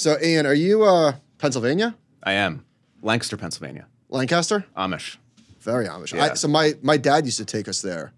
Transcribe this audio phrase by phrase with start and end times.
[0.00, 1.94] So, Ian, are you uh, Pennsylvania?
[2.22, 2.64] I am
[3.02, 4.64] Lancaster, Pennsylvania, Lancaster?
[4.74, 5.18] Amish.
[5.58, 6.14] Very Amish.
[6.14, 6.24] Yeah.
[6.24, 8.14] I, so my my dad used to take us there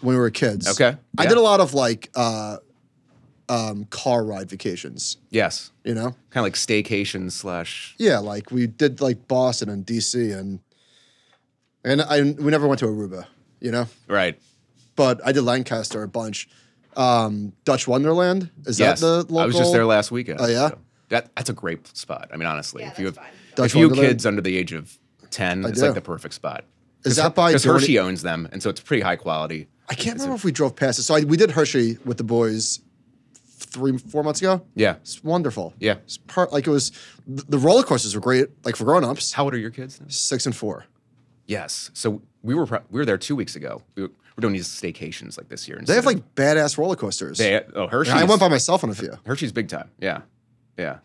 [0.00, 0.66] when we were kids.
[0.66, 1.28] Okay, I yeah.
[1.28, 2.56] did a lot of like uh,
[3.50, 5.18] um, car ride vacations.
[5.28, 6.16] Yes, You know?
[6.30, 7.94] kind of like staycation slash.
[7.98, 10.58] Yeah, like we did like Boston and DC and
[11.84, 13.26] and I we never went to Aruba.
[13.60, 14.40] You know, Right.
[14.96, 16.48] but I did Lancaster a bunch.
[16.96, 19.00] Um, Dutch Wonderland is yes.
[19.00, 19.38] that the local?
[19.38, 20.40] I was just there last weekend.
[20.40, 20.68] Oh, yeah?
[20.70, 20.78] so
[21.10, 22.30] that that's a great spot.
[22.32, 23.18] I mean, honestly, Yeah, if you have.
[23.54, 24.10] Dutch if you have Wonderland?
[24.14, 24.98] kids under the age of
[25.30, 25.86] ten, it's do.
[25.86, 26.64] like the perfect spot.
[27.04, 29.68] Is that by because Dorney- Hershey owns them, and so it's pretty high quality.
[29.88, 31.02] I can't remember if we drove past it.
[31.04, 32.80] So I, we did Hershey with the boys
[33.34, 34.62] three, four months ago.
[34.74, 34.96] Yeah.
[34.96, 35.72] It's wonderful.
[35.78, 35.94] Yeah.
[36.04, 36.92] It's part like it was.
[37.26, 39.32] The the roller coasters were great, like for grown ups.
[39.32, 40.00] How old are your kids?
[40.00, 40.06] Now?
[40.08, 40.84] Six and four.
[41.46, 41.90] Yes.
[41.94, 43.82] So we were we were there two weeks ago.
[43.94, 45.80] We were, we're doing these staycations like this year.
[45.84, 47.38] They have like badass roller coasters.
[47.38, 48.14] they oh Hershey's.
[48.14, 49.90] I went by myself on a few, Hershey's big time.
[49.98, 50.20] Yeah.
[50.76, 50.98] Yeah.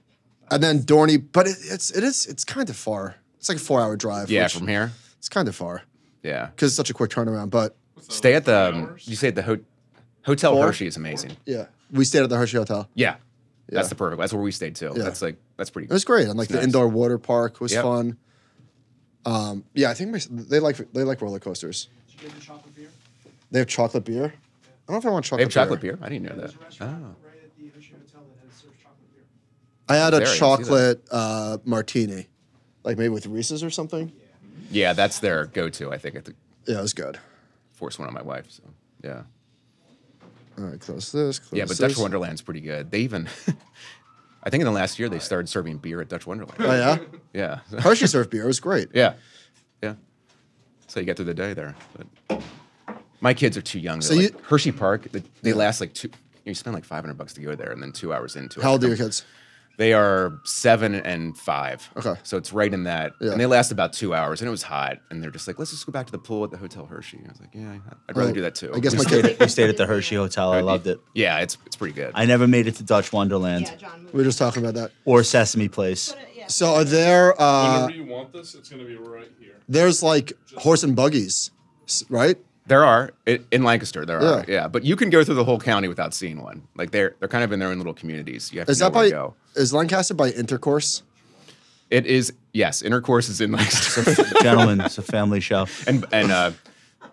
[0.52, 3.16] and then Dorney, but it, it's it is it's kind of far.
[3.40, 4.30] It's like a four hour drive.
[4.30, 4.48] Yeah.
[4.50, 4.92] From here.
[5.17, 5.81] it's kind of far
[6.22, 6.45] Yeah.
[6.48, 7.50] because it's such a quick turnaround.
[7.50, 7.75] But
[8.08, 8.70] Stay at the.
[8.75, 9.59] Um, you say at the ho-
[10.23, 10.68] hotel Four?
[10.68, 11.36] Hershey is amazing.
[11.45, 12.88] yeah, we stayed at the Hershey Hotel.
[12.94, 13.16] Yeah.
[13.70, 13.78] Yeah.
[13.78, 14.20] That's the perfect.
[14.20, 14.92] That's where we stayed too.
[14.95, 15.03] Yeah.
[15.03, 15.88] That's like that's pretty.
[15.88, 16.66] It was great, and like the nice.
[16.66, 17.84] indoor water park was Yep.
[17.84, 18.18] fun.
[19.25, 21.88] Um, yeah, I think my, they like they like roller coasters.
[22.12, 22.90] Did you get the chocolate beer?
[23.54, 24.26] They have chocolate beer.
[24.26, 25.38] I don't know if I want chocolate.
[25.38, 25.98] They have chocolate beer.
[26.02, 26.82] I didn't know There's that.
[26.82, 26.86] Oh.
[26.88, 29.23] right at the Hershey Hotel that has serves chocolate beer.
[29.88, 32.28] I had a Very, I see chocolate uh, martini,
[32.84, 34.12] like maybe with Reese's or something.
[34.72, 35.92] Yeah, that's their go-to.
[35.94, 36.34] I think at the
[36.66, 37.20] Yeah, it was good.
[37.74, 38.48] force one on my wife.
[38.50, 38.64] So
[39.04, 39.22] yeah.
[40.58, 41.38] All right, close this.
[41.40, 41.78] Close Yeah, but this.
[41.78, 42.90] Dutch Wonderland's pretty good.
[42.90, 43.28] They even,
[44.44, 46.58] I think in the last year they started serving beer at Dutch Wonderland.
[46.59, 48.44] Oh yeah, Yeah, Hershey served beer.
[48.44, 48.90] It was great.
[48.96, 49.14] yeah,
[49.84, 49.94] yeah.
[50.88, 51.76] So you get through the day there.
[52.28, 52.42] But
[53.23, 54.02] my kids are too young.
[54.02, 56.09] So So you- Hershey Park, they, they last like two.
[56.45, 58.63] You spend like five hundred bucks to go there, and then two hours into it.
[58.63, 59.25] How old are your kids?
[59.77, 61.89] They are seven and five.
[61.97, 62.13] Okay.
[62.23, 63.31] So it's right in that, Yeah.
[63.31, 65.71] and they last about two hours, and it was hot, and they're just like, let's
[65.71, 67.19] just go back to the pool at the Hotel Hershey.
[67.25, 67.72] I was like, yeah,
[68.07, 68.72] I'd rather Well, do that too.
[68.75, 69.39] I guess We my stayed, kid.
[69.39, 70.51] we stayed at the Hershey Hotel.
[70.51, 71.00] I loved it.
[71.16, 72.12] Yeah, it's it's pretty good.
[72.13, 74.06] I never made it to Dutch Wonderland Yeah, John.
[74.13, 74.91] We were just talking about that.
[75.06, 76.12] or Sesame Place.
[76.12, 76.47] Uh.
[76.50, 77.41] So are there?
[77.41, 79.56] Uh, Whenever you want this, it's gonna be right here.
[79.69, 81.50] there's like horse and buggies,
[82.09, 82.38] right?
[82.66, 84.06] There are i- in Lancaster.
[84.06, 84.44] There are, Yeah.
[84.47, 84.68] yeah.
[84.68, 86.63] But you can go through the whole county without seeing one.
[86.75, 88.51] Like they're they're kind of in their own little communities.
[88.53, 89.09] You have Is to that where by?
[89.09, 89.34] to go.
[89.56, 91.03] Is Lancaster by intercourse?
[91.90, 92.81] It is yes.
[92.81, 94.03] Intercourse is in Lancaster,
[94.41, 95.68] Gentlemen, it's a family show.
[95.88, 96.51] and and uh,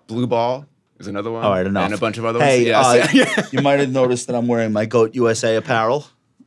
[0.06, 0.66] Blue Ball
[0.99, 1.44] is another one.
[1.44, 1.84] All right, enough.
[1.87, 2.87] And a bunch of other Hey, ones.
[3.15, 6.06] uh, you might have noticed that I'm wearing my Goat USA apparel.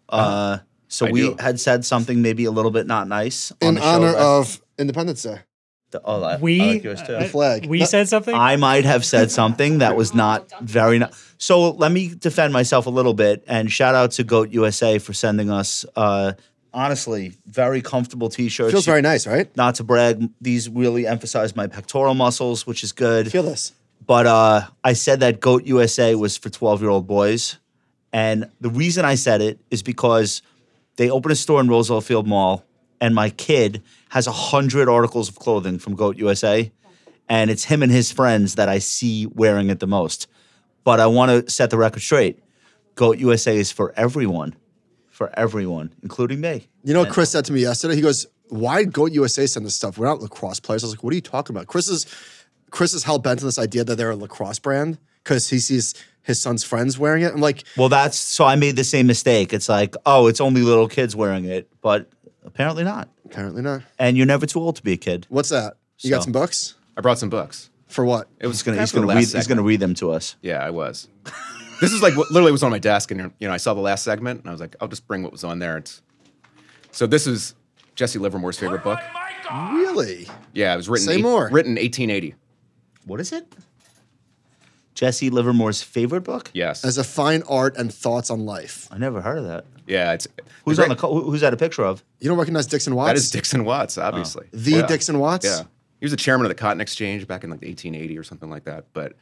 [0.09, 1.35] Uh, so I we do.
[1.39, 4.61] had said something maybe a little bit not nice on In the show honor of
[4.79, 5.39] Independence Day.
[5.93, 7.15] The- oh, I, I We like yours too.
[7.15, 7.65] uh, flag.
[7.65, 8.35] We No- said something.
[8.35, 11.13] I might have said something that was not very nice.
[11.37, 15.13] So let me defend myself a little bit and shout out to Goat USA for
[15.13, 16.33] sending us, uh,
[16.73, 18.71] honestly, very comfortable t-shirts.
[18.71, 19.55] Feels very nice, right?
[19.55, 23.31] Not to brag, these really emphasize my pectoral muscles, which is good.
[23.31, 23.73] Feel this.
[24.05, 27.57] But uh, I said that Goat USA was for 12 year old boys.
[28.11, 30.41] And the reason I said it is because
[30.97, 32.63] they opened a store in Roosevelt Field Mall,
[33.01, 33.81] and my kid
[34.13, 36.71] has 100 articles of clothing from Goat USA.
[37.27, 40.27] And it's him and his friends that I see wearing it the most.
[40.83, 42.39] But I want to set the record straight
[42.93, 44.55] Goat USA is for everyone,
[45.09, 46.67] for everyone, including me.
[46.83, 47.95] You know what Chris said to me yesterday?
[47.95, 49.97] He goes, "Why did Goat USA send this stuff?
[49.97, 52.05] We're not lacrosse players." I was like, "What are you talking about?" Chris is
[52.69, 55.95] Chris is hell bent on this idea that they're a lacrosse brand because he sees
[56.21, 57.33] his son's friends wearing it.
[57.33, 59.53] I'm like, Well, that's so I made the same mistake.
[59.53, 62.09] It's like, oh, it's only little kids wearing it, but
[62.45, 63.09] apparently not.
[63.25, 63.83] apparently not.
[63.99, 65.25] And you're never too old to be a kid.
[65.29, 65.77] What's that?
[65.99, 67.69] You got some books I brought some books.
[67.87, 68.27] for what?
[68.39, 69.39] It was He's gonna, he's of for the gonna last read.
[69.39, 70.35] He's gonna read them to us.
[70.41, 71.07] Yeah, I was.
[71.81, 73.81] this is like what literally was on my desk, and you know, I saw the
[73.81, 75.77] last segment, and I was like, I'll just bring what was on there.
[75.77, 76.01] It's
[76.91, 77.55] so this is
[77.95, 78.99] Jesse Livermore's favorite book.
[79.51, 80.27] Really?
[80.53, 81.49] Yeah, it was written Say more.
[81.51, 82.35] written 1880.
[83.05, 83.45] What is it?
[84.93, 86.51] Jesse Livermore's favorite book.
[86.53, 86.85] Yes.
[86.85, 88.87] As a fine art and thoughts on life.
[88.91, 89.65] I never heard of that.
[89.87, 90.27] yeah, it's
[90.65, 90.95] Who's the on the?
[90.95, 92.03] great- Co- who's that a picture of?
[92.19, 93.09] You don't recognize Dickson Watts?
[93.09, 94.03] That is Dickson Watts, oh.
[94.03, 94.47] obviously.
[94.51, 94.85] The Yeah.
[94.87, 95.45] Dickson Watts?
[95.45, 95.63] Yeah.
[95.99, 98.65] He was the chairman of the Cotton Exchange back in like 1880 or something like
[98.65, 98.85] that.
[98.93, 99.13] But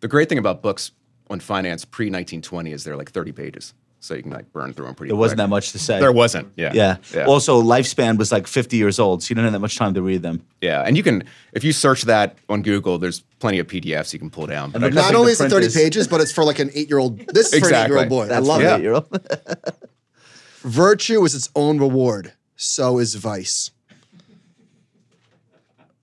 [0.00, 0.90] the great thing about books
[1.30, 3.74] on finance pre 1920 is they're like 30 pages.
[4.00, 5.44] So you can like burn through them pretty There wasn't quick.
[5.46, 5.98] that much to say.
[5.98, 6.52] There wasn't.
[6.56, 6.70] Yeah.
[6.74, 6.96] Yeah.
[7.12, 7.24] Yeah.
[7.26, 10.02] Also, lifespan was like 50 years old, so you didn't have that much time to
[10.02, 10.42] read them.
[10.60, 10.82] yeah.
[10.82, 14.30] And you can, if you search that on Google, there's plenty of PDFs you can
[14.30, 14.70] pull down.
[14.70, 16.44] But And I the just- Not only is it 30 is- pages, but it's for
[16.44, 17.18] like an eight year old.
[17.34, 18.26] This is for an eight year old boy.
[18.26, 18.74] That's I love for it.
[18.78, 19.20] eight-year-old.
[20.62, 22.32] Virtue is its own reward.
[22.56, 23.70] So is vice.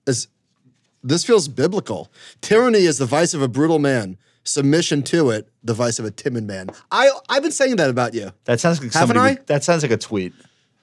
[0.06, 0.28] Is
[1.02, 2.10] this feels biblical.
[2.40, 4.16] Tyranny is the vice of a brutal man.
[4.42, 6.68] Submission to it, the vice of a timid man.
[6.92, 8.30] I I've been saying that about you.
[8.44, 9.18] That sounds like Haven't somebody.
[9.20, 9.38] I?
[9.38, 10.32] would- that sounds like a tweet.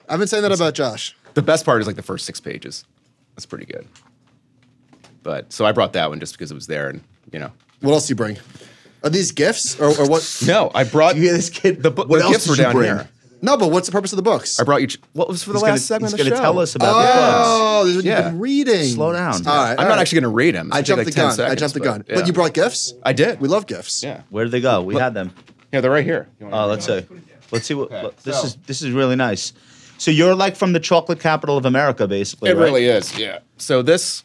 [0.08, 1.16] I've been saying that about Josh.
[1.34, 2.84] The best part is like the first six pages.
[3.34, 3.86] That's pretty good.
[5.22, 7.00] But so I brought that one just because it was there, and
[7.32, 7.52] you know.
[7.80, 8.36] What else do you bring?
[9.04, 10.42] Are these gifts or, or what?
[10.46, 11.82] No, I brought You this kid?
[11.82, 12.86] The, bu- What the else gifts were down bring?
[12.88, 13.08] here.
[13.44, 14.60] No, but what's the purpose of the books?
[14.60, 14.86] I brought you.
[14.86, 16.76] ch- What was for the He's gonna, last segment he's of the gonna tell us
[16.76, 17.48] about the oh, books.
[17.48, 18.16] Oh, this is what Yeah.
[18.18, 18.84] you've been reading.
[18.84, 19.34] Slow down.
[19.34, 19.72] All right.
[19.72, 19.98] I'm all not right.
[19.98, 20.70] actually going to read them.
[20.72, 21.40] I jumped the gun.
[21.40, 22.04] I jumped the gun.
[22.08, 22.94] But you brought gifts.
[23.02, 23.40] I did.
[23.40, 24.02] We love gifts.
[24.04, 24.22] Yeah.
[24.30, 24.80] Where did they go?
[24.82, 25.32] We had them.
[25.72, 26.28] Yeah, they're right here.
[26.40, 27.04] Oh, read let's see.
[27.50, 27.86] Let's see what.
[27.90, 29.52] Okay, look, this so- is this is really nice.
[29.98, 32.50] So you're like from the chocolate capital of America, basically.
[32.50, 32.64] It right?
[32.64, 33.16] really is.
[33.18, 33.40] Yeah.
[33.58, 34.24] So this,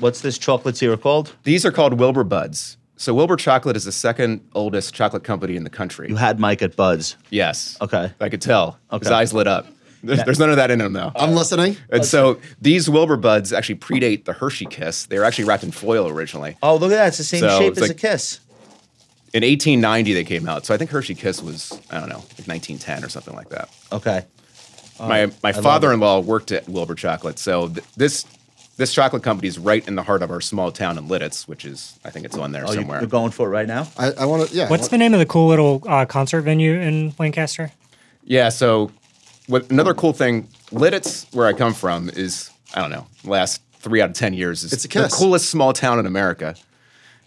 [0.00, 1.34] What's this chocolatier called?
[1.44, 2.76] these are called Wilbur Buds.
[3.02, 6.08] So Wilbur Chocolate is the second oldest chocolate company in the country.
[6.08, 7.16] You had Mike at Buds.
[7.30, 7.76] yes.
[7.80, 8.12] Okay.
[8.20, 8.78] I could tell.
[8.92, 9.04] Okay.
[9.04, 9.66] His eyes lit up.
[10.04, 11.10] There's, there's none of that in them though.
[11.16, 11.76] I'm listening.
[11.90, 15.06] And so these Wilbur Buds actually predate the Hershey Kiss.
[15.06, 16.56] They were actually wrapped in foil originally.
[16.62, 17.08] Oh, look at that!
[17.08, 18.38] It's the same So shape it's as a like- kiss.
[19.34, 20.64] In 1890 they came out.
[20.64, 23.68] So I think Hershey Kiss was I don't know like 1910 or something like that.
[23.90, 24.24] Okay.
[25.00, 28.26] my my love father-in-law worked at Wilbur Chocolate, so th- this
[28.76, 31.64] this chocolate company is right in the heart of our small town in Lititz, which
[31.64, 33.00] is I think it's on there Oh, you, somewhere.
[33.00, 33.88] you're going for it right now?
[33.98, 34.54] I, I want to.
[34.56, 34.68] Yeah.
[34.68, 37.70] What's the name of the cool little uh, concert venue in Lancaster?
[38.24, 38.48] Yeah.
[38.48, 38.90] So,
[39.46, 44.00] what another cool thing, Lititz, where I come from, is I don't know, last three
[44.00, 46.54] out of ten years is It's a the coolest small town in America.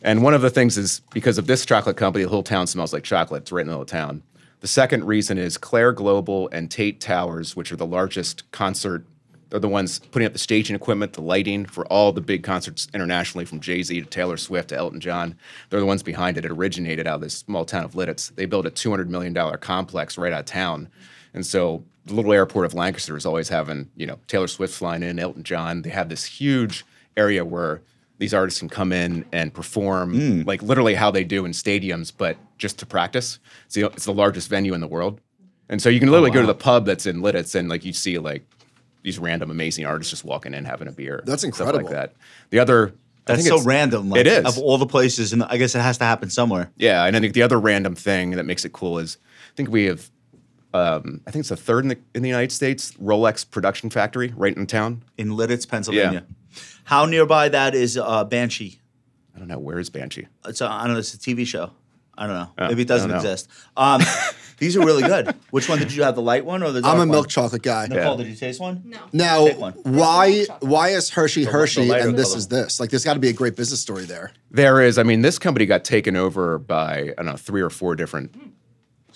[0.01, 2.93] And one of the things is because of this chocolate company, the whole town smells
[2.93, 3.43] like chocolate.
[3.43, 4.21] It's right in the middle of town.
[4.61, 9.05] The second reason is Clair Global and Tait Towers, which are the largest concert.
[9.49, 12.87] They're the ones putting up the staging equipment, the lighting for all the big concerts
[12.93, 15.37] internationally, from Jay Z to Taylor Swift to Elton John.
[15.69, 16.45] They're the ones behind it.
[16.45, 18.33] It originated out of this small town of Lititz.
[18.35, 20.89] They built a $200 million complex right out of town.
[21.33, 25.03] And so the little airport of Lancaster is always having, you know, Taylor Swift flying
[25.03, 25.81] in, Elton John.
[25.81, 26.85] They have this huge
[27.17, 27.81] area where
[28.17, 30.41] these artists can come in and perform hmm.
[30.47, 33.39] like literally how they do in stadiums, but just to practice.
[33.73, 35.19] The, it's the largest venue in the world.
[35.67, 37.83] And so you can oh, literally go to the pub that's in Lititz and like
[37.83, 38.45] you see like
[39.05, 41.21] these random amazing artists just walking in having a beer.
[41.25, 41.85] That's Stuff incredible.
[41.85, 42.13] like that.
[42.49, 42.91] The other I
[43.33, 44.09] That's think so it's- random.
[44.09, 44.45] Like, it is.
[44.45, 46.71] Of all the places, and I guess it has to happen somewhere.
[46.75, 49.17] Yeah, and I think the other random thing that makes it cool is
[49.51, 50.09] I think we have
[50.73, 54.33] um, I think it's the third in the in the United States Rolex production factory
[54.35, 55.03] right in town.
[55.17, 56.25] In Lititz, Pennsylvania.
[56.27, 56.59] Yeah.
[56.83, 58.79] How nearby that is uh, Banshee?
[59.35, 60.27] I don't know where is Banshee.
[60.47, 60.99] It's a, I don't know.
[60.99, 61.71] It's a TV show.
[62.17, 62.49] I don't know.
[62.57, 63.49] Oh, Maybe it doesn't exist.
[63.75, 64.01] Um,
[64.57, 65.35] these are really good.
[65.51, 66.15] Which one did you have?
[66.15, 66.81] The light one or the?
[66.81, 67.09] Dark I'm a one?
[67.09, 67.87] milk chocolate guy.
[67.87, 68.23] Nicole, Yeah.
[68.23, 68.83] did you taste one?
[68.85, 68.99] No.
[69.11, 69.73] Now, one.
[69.83, 72.37] why why is Hershey the Hershey lighter and this color.
[72.37, 72.79] is this?
[72.79, 74.31] Like, there's got to be a great business story there.
[74.51, 74.97] There is.
[74.97, 78.35] I mean, this company got taken over by I don't know three or four different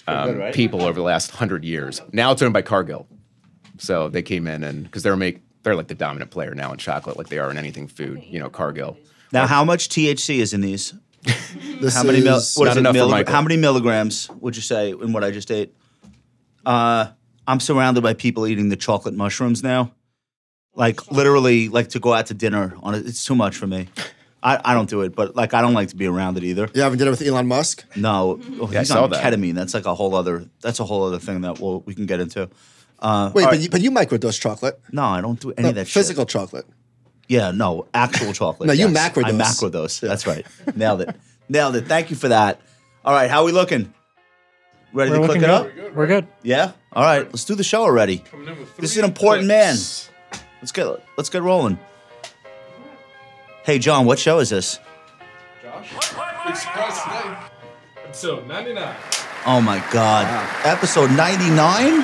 [0.07, 0.53] um, good, right?
[0.53, 2.01] people over the last hundred years.
[2.11, 3.07] Now it's owned by Cargill.
[3.77, 6.77] So they came in and because they're make they're like the dominant player now in
[6.77, 8.23] chocolate, like they are in anything food.
[8.23, 8.97] You know, Cargill.
[9.31, 10.93] Now, how much THC is in these?
[11.23, 14.55] This How many mil- is what Not is it, enough milli- How many milligrams would
[14.55, 15.73] you say in what I just ate?
[16.65, 17.07] Uh,
[17.47, 19.91] I'm surrounded by people eating the chocolate mushrooms now.
[20.75, 23.05] Like literally, like to go out to dinner on it.
[23.05, 23.87] It's too much for me.
[24.41, 26.69] I, I don't do it, but like I don't like to be around it either.
[26.73, 27.83] you having dinner with Elon Musk?
[27.97, 29.21] No, oh, Yeah, I he's saw on that.
[29.23, 29.55] ketamine.
[29.55, 30.45] That's like a whole other.
[30.61, 32.41] That's a whole other thing that we'll, we can get into.
[33.01, 34.79] Wait, but you, but you microdose chocolate.
[34.91, 35.87] No, I don't do any No, of that.
[35.87, 35.93] shit.
[36.01, 36.65] physical chocolate.
[37.29, 38.67] Yeah, no, actual chocolate.
[38.67, 39.29] No, you macro macrodose.
[39.29, 39.99] I macrodose.
[40.01, 40.45] That's right.
[40.75, 41.15] Nailed it.
[41.47, 41.85] Nailed it.
[41.87, 42.59] Thank you for that.
[43.05, 43.93] All right, how we looking?
[44.91, 45.73] Ready We're to click looking it up?
[45.75, 45.95] good.
[45.95, 46.27] We're good.
[46.43, 46.71] Yeah.
[46.91, 48.17] All right, let's do the show already.
[48.17, 50.09] Coming in with This is an important clicks.
[50.61, 51.79] Let's get let's get rolling.
[53.63, 54.79] Hey, John, what show is this?
[55.61, 55.91] Josh,
[56.45, 57.37] big surprise today.
[58.05, 58.95] Episode 99.
[59.45, 60.25] Oh my God,
[60.65, 62.03] episode ninety nine.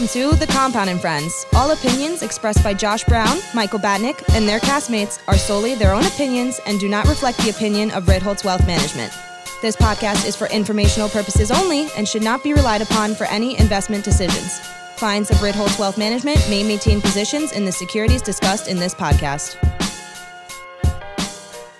[0.00, 1.44] Welcome to The Compound and Friends.
[1.52, 6.06] All opinions expressed by Josh Brown, Michael Batnick, and their castmates are solely their own
[6.06, 9.12] opinions and do not reflect the opinion of Ritholtz Wealth Management.
[9.60, 13.58] This podcast is for informational purposes only and should not be relied upon for any
[13.58, 14.58] investment decisions.
[14.96, 19.56] Clients of Ritholtz Wealth Management may maintain positions in the securities discussed in this podcast.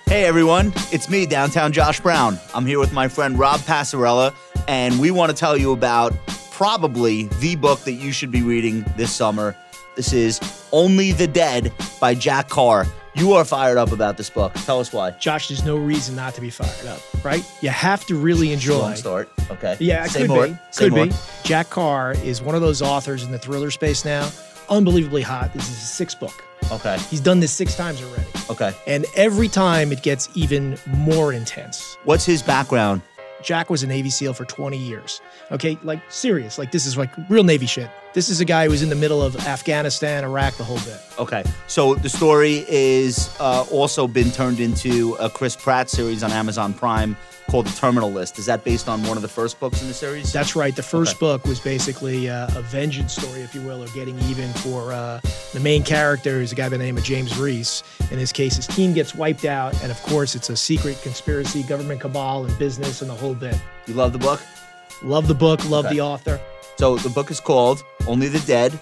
[0.04, 2.38] Hey everyone, it's me, downtown Josh Brown.
[2.52, 4.34] I'm here with my friend Rob Passarella,
[4.68, 6.12] and we want to tell you about
[6.60, 9.56] probably the book that you should be reading this summer.
[9.96, 10.38] This is
[10.72, 12.84] Only the Dead by Jack Carr.
[13.14, 14.52] You are fired up about this book.
[14.66, 15.12] Tell us why.
[15.12, 17.42] Josh, there's no reason not to be fired up, right?
[17.62, 18.76] You have to really enjoy.
[18.76, 19.30] Long start.
[19.50, 19.74] Okay.
[19.80, 20.48] Yeah, Say could more.
[20.48, 20.58] be.
[20.70, 21.06] Say Could more.
[21.06, 21.12] be.
[21.44, 24.30] Jack Carr is one of those authors in the thriller space now.
[24.68, 25.54] Unbelievably hot.
[25.54, 26.44] This is his sixth book.
[26.70, 26.98] Okay.
[27.08, 28.28] He's done this six times already.
[28.50, 28.74] Okay.
[28.86, 31.96] And every time it gets even more intense.
[32.04, 33.00] What's his background?
[33.42, 35.22] Jack was a Navy SEAL for 20 years.
[35.52, 36.58] Okay, like serious.
[36.58, 37.90] Like this is like real Navy shit.
[38.12, 41.00] This is a guy who was in the middle of Afghanistan, Iraq, the whole bit.
[41.18, 46.32] Okay, so the story is uh, also been turned into a Chris Pratt series on
[46.32, 47.16] Amazon Prime
[47.48, 48.38] called The Terminal List.
[48.38, 50.32] Is that based on one of the first books in the series?
[50.32, 50.74] That's right.
[50.74, 51.20] The first Okay.
[51.20, 55.20] book was basically uh, a vengeance story, if you will, or getting even for uh,
[55.52, 57.82] the main character, who's a guy by the name of James Reese.
[58.12, 61.62] In his case, his team gets wiped out, and of course, it's a secret conspiracy,
[61.64, 63.56] government cabal, and business, and the whole bit.
[63.86, 64.40] you love the book.
[65.02, 65.94] Love the book, love Okay.
[65.96, 66.40] the author.
[66.78, 68.78] So the book is called Only the Dead,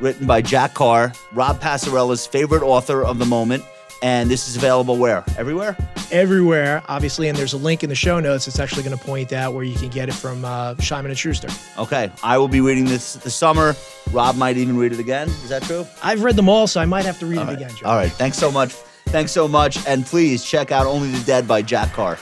[0.00, 3.64] written by Jack Carr, Rob Passarella's favorite author of the moment.
[4.02, 5.22] And this is available where?
[5.38, 5.76] Everywhere?
[6.10, 8.48] Everywhere, obviously, and there's a link in the show notes.
[8.48, 11.18] It's actually going to point out where you can get it from uh, Simon and
[11.18, 11.46] Schuster.
[11.78, 13.76] Okay, I will be reading this this summer.
[14.10, 15.28] Rob might even read it again.
[15.28, 15.86] Is that true?
[16.02, 17.56] I've read them all, so I might have to read All it right.
[17.56, 17.70] again.
[17.84, 18.10] All right.
[18.10, 18.72] Thanks so much.
[19.06, 19.78] Thanks so much.
[19.86, 22.18] And please check out Only the Dead by Jack Carr.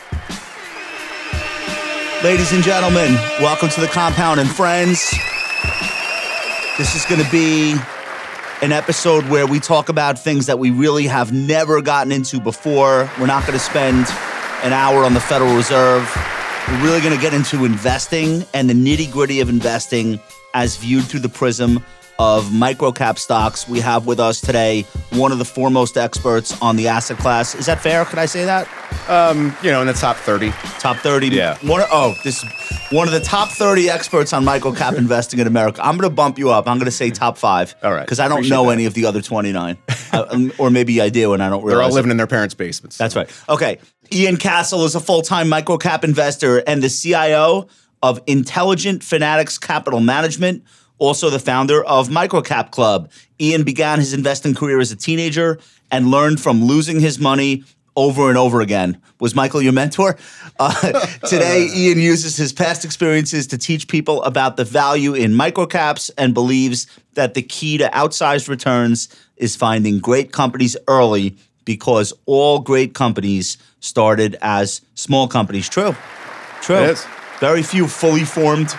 [2.22, 5.10] Ladies and gentlemen, welcome to the compound and friends.
[6.76, 7.74] This is going to be
[8.60, 13.10] an episode where we talk about things that we really have never gotten into before.
[13.18, 14.06] We're not going to spend
[14.62, 16.14] an hour on the Federal Reserve.
[16.68, 20.20] We're really going to get into investing and the nitty gritty of investing
[20.52, 21.82] as viewed through the prism
[22.20, 23.66] of microcap stocks.
[23.66, 27.54] We have with us today one of the foremost experts on the asset class.
[27.54, 28.04] Is that fair?
[28.04, 28.68] Could I say that?
[29.08, 30.50] Um, you know, in the top 30.
[30.78, 31.28] Top 30.
[31.28, 31.56] Yeah.
[31.62, 32.44] One, oh, this
[32.90, 35.80] one of the top 30 experts on microcap investing in America.
[35.82, 36.68] I'm going to bump you up.
[36.68, 37.74] I'm going to say top five.
[37.82, 38.04] All right.
[38.04, 38.72] Because I don't Appreciate know that.
[38.72, 39.78] any of the other 29.
[40.12, 41.76] Uh, um, or maybe I do and I don't realize.
[41.76, 41.94] They're all it.
[41.94, 42.98] living in their parents' basements.
[42.98, 43.30] That's right.
[43.48, 43.78] Okay.
[44.12, 47.68] Ian Cassel is a full time microcap investor and the CIO
[48.02, 50.64] of Intelligent Fanatics Capital Management,
[51.00, 53.10] also the founder of Microcap Club.
[53.40, 55.58] Ian began his investing career as a teenager
[55.90, 57.64] and learned from losing his money
[57.96, 59.00] over and over again.
[59.18, 60.16] Was Michael your mentor?
[60.58, 60.72] Uh,
[61.26, 66.32] today, Ian uses his past experiences to teach people about the value in microcaps and
[66.32, 72.94] believes that the key to outsized returns is finding great companies early because all great
[72.94, 75.68] companies started as small companies.
[75.68, 75.94] True.
[76.62, 76.94] True.
[77.40, 78.74] Very few fully formed.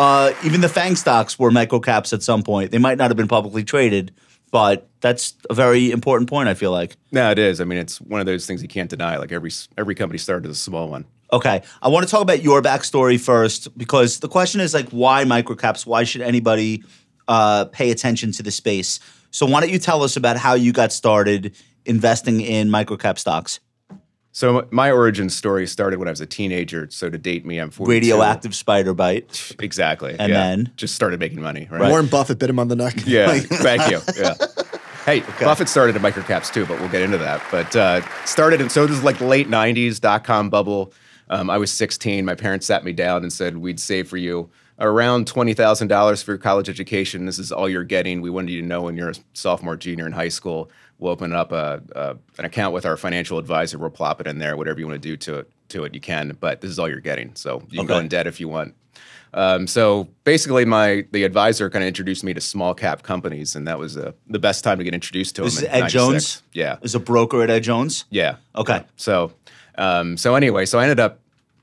[0.00, 2.70] Uh, even the FANG stocks were microcaps at some point.
[2.70, 4.14] They might not have been publicly traded,
[4.50, 6.96] but that's a very important point, I feel like.
[7.12, 7.60] No, it is.
[7.60, 9.18] I mean, it's one of those things you can't deny.
[9.18, 11.04] Like every every company started as a small one.
[11.34, 11.60] Okay.
[11.82, 15.84] I want to talk about your backstory first because the question is like, why microcaps?
[15.84, 16.82] Why should anybody
[17.28, 19.00] uh, pay attention to the space?
[19.30, 21.54] So, why don't you tell us about how you got started
[21.84, 23.60] investing in microcap stocks?
[24.32, 26.88] So my origin story started when I was a teenager.
[26.90, 27.90] So to date me, I'm 42.
[27.90, 29.52] Radioactive spider bite.
[29.58, 30.14] Exactly.
[30.18, 30.48] And yeah.
[30.48, 30.72] then?
[30.76, 31.66] just started making money.
[31.70, 31.80] Right.
[31.80, 31.90] Right.
[31.90, 32.94] Warren Buffett bit him on the neck.
[33.06, 33.26] Yeah.
[33.26, 34.00] Like, thank you.
[34.16, 34.34] Yeah.
[35.06, 37.42] Hey, Buffett started at microcaps too, but we'll get into that.
[37.50, 40.92] But uh, started, in, so this is like late '90s dot com bubble.
[41.30, 42.24] Um, I was 16.
[42.24, 46.22] My parents sat me down and said, "We'd save for you around twenty thousand dollars
[46.22, 47.26] for your college education.
[47.26, 48.20] This is all you're getting.
[48.20, 50.70] We wanted you to know when you're a sophomore, junior in high school.
[51.00, 53.78] We'll open up a, a an account with our financial advisor.
[53.78, 54.56] We'll plop it in there.
[54.56, 56.36] Whatever you want to do to it, to it, you can.
[56.38, 57.34] But this is all you're getting.
[57.34, 58.74] So you can go in debt if you want."
[59.32, 63.66] Um, so basically, my the advisor kind of introduced me to small cap companies, and
[63.68, 65.64] that was uh, the best time to get introduced to This them.
[65.66, 65.92] is Ed 96.
[65.92, 66.42] Jones?
[66.52, 68.04] Yeah, Is a broker at Ed Jones?
[68.10, 68.36] yeah.
[68.56, 68.82] Okay.
[68.96, 69.32] So,
[69.78, 71.20] um, so anyway, so I ended up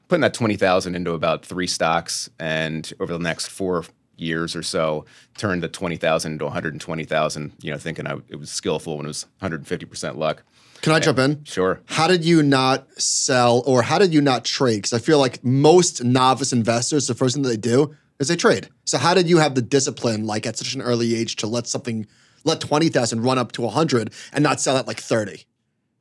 [0.07, 3.83] putting that twenty thousand into about three stocks, and over the next four
[4.17, 5.05] years or so,
[5.37, 7.53] turned the twenty thousand into one hundred and twenty thousand.
[7.61, 10.17] You know, thinking I, it was skillful when it was one hundred and fifty percent
[10.17, 10.43] luck.
[10.81, 11.43] Can I jump in?
[11.43, 11.81] Sure.
[11.85, 14.77] How did you not sell or how did you not trade?
[14.77, 18.35] Because I feel like most novice investors, the first thing that they do is they
[18.35, 18.69] trade.
[18.85, 21.67] So how did you have the discipline, like at such an early age, to let
[21.67, 22.07] something,
[22.43, 25.45] let 20,000 run up to 100 and not sell at like 30?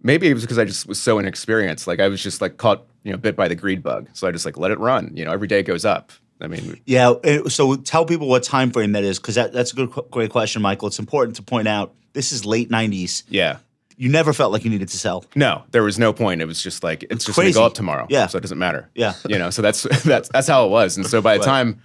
[0.02, 1.86] Maybe it was because I just was so inexperienced.
[1.86, 4.08] Like I was just like caught, you know, bit by the greed bug.
[4.12, 5.10] So I just like let it run.
[5.14, 6.12] You know, every day it goes up.
[6.40, 7.10] I mean, Yeah.
[7.10, 10.30] uh, So tell people what time frame that is, because that, that's a good, great
[10.30, 10.88] question, Michael.
[10.88, 13.22] It's important to point out this is late '90s.
[13.28, 13.58] yeah.
[13.98, 15.24] You never felt like you needed to sell.
[15.34, 16.42] No, there was no point.
[16.42, 18.06] It was just like it's, just going to go up tomorrow.
[18.10, 18.26] Yeah.
[18.26, 18.90] so it doesn't matter.
[18.94, 19.14] Yeah.
[19.26, 19.48] you know.
[19.48, 20.98] So that's that's that's how it was.
[20.98, 21.80] And so by the time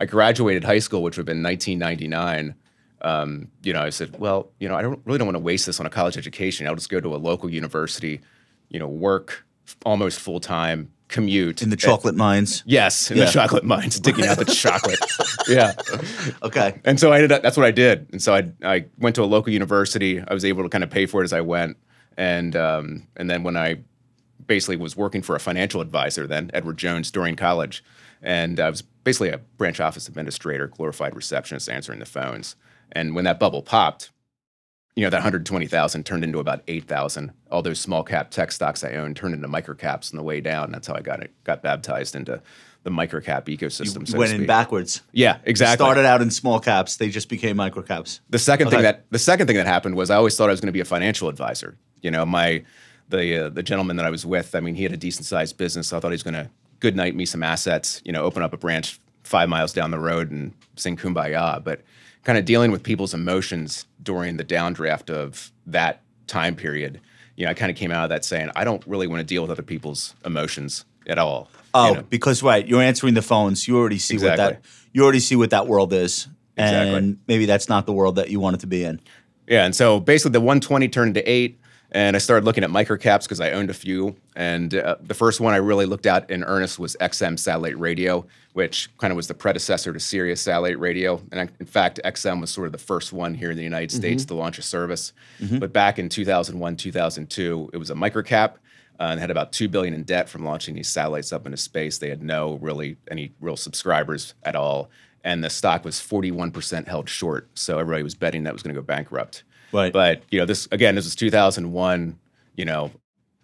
[0.00, 2.54] I graduated high school, which would have been 1999,
[3.02, 5.66] um, you know, I said, well, you know, I don't really don't want to waste
[5.66, 6.66] this on a college education.
[6.66, 8.20] I'll just go to a local university,
[8.68, 9.44] you know, work
[9.84, 12.64] almost full time, commute In the chocolate mines.
[12.66, 13.26] Yes, in Yeah.
[13.26, 14.98] the chocolate mines, digging out the chocolate.
[15.48, 15.72] Yeah.
[16.42, 16.80] Okay.
[16.84, 18.08] And so I ended up, that's what I did.
[18.12, 20.20] And so I, I went to a local university.
[20.26, 21.76] I was able to kind of pay for it as I went.
[22.16, 23.78] And, um, and then when I
[24.46, 27.82] basically was working for a financial advisor then, Edward Jones, during college,
[28.22, 32.54] and I was basically a branch office administrator, glorified receptionist answering the phones.
[32.92, 34.11] And when that bubble popped,
[34.94, 37.32] you know, that 120,000 turned into about 8,000.
[37.50, 40.70] All those small cap tech stocks I owned turned into microcaps on the way down.
[40.70, 42.42] That's how I got it, got baptized into
[42.82, 44.00] the microcap ecosystem.
[44.00, 45.02] You so went in backwards.
[45.12, 45.84] Yeah, exactly.
[45.84, 46.96] Started out in small caps.
[46.96, 48.20] They just became micro caps.
[48.28, 50.60] The second thing that the second thing that happened was I always thought I was
[50.60, 51.76] going to be a financial advisor.
[52.00, 52.64] You know, my
[53.08, 55.56] the uh, the gentleman that I was with, I mean, he had a decent sized
[55.56, 55.88] business.
[55.88, 58.02] So I thought he was going to good night me some assets.
[58.04, 61.62] You know, open up a branch five miles down the road and sing kumbaya.
[61.62, 61.82] But
[62.24, 67.00] kind of dealing with people's emotions during the downdraft of that time period.
[67.36, 69.24] You know, I kind of came out of that saying I don't really want to
[69.24, 71.48] deal with other people's emotions at all.
[71.54, 72.02] you Oh, know?
[72.10, 73.66] because right, you're answering the phones.
[73.66, 74.60] You already see what that
[74.92, 76.94] you already see what that world is, Exactly.
[76.96, 79.00] and maybe that's not the world that you wanted to be in.
[79.48, 81.58] Yeah, and so basically the 120 turned to eight,
[81.94, 84.16] and I started looking at microcaps because I owned a few.
[84.34, 88.26] And uh, the first one I really looked at in earnest was XM Satellite Radio,
[88.54, 91.20] which kind of was the predecessor to Sirius Satellite Radio.
[91.30, 93.92] And I, in fact, XM was sort of the first one here in the United
[93.92, 95.12] States to launch a service.
[95.58, 98.54] But back in 2001, 2002, it was a microcap.
[99.00, 101.98] Uh, and had about two billion in debt from launching these satellites up into space.
[101.98, 104.90] They had no really any real subscribers at all,
[105.24, 107.48] and the stock was 41% held short.
[107.54, 109.42] So everybody was betting that was going to go bankrupt.
[109.72, 109.92] Right.
[109.92, 112.18] But you know, this again, this was 2001.
[112.56, 112.90] You know,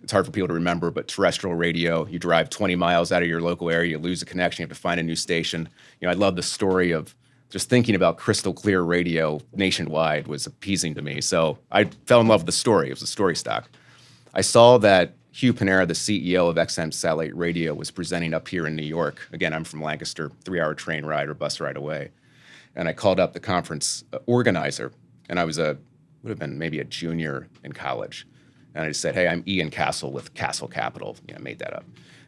[0.02, 3.28] it's hard for people to remember, but terrestrial radio, you drive 20 miles out of
[3.28, 5.68] your local area, you lose a connection, you have to find a new station.
[6.00, 7.14] You know, I love the story of
[7.50, 11.20] just thinking about crystal clear radio nationwide was appeasing to me.
[11.20, 12.88] So I fell in love with the story.
[12.88, 13.70] It was a story stock.
[14.34, 18.66] I saw that Hugh Panero, the CEO of XM Satellite Radio, was presenting up here
[18.66, 19.28] in New York.
[19.32, 22.10] Again, I'm from Lancaster, three hour train ride or bus ride away.
[22.76, 24.92] And I called up the conference uh, organizer,
[25.28, 25.78] and I was a,
[26.28, 28.26] would have been maybe a junior in college.
[28.74, 31.16] And I just said, Hey, I'm Ian Cassel with Cassel Capital.
[31.26, 31.84] You know, I made that up.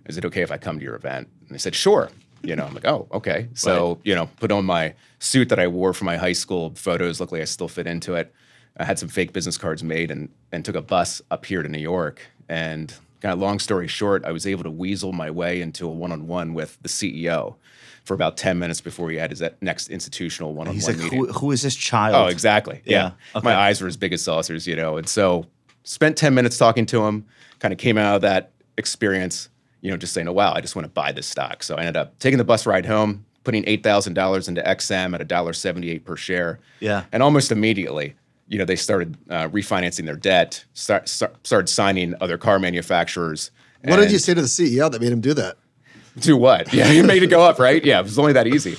[0.07, 1.29] Is it okay if I come to your event?
[1.47, 2.11] And they said, Sure.
[2.43, 3.49] You know, I'm like, Oh, okay.
[3.55, 7.21] So, you know, put on my suit that I wore for my high school photos.
[7.21, 8.35] Luckily, I still fit into it.
[8.79, 11.69] I had some fake business cards made and, and took a bus up here to
[11.69, 12.23] New York.
[12.49, 15.91] And kind of long story short, I was able to weasel my way into a
[15.91, 17.57] one on one with the CEO
[18.05, 21.05] for about 10 minutes before he had his next institutional one on He's one like,
[21.05, 21.19] meeting.
[21.19, 22.15] who, who is this child?
[22.17, 22.81] Oh, exactly.
[22.85, 22.97] Yeah.
[22.97, 23.45] Yeah, okay.
[23.45, 24.97] My eyes were as big as saucers, you know.
[24.97, 25.47] And so
[25.85, 27.27] spent 10 minutes talking to him,
[27.59, 29.49] kind of came out of that experience,
[29.81, 31.63] you know, just saying, oh, wow, I just want to buy this stock.
[31.63, 36.05] So I ended up taking the bus ride home, putting $8,000 into XM at $1.78
[36.05, 36.59] per share.
[36.81, 37.05] Yeah.
[37.13, 38.15] And almost immediately,
[38.49, 43.51] you know, they started uh, refinancing their debt, start, start, started signing other car manufacturers.
[43.85, 45.57] What did you say to the CEO that made him do that?
[46.19, 46.73] do what?
[46.73, 47.85] Yeah, you made it go up, right?
[47.85, 48.77] Yeah, it was only that easy.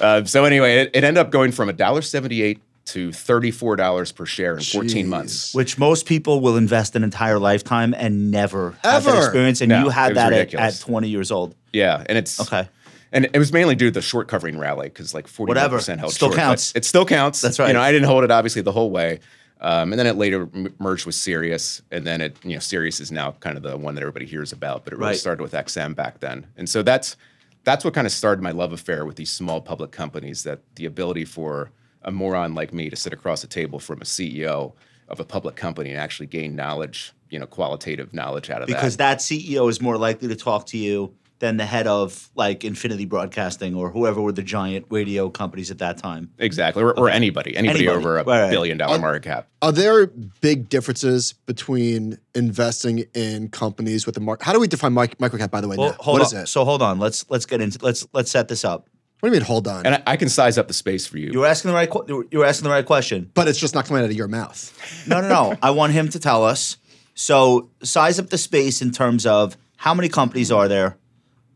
[0.00, 4.62] Uh, so anyway, it, it ended up going from $1.78 to $34 per share in
[4.62, 5.08] 14 Jeez.
[5.08, 5.54] months.
[5.54, 9.18] Which most people will invest an entire lifetime and never have that Ever.
[9.24, 9.60] experience.
[9.60, 11.54] And No, you had that at, at 20 years old.
[11.72, 12.68] Yeah, and it's Okay.
[13.14, 15.78] And it was mainly due to the short covering rally because like 41% Whatever.
[15.78, 16.36] held Still short.
[16.36, 16.72] but counts.
[16.74, 17.42] It still counts.
[17.42, 17.68] That's right.
[17.68, 19.20] You know, I didn't hold it obviously the whole way.
[19.62, 22.98] Um, and then it later m- merged with Sirius, and then it, you know, Sirius
[23.00, 25.18] is now kind of the one that everybody hears about, but it really Right.
[25.18, 26.46] started with XM back then.
[26.56, 27.16] And so that's
[27.64, 30.42] that's what kind of started my love affair with these small public companies.
[30.42, 31.70] That the ability for
[32.02, 34.72] a moron like me to sit across a table from a CEO
[35.08, 38.96] of a public company and actually gain knowledge, you know, qualitative knowledge out of Because
[38.96, 39.16] that.
[39.20, 42.62] Because that CEO is more likely to talk to you than the head of like
[42.64, 46.30] Infinity Broadcasting or whoever were the giant radio companies at that time.
[46.38, 47.98] Exactly, or, or anybody, anybody, Anybody.
[47.98, 48.50] over a Right, right.
[48.50, 49.48] billion dollar market cap.
[49.60, 50.06] Are there
[50.40, 54.44] big differences between investing in companies with the market?
[54.44, 55.76] How do we define mic- microcap, by the way?
[55.76, 55.96] Well, now?
[55.98, 56.38] hold What on.
[56.38, 56.46] is it?
[56.46, 57.00] So hold on.
[57.00, 58.88] Let's let's get into let's let's set this up.
[59.18, 59.84] what do you mean, hold on?
[59.84, 61.32] And I, I can size up the space for you.
[61.32, 63.32] You were asking the right que- you were asking the right question.
[63.34, 64.72] but it's just not coming out of your mouth.
[65.08, 65.56] No, no, no.
[65.60, 66.76] I want him to tell us.
[67.14, 70.96] So size up the space in terms of how many companies are there?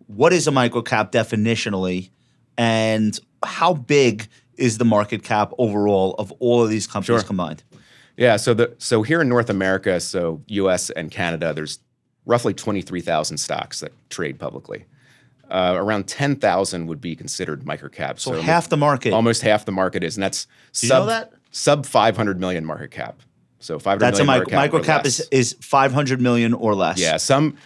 [0.07, 2.11] What is a microcap definitionally?
[2.59, 7.27] And how big is the market cap overall of all of these companies Sure.
[7.27, 7.63] combined?
[8.17, 10.89] Yeah, so the so here in North America, so U.S.
[10.91, 11.81] and Canada, there's
[12.25, 14.87] roughly 23,000 stocks that trade publicly.
[15.51, 18.19] Uh, around 10,000 would be considered microcap.
[18.19, 19.13] So half the market.
[19.13, 20.47] almost half the market is, and that's
[20.81, 21.33] you sub know that?
[21.51, 23.21] sub 500 million market cap.
[23.61, 25.05] So 500 That's a micro, market cap.
[25.07, 26.99] is is 500 million or less.
[26.99, 27.57] Yeah, some.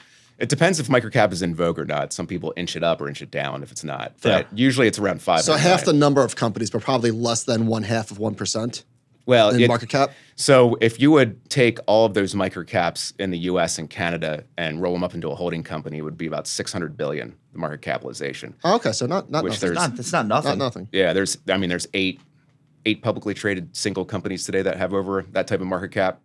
[0.41, 2.13] It depends if microcap is in vogue or not.
[2.13, 4.19] Some people inch it up or inch it down if it's not.
[4.19, 4.45] Fair.
[4.45, 5.43] But usually it's around five.
[5.43, 8.85] So half the number of companies, but probably less than one half of one percent
[9.27, 10.13] well in it- market cap.
[10.37, 13.79] So if you would take all of those microcaps in the U.S.
[13.79, 16.97] and Canada and roll them up into a holding company, it would be about 600
[16.97, 18.55] billion the market capitalization.
[18.65, 19.69] Oh, okay, so not not Which nothing.
[19.75, 20.49] there's- Not, that's not nothing.
[20.59, 20.89] not nothing.
[20.93, 21.37] Yeah, there's.
[21.51, 22.21] I mean, there's eight
[22.87, 26.21] eight publicly traded single companies today that have over that type of market cap.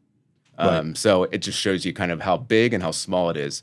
[0.58, 3.62] Um, So it just shows you kind of how big and how small it is.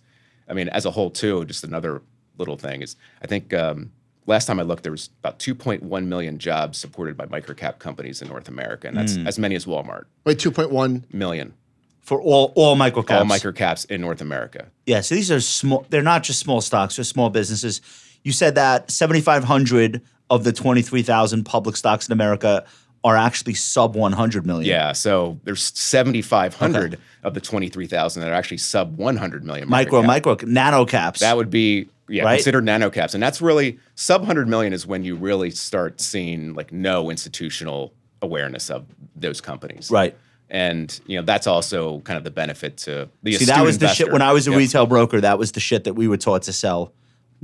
[0.48, 1.44] I mean, as a whole, too.
[1.44, 2.02] Just another
[2.38, 3.92] little thing is, I think um,
[4.26, 8.28] last time I looked, there was about 2.1 million jobs supported by microcap companies in
[8.28, 10.04] North America, and that's as many as Walmart.
[10.24, 11.04] Wait, two point one.
[11.12, 11.54] Million.
[12.00, 13.18] For all all microcaps.
[13.18, 14.66] All microcaps in North America.
[14.86, 15.86] Yeah, so these are small.
[15.88, 17.80] They're not just small stocks; they're small businesses.
[18.24, 22.64] You said that seventy five hundred of the twenty three thousand public stocks in America
[23.04, 24.68] are actually sub one hundred million.
[24.68, 29.68] Yeah, so there's 7,500 of the 23,000 that are actually sub 100 million.
[29.68, 30.06] micro, cap.
[30.06, 31.20] micro, nano caps.
[31.20, 32.36] That would be yeah, Right?
[32.36, 36.72] considered nanocaps, and that's really sub 100 million is when you really start seeing like
[36.72, 38.86] no institutional awareness of
[39.16, 39.90] those companies.
[39.90, 40.16] right.
[40.50, 43.88] And you know that's also kind of the benefit to the See, that was the
[43.88, 44.58] shit when I was a Yep.
[44.58, 45.18] retail broker.
[45.20, 46.92] That was the shit that we were taught to sell.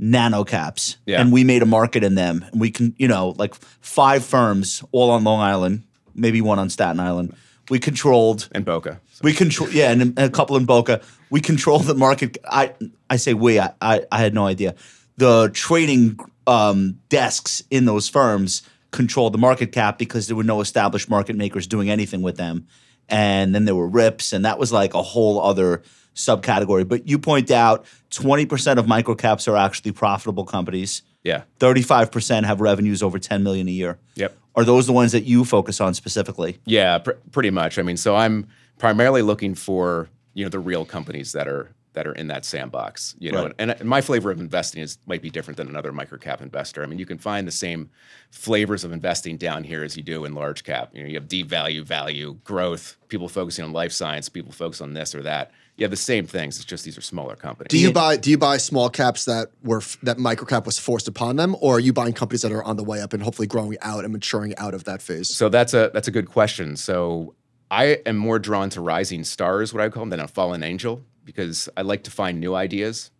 [0.01, 1.19] Nano caps, Yeah.
[1.21, 2.45] and we made a market in them.
[2.51, 5.83] And we can, you know, like five firms, all on Long Island,
[6.15, 7.35] maybe one on Staten Island.
[7.69, 8.99] We controlled and Boca.
[9.21, 11.01] We control, yeah, and a couple in Boca.
[11.29, 12.37] We control the market.
[12.49, 12.73] I
[13.09, 13.59] I say we.
[13.59, 14.73] I I, I had no idea.
[15.17, 20.61] The trading um, desks in those firms controlled the market cap because there were no
[20.61, 22.65] established market makers doing anything with them.
[23.09, 25.83] And then there were rips, and that was like a whole other
[26.19, 26.87] subcategory.
[26.87, 31.01] But you point out twenty percent of microcaps are actually profitable companies.
[31.23, 31.43] Yeah.
[31.59, 33.97] Thirty-five percent have revenues over ten million a year.
[34.15, 34.37] Yep.
[34.55, 36.59] Are those the ones that you focus on specifically?
[36.65, 37.79] Yeah, pr- pretty much.
[37.79, 42.05] I mean, so I'm primarily looking for you know the real companies that are that
[42.07, 43.15] are in that sandbox.
[43.19, 43.55] You know, Right.
[43.59, 46.83] and, and my flavor of investing is might be different than another microcap investor.
[46.83, 47.89] I mean, you can find the same
[48.31, 50.91] flavors of investing down here as you do in large cap.
[50.93, 52.97] You know, you have deep value, value, growth.
[53.07, 54.29] People focusing on life science.
[54.29, 55.51] People focus on this or that.
[55.77, 56.57] You have the same things.
[56.57, 57.69] It's just these are smaller companies.
[57.69, 61.37] Do you buy do you buy small caps that were that microcap was forced upon
[61.37, 63.77] them, or are you buying companies that are on the way up and hopefully growing
[63.81, 65.33] out and maturing out of that phase?
[65.33, 66.75] So that's a that's a good question.
[66.75, 67.33] So
[67.71, 71.01] I am more drawn to rising stars, what I call them, than a fallen angel,
[71.25, 73.11] because I like to find new ideas,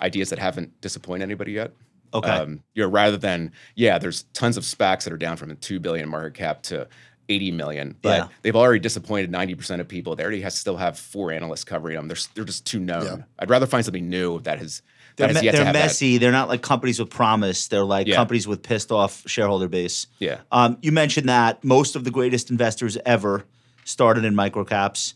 [0.00, 1.72] ideas that haven't disappointed anybody yet.
[2.14, 2.28] Okay.
[2.30, 5.54] Um, you know, rather than yeah, there's tons of SPACs that are down from a
[5.54, 6.86] two billion market cap to
[7.28, 8.28] 80 million, but Yeah.
[8.42, 10.14] they've already disappointed 90% of people.
[10.16, 12.08] They already has, still have four analysts covering them.
[12.08, 13.04] They're they're just too known.
[13.04, 13.16] Yeah.
[13.38, 14.82] I'd rather find something new that has
[15.16, 16.18] They're, has me- yet they're have that- messy.
[16.18, 17.68] They're not like companies with promise.
[17.68, 18.16] They're like Yeah.
[18.16, 20.08] companies with pissed off shareholder base.
[20.18, 20.38] Yeah.
[20.50, 23.44] Um, you mentioned that most of the greatest investors ever
[23.84, 25.14] started in microcaps,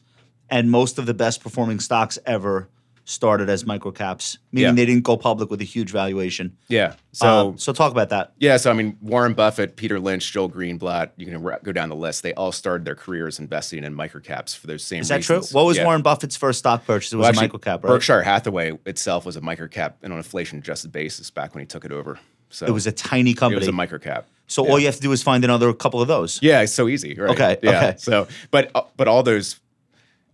[0.50, 2.68] and most of the best performing stocks ever
[3.08, 4.74] started as microcaps, meaning Yeah.
[4.74, 6.56] they didn't go public with a huge valuation.
[6.66, 6.94] Yeah.
[7.12, 8.32] So, So so talk about that.
[8.38, 11.88] Yeah, so I mean, Warren Buffett, Peter Lynch, Joel Greenblatt, you can ra- go down
[11.88, 12.24] the list.
[12.24, 15.50] They all started their careers investing in microcaps for those same Is that reasons.
[15.50, 15.56] true?
[15.56, 15.84] What was Yeah.
[15.84, 17.12] Warren Buffett's first stock purchase?
[17.12, 17.90] It was Well, a actually, microcap, right?
[17.92, 21.66] Berkshire Hathaway itself was a microcap and on an inflation adjusted basis back when he
[21.66, 22.18] took it over.
[22.50, 23.58] So It was a tiny company.
[23.58, 24.24] it was a microcap.
[24.48, 26.40] so all you have to do is find another couple of those.
[26.42, 27.30] Yeah, it's so easy, right?
[27.30, 27.70] Okay, Yeah.
[27.70, 27.94] okay.
[27.98, 29.60] So, but uh, but all those,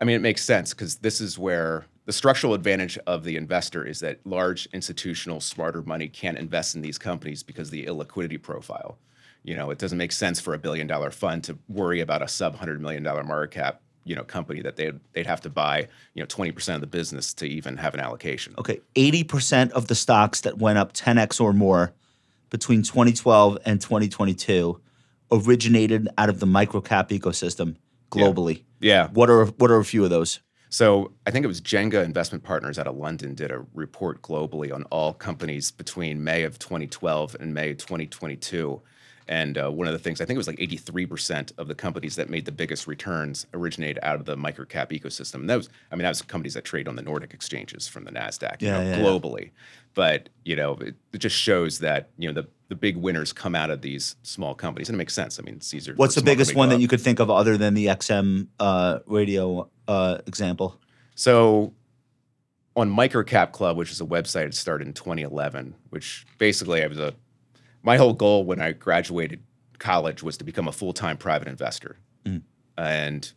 [0.02, 3.86] I mean, it makes sense because this is where the structural advantage of the investor
[3.86, 8.98] is that large institutional smarter money can't invest in these companies because the illiquidity profile.
[9.44, 12.26] You know, it doesn't make sense for a billion dollar fund to worry about a
[12.26, 15.86] sub hundred million dollar market cap, you know, company that they'd they'd have to buy,
[16.14, 18.56] you know, twenty percent of the business to even have an allocation.
[18.58, 21.92] Okay, 80% of the stocks that went up 10x or more
[22.50, 24.80] between 2012 and 2022
[25.30, 27.76] originated out of the microcap ecosystem
[28.12, 28.64] globally.
[28.80, 29.08] Yeah.
[29.08, 30.40] What are what are a few of those?
[30.68, 34.72] So I think it was Jenga Investment Partners out of London did a report globally
[34.74, 38.80] on all companies between May of 2012 and May 2022.
[39.28, 42.16] And uh, one of the things, I think it was like 83% of the companies
[42.16, 45.36] that made the biggest returns originated out of the microcap ecosystem.
[45.36, 48.04] And that was, I mean, that was companies that trade on the Nordic exchanges from
[48.04, 49.02] the NASDAQ, you Yeah, know, yeah, yeah.
[49.02, 49.50] globally.
[49.94, 53.54] But, you know, it, it just shows that, you know, the, the big winners come
[53.54, 54.88] out of these small companies.
[54.88, 55.38] And it makes sense.
[55.38, 55.92] I mean, Caesar.
[55.94, 59.68] What's the biggest one that you could think of other than the XM uh, radio
[59.86, 60.80] uh, example?
[61.14, 61.74] So
[62.74, 66.98] on Microcap Club, which is a website that started in 2011, which basically I was
[66.98, 67.12] a
[67.82, 69.42] my whole goal when I graduated
[69.78, 71.98] college was to become a full-time private investor.
[72.78, 73.30] And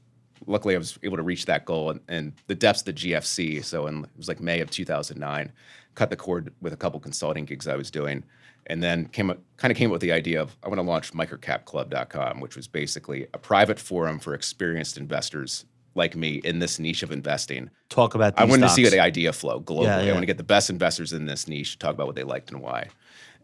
[0.45, 3.65] luckily I was able to reach that goal and, and the depths of the GFC.
[3.65, 5.51] So in, it was like May of 2009,
[5.95, 8.23] cut the cord with a couple consulting gigs I was doing.
[8.67, 10.83] And then came up, kind of came up with the idea of I want to
[10.83, 16.77] launch microcapclub.com, which was basically a private forum for experienced investors like me in this
[16.77, 17.69] niche of investing.
[17.89, 18.35] Talk about.
[18.35, 18.95] These I wanted to see stocks.
[18.95, 19.83] the idea flow globally.
[19.83, 20.09] Yeah, yeah.
[20.09, 22.51] I want to get the best investors in this niche, talk about what they liked
[22.51, 22.89] and why.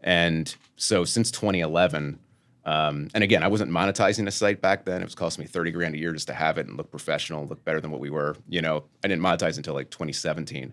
[0.02, 2.18] And so since 2011,
[2.64, 5.00] um, and again, I wasn't monetizing the site back then.
[5.00, 7.46] It was costing me 30 grand a year just to have it and look professional,
[7.46, 8.36] look better than what we were.
[8.48, 10.72] You know, I didn't monetize until like 2017.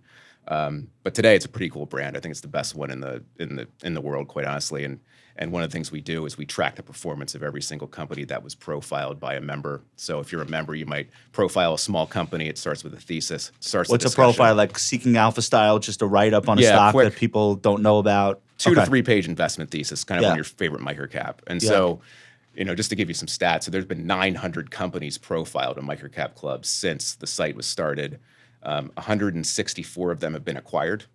[0.49, 2.17] Um, but today it's a pretty cool brand.
[2.17, 4.83] I think it's the best one in the in the in the world, quite honestly.
[4.83, 4.99] And
[5.35, 7.87] and one of the things we do is we track the performance of every single
[7.87, 9.81] company that was profiled by a member.
[9.95, 12.47] So if you're a member, you might profile a small company.
[12.47, 13.51] It starts with a thesis.
[13.59, 13.89] Starts.
[13.89, 14.77] What's a profile like?
[14.79, 17.13] Seeking Alpha style, just a write up on a Yeah, stock quick.
[17.13, 18.41] that people don't know about.
[18.57, 20.31] two to three page investment thesis, kind of Yeah.
[20.31, 21.35] on your favorite microcap.
[21.47, 21.69] And Yeah.
[21.69, 22.01] so,
[22.53, 25.85] you know, just to give you some stats, so there's been 900 companies profiled in
[25.85, 28.19] microcap clubs since the site was started.
[28.63, 31.05] Um, 164 of them have been acquired.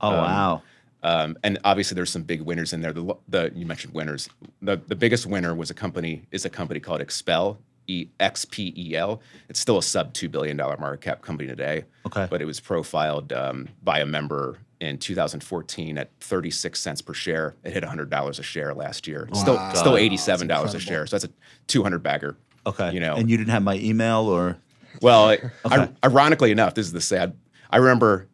[0.00, 0.62] Oh wow.
[1.02, 2.92] Um, and obviously, there's some big winners in there.
[2.92, 4.28] The, the you mentioned winners.
[4.60, 8.74] The the biggest winner was a company is a company called XPEL, E X P
[8.76, 9.20] E L.
[9.48, 11.84] It's still a sub two billion dollar market cap company today.
[12.06, 12.26] Okay.
[12.30, 17.54] but it was profiled um, by a member in 2014 at 36 cents per share.
[17.64, 19.26] It hit 100 dollars a share last year.
[19.30, 19.72] It's Still, Wow.
[19.74, 21.06] still 87 dollars a share.
[21.06, 21.30] So that's a
[21.66, 22.36] 200 bagger.
[22.66, 22.92] Okay.
[22.92, 24.58] You know, and you didn't have my email or
[25.00, 25.50] well, Okay.
[25.64, 27.36] I, ironically enough, this is the sad.
[27.70, 28.28] I remember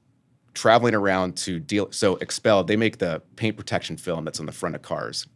[0.54, 1.88] traveling around to deal.
[1.92, 5.26] So XPEL, they make the paint protection film that's on the front of cars.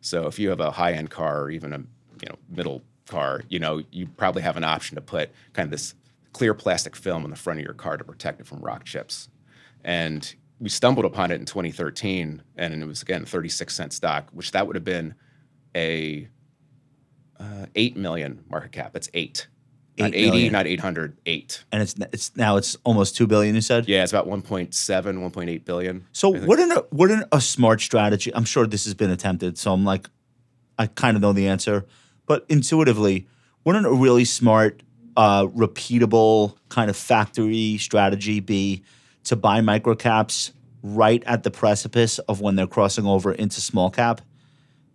[0.00, 3.42] So if you have a high end car or even a you know middle car,
[3.48, 5.94] you know you probably have an option to put kind of this
[6.32, 9.28] clear plastic film on the front of your car to protect it from rock chips.
[9.84, 14.50] And we stumbled upon it in 2013, and it was again 36 cent stock, which
[14.52, 15.14] that would have been
[15.76, 16.28] a
[17.38, 18.92] uh, eight million market cap.
[18.92, 19.46] That's eight.
[19.96, 20.52] Not Eight 80, million.
[20.52, 21.64] not 800, eight.
[21.70, 23.54] and it's it's now it's almost two billion.
[23.54, 23.88] You said.
[23.88, 26.04] Yeah, it's about 1.7, 1.8 billion.
[26.10, 28.34] So wouldn't a, wouldn't a smart strategy?
[28.34, 29.56] I'm sure this has been attempted.
[29.56, 30.08] So I'm like,
[30.78, 31.86] I kind of know the answer,
[32.26, 33.28] but intuitively,
[33.62, 34.82] wouldn't a really smart,
[35.16, 38.82] uh, repeatable kind of factory strategy be
[39.24, 40.50] to buy microcaps
[40.82, 44.22] right at the precipice of when they're crossing over into small cap?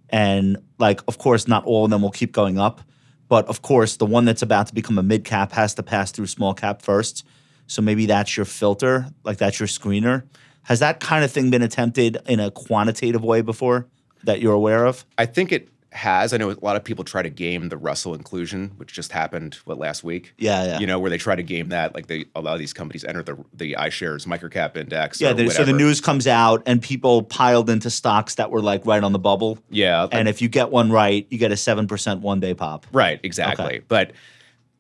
[0.09, 2.81] And like, of course, not all of them will keep going up,
[3.29, 6.11] but of course, the one that's about to become a mid cap has to pass
[6.11, 7.25] through small cap first.
[7.67, 10.23] So maybe that's your filter, like that's your screener.
[10.63, 13.87] Has that kind of thing been attempted in a quantitative way before
[14.23, 15.05] that you're aware of?
[15.17, 16.33] I think it has.
[16.33, 19.55] I know a lot of people try to game the Russell inclusion, which just happened
[19.65, 20.33] what last week.
[20.37, 20.79] Yeah, yeah.
[20.79, 23.03] You know, where they try to game that, like they a lot of these companies
[23.03, 25.19] enter the the iShares microcap index.
[25.19, 29.03] Yeah, so the news comes out and people piled into stocks that were like right
[29.03, 29.59] on the bubble.
[29.69, 32.85] Yeah, And if you get one right, you get a 7% one day pop.
[32.91, 33.65] Right, exactly.
[33.65, 33.79] Okay.
[33.87, 34.11] But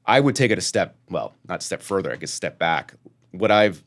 [0.05, 2.93] I would take it a step, well, not step further, I guess step back.
[3.31, 3.83] What I've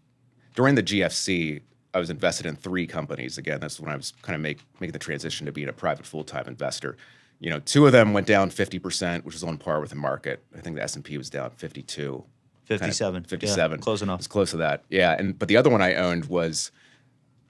[0.54, 1.62] during the GFC,
[1.94, 3.38] I was invested in three companies.
[3.38, 6.06] Again, that's when I was kind of make, making the transition to being a private
[6.06, 6.96] full-time investor.
[7.38, 10.42] You know, two of them went down 50%, which was on par with the market.
[10.56, 12.02] I think the S&P was down 52.
[12.12, 12.22] kind
[12.70, 13.22] of 57.
[13.22, 13.78] Yeah, 57.
[13.80, 14.20] close enough.
[14.20, 14.84] It's close to that.
[14.88, 16.70] Yeah, and but the other one I owned was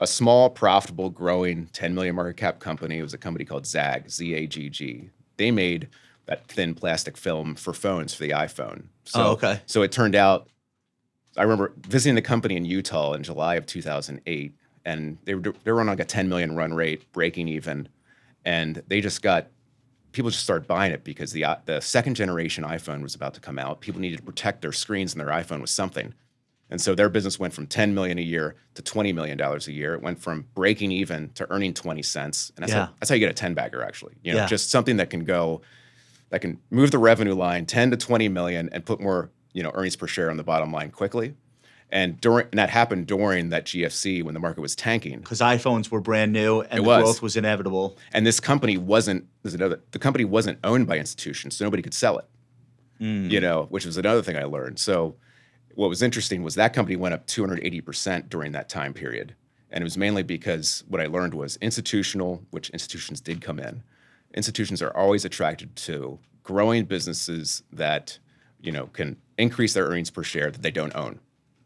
[0.01, 2.99] a small, profitable, growing 10 million market cap company.
[2.99, 5.11] It was a company called ZAGG, Z A G G.
[5.37, 5.89] They made
[6.27, 8.85] that thin plastic film for phones for the iPhone.
[9.05, 9.61] So, Oh, okay.
[9.67, 10.49] So it turned out,
[11.37, 15.73] I remember visiting the company in Utah in July of 2008, and they were they
[15.73, 17.89] were on like a 10 million run rate, breaking even,
[18.45, 19.47] and they just got
[20.13, 23.59] people just started buying it because the the second generation iPhone was about to come
[23.59, 23.81] out.
[23.81, 26.13] People needed to protect their screens and their iPhone with something.
[26.71, 29.73] And so their business went from 10 million a year to 20 million dollars a
[29.73, 29.93] year.
[29.93, 32.51] It went from breaking even to earning 20 cents.
[32.57, 32.87] And that's, Yeah.
[32.87, 34.15] how, that's how you get a 10 bagger actually.
[34.23, 34.47] You know, Yeah.
[34.47, 35.61] just something that can go
[36.31, 39.71] that can move the revenue line 10 to 20 million and put more, you know,
[39.75, 41.35] earnings per share on the bottom line quickly.
[41.91, 45.21] And during and that happened during that GFC when the market was tanking.
[45.21, 47.03] Because iPhones were brand new and the was.
[47.03, 47.99] growth was inevitable.
[48.13, 51.93] And this company wasn't there's another the company wasn't owned by institutions, so nobody could
[51.93, 52.25] sell it.
[52.99, 53.29] Hmm.
[53.29, 54.79] You know, which was another thing I learned.
[54.79, 55.17] So
[55.75, 59.35] what was interesting was that company went up 280% during that time period.
[59.71, 63.83] And it was mainly because what I learned was institutional, which institutions did come in.
[64.35, 68.19] Institutions are always attracted to growing businesses that,
[68.63, 71.19] you know, can increase their earnings per share that they don't own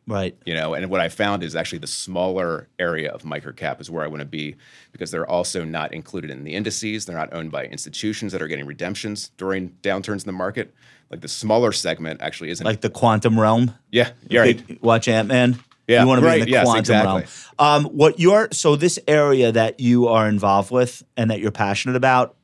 [0.09, 0.37] Right.
[0.47, 4.05] you know and what i found is actually the smaller area of microcap is where
[4.05, 4.55] i want to be
[4.93, 8.47] because they're also not included in the indices they're not owned by institutions that are
[8.47, 10.73] getting redemptions during downturns in the market
[11.11, 13.75] like the smaller segment actually isn't Like the quantum realm.
[13.91, 15.59] yeah you're right Watch Ant Man.
[15.89, 17.23] Yeah, you want to be right, in the yes, quantum exactly.
[17.59, 17.85] realm.
[17.87, 21.95] Um, what you're so this area that you are involved with and that you're passionate
[21.97, 22.35] about,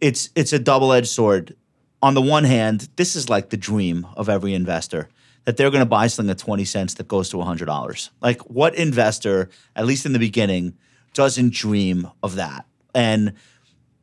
[0.00, 1.56] it's it's a double edged sword.
[2.02, 5.08] On the one hand, this is like the dream of every investor
[5.44, 8.10] that they're going to buy something at twenty cents that goes to hundred dollars.
[8.20, 10.76] Like what investor, at least in the beginning,
[11.14, 12.66] doesn't dream of that?
[12.94, 13.34] And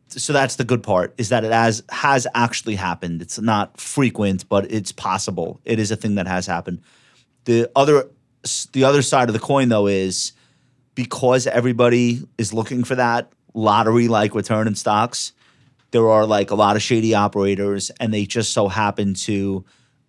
[0.09, 3.21] so that's the good part is that it has has actually happened.
[3.21, 5.59] It's not frequent, but it's possible.
[5.65, 6.81] It is a thing that has happened.
[7.45, 8.09] The other
[8.71, 10.33] the other side of the coin though is
[10.95, 15.33] because everybody is looking for that lottery like return in stocks,
[15.91, 19.65] there are like a lot of shady operators and they just so happen to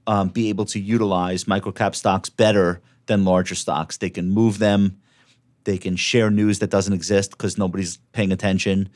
[0.07, 3.97] um, be able to utilize microcap stocks better than larger stocks.
[3.97, 5.01] They can move them,
[5.65, 8.89] they can share news that doesn't exist because nobody's paying attention.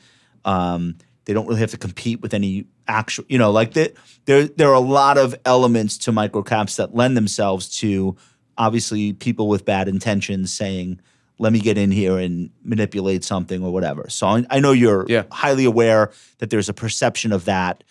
[0.43, 3.93] Um, they don't really have to compete with any actual, you know, like the,
[4.25, 4.45] there.
[4.47, 8.17] There are a lot of elements to microcaps that lend themselves to
[8.57, 10.99] obviously people with bad intentions saying,
[11.39, 14.05] let me get in here and manipulate something or whatever.
[14.09, 15.23] So I, I know you're Yeah.
[15.31, 17.83] highly aware that there's a perception of that.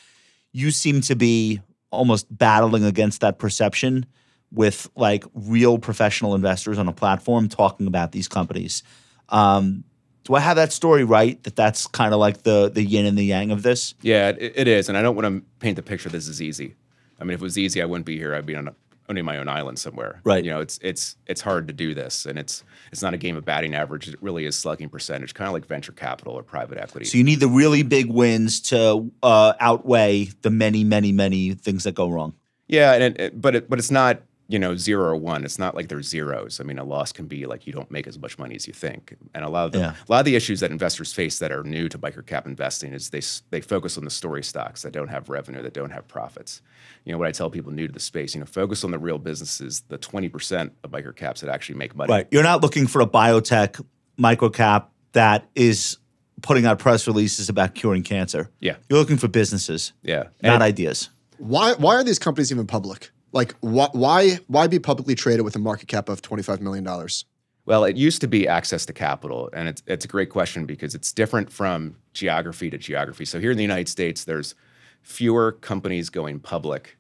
[0.52, 4.06] You seem to be almost battling against that perception
[4.52, 8.82] with like real professional investors on a platform talking about these companies.
[9.28, 9.84] Um,
[10.24, 11.42] do I have that story right?
[11.42, 13.94] That that's kind of like the the yin and the yang of this.
[14.02, 16.08] Yeah, it, it is, and I don't want to paint the picture.
[16.10, 16.76] This is easy.
[17.20, 18.34] I mean, if it was easy, I wouldn't be here.
[18.34, 18.74] I'd be on a,
[19.12, 20.20] owning my own island somewhere.
[20.24, 20.42] Right.
[20.44, 23.36] You know, it's it's it's hard to do this, and it's it's not a game
[23.36, 24.08] of batting average.
[24.08, 27.04] It really is slugging percentage, kind of like venture capital or private equity.
[27.06, 31.84] So you need the really big wins to uh, outweigh the many, many, many things
[31.84, 32.34] that go wrong.
[32.68, 35.44] Yeah, and it, it- but it, but it's not you know zero or one.
[35.44, 36.60] It's not like there's zeros.
[36.60, 38.72] I mean, a loss can be like you don't make as much money as you
[38.74, 39.16] think.
[39.34, 39.94] And a lot of the, Yeah.
[40.08, 43.10] a lot of the issues that investors face that are new to microcap investing is
[43.10, 46.60] they they focus on the story stocks that don't have revenue, that don't have profits.
[47.04, 48.98] You know what I tell people new to the space, you know, focus on the
[48.98, 52.12] real businesses, the twenty percent of microcaps that actually make money.
[52.12, 52.28] Right.
[52.30, 53.82] You're not looking for a biotech
[54.20, 55.98] microcap that is
[56.42, 58.50] putting out press releases about curing cancer.
[58.60, 58.76] Yeah.
[58.88, 60.24] You're looking for businesses, Yeah.
[60.42, 61.08] not And- ideas.
[61.38, 63.10] Why why are these companies even public?
[63.32, 66.84] Like why why why be publicly traded with a market cap of twenty five million
[66.84, 67.24] dollars?
[67.64, 70.94] Well, it used to be access to capital, and it's it's a great question because
[70.94, 73.24] it's different from geography to geography.
[73.24, 74.54] So here in the United States, there's
[75.02, 76.98] fewer companies going public,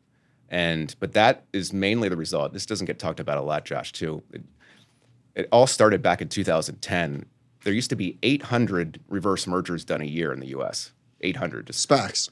[0.48, 2.52] and but that is mainly the result.
[2.52, 3.92] This doesn't get talked about a lot, Josh.
[3.92, 4.42] Too, it,
[5.34, 7.26] it all started back in 2010.
[7.64, 10.92] There used to be 800 reverse mergers done a year in the U.S.
[11.20, 11.68] 800.
[11.68, 12.30] Just, SPACs.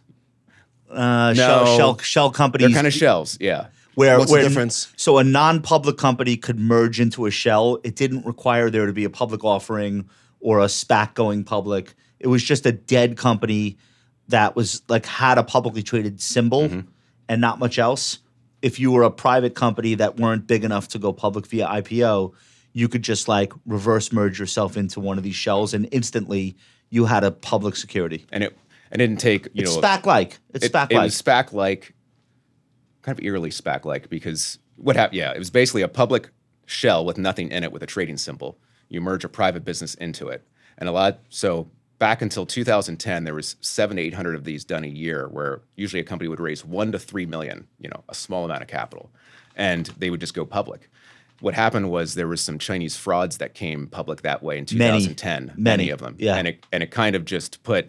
[0.90, 2.68] Uh, shell, shell, shell companies.
[2.68, 3.68] they're kind of shells, yeah.
[3.94, 4.92] Where, What's the difference?
[4.96, 7.78] So a non-public company could merge into a shell.
[7.84, 10.08] It didn't require there to be a public offering
[10.40, 11.94] or a SPAC going public.
[12.18, 13.76] It was just a dead company
[14.28, 16.80] that was like had a publicly traded symbol Mm-hmm.
[17.28, 18.18] and not much else.
[18.62, 22.32] If you were a private company that weren't big enough to go public via IPO,
[22.72, 26.56] you could just like reverse merge yourself into one of these shells and instantly
[26.90, 28.26] you had a public security.
[28.30, 28.56] And it
[28.92, 30.38] and it didn't take you It's know SPAC like.
[30.54, 31.04] It's it, SPAC it like.
[31.04, 31.94] was SPAC like,
[33.02, 35.18] kind of eerily SPAC like because what happened?
[35.18, 36.30] Yeah, it was basically a public
[36.66, 38.58] shell with nothing in it with a trading symbol.
[38.88, 40.42] You merge a private business into it,
[40.78, 41.20] and a lot.
[41.28, 45.28] So back until 2010, there was seven to eight hundred of these done a year,
[45.28, 48.62] where usually a company would raise one to three million, you know, a small amount
[48.62, 49.10] of capital,
[49.56, 50.88] and they would just go public.
[51.40, 54.86] What happened was there was some Chinese frauds that came public that way in 2010.
[54.92, 55.50] Many.
[55.54, 55.90] 2010, Many.
[55.90, 56.36] of them, Yeah.
[56.36, 57.88] and it and it kind of just put,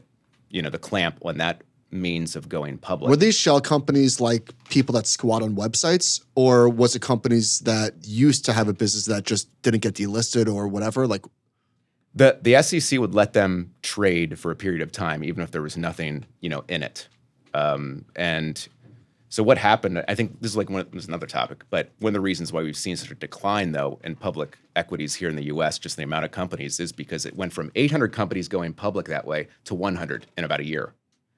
[0.50, 1.62] you know, the clamp on that
[1.92, 3.10] means of going public.
[3.10, 7.94] Were these shell companies like people that squat on websites, or was it companies that
[8.04, 11.08] used to have a business that just didn't get delisted or whatever?
[11.08, 11.26] Like
[12.14, 15.62] The the SEC would let them trade for a period of time, even if there
[15.62, 17.08] was nothing, you know, in it.
[17.54, 18.68] Um, and
[19.32, 20.04] so what happened?
[20.10, 22.52] I think this is like one, this is another topic, but one of the reasons
[22.52, 25.96] why we've seen such a decline, though, in public equities here in the U.S., just
[25.96, 29.48] the amount of companies, is because it went from 800 companies going public that way
[29.64, 30.94] to 100 in about a year.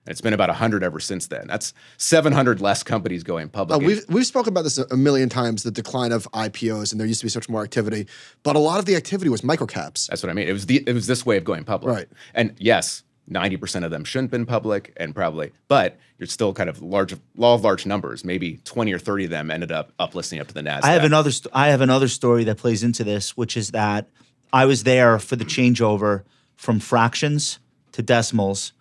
[0.06, 1.48] And it's been about 100 ever since then.
[1.48, 3.82] That's 700 less companies going public.
[3.82, 7.00] Uh, we've we've spoken about this a a million times, the decline of IPOs, and
[7.00, 8.08] there used to be so much more activity.
[8.44, 10.08] But a lot of the activity was microcaps.
[10.08, 10.48] That's what I mean.
[10.48, 11.96] It was the it was this way of going public.
[11.96, 12.08] Right.
[12.34, 16.54] And yes, ninety percent of them shouldn't have been public, and probably, but you're still
[16.54, 18.24] kind of large law of large numbers.
[18.24, 20.84] Maybe twenty or thirty of them ended up uplisting up to the Nasdaq.
[20.84, 21.32] I have another.
[21.32, 24.10] St- I have another story that plays into this, which is that
[24.52, 26.24] I was there for the changeover
[26.56, 27.60] from fractions
[27.94, 28.74] to decimals.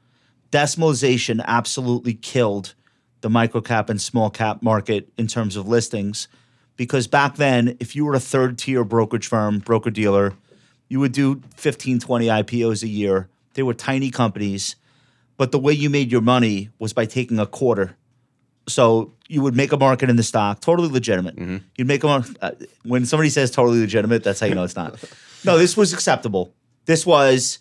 [0.53, 2.75] Decimalization absolutely killed
[3.23, 6.29] the microcap and small cap market in terms of listings,
[6.77, 10.35] because back then, if you were a third tier brokerage firm, broker dealer,
[10.89, 13.29] you would do 15, 20 IPOs a year.
[13.55, 14.77] They were tiny companies,
[15.37, 17.97] but the way you made your money was by taking a quarter
[18.69, 21.37] so you would make a market in the stock, totally legitimate.
[21.77, 22.53] You'd make a mar- uh,
[22.85, 25.03] when somebody says totally legitimate, that's how you know it's not.
[25.45, 26.55] no, this was acceptable.
[26.85, 27.59] This was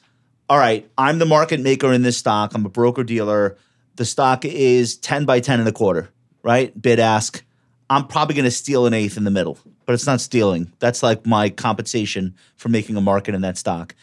[0.51, 0.85] all right.
[0.97, 2.51] I'm the market maker in this stock.
[2.53, 3.57] I'm a broker dealer.
[3.95, 6.09] The stock is ten by ten and a quarter,
[6.43, 6.79] right?
[6.79, 7.41] Bid ask.
[7.89, 10.73] I'm probably going to steal an eighth in the middle, but it's not stealing.
[10.79, 13.95] That's like my compensation for making a market in that stock.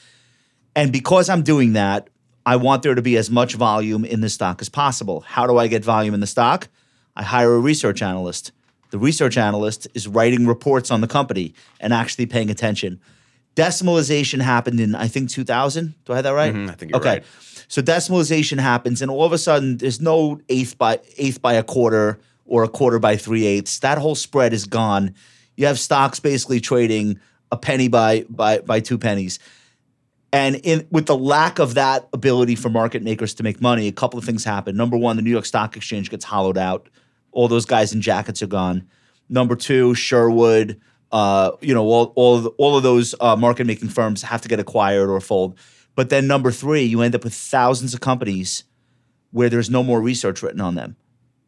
[0.75, 2.09] And because I'm doing that,
[2.47, 5.21] I want there to be as much volume in the stock as possible.
[5.21, 6.69] How do I get volume in the stock?
[7.15, 8.53] I hire a research analyst.
[8.89, 13.03] The research analyst is writing reports on the company and actually paying attention.
[13.59, 15.93] Decimalization happened in, I think, 2000.
[16.05, 16.55] Do I have that right?
[16.55, 17.09] Mm-hmm, I think you're okay.
[17.09, 17.25] right.
[17.67, 21.65] So decimalization happens, and all of a sudden, there's no eighth by eighth by a
[21.65, 23.81] quarter or a quarter by three eighths.
[23.81, 25.13] That whole spread is gone.
[25.57, 27.19] You have stocks basically trading
[27.51, 29.41] a penny by by by two pennies.
[30.33, 33.93] And in with the lack of that ability for market makers to make money, a
[33.93, 34.77] couple of things happen.
[34.77, 36.89] Number one, the New York Stock Exchange gets hollowed out.
[37.33, 38.87] All those guys in jackets are gone.
[39.29, 40.81] Number two, Sherwood,
[41.11, 44.49] Uh, you know, all all of, all of those uh, market making firms have to
[44.49, 45.59] get acquired or fold.
[45.95, 48.65] But then number three, you end up with thousands of companies
[49.31, 50.97] where there's no more research written on them.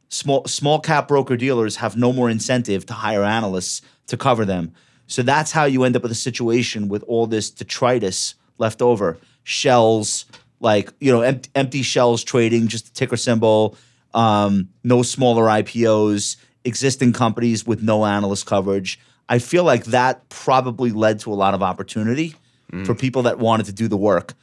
[0.09, 4.73] Small small cap broker dealers have no more incentive to hire analysts to cover them.
[5.07, 9.19] So that's how you end up with a situation with all this detritus left over.
[9.43, 10.25] Shells,
[10.61, 13.77] like, you know, empty, empty shells trading, just a ticker symbol,
[14.15, 19.01] um, no smaller IPOs, existing companies with no analyst coverage.
[19.31, 22.35] I feel like that probably led to a lot of opportunity
[22.71, 22.85] mm.
[22.85, 24.35] for people that wanted to do the work.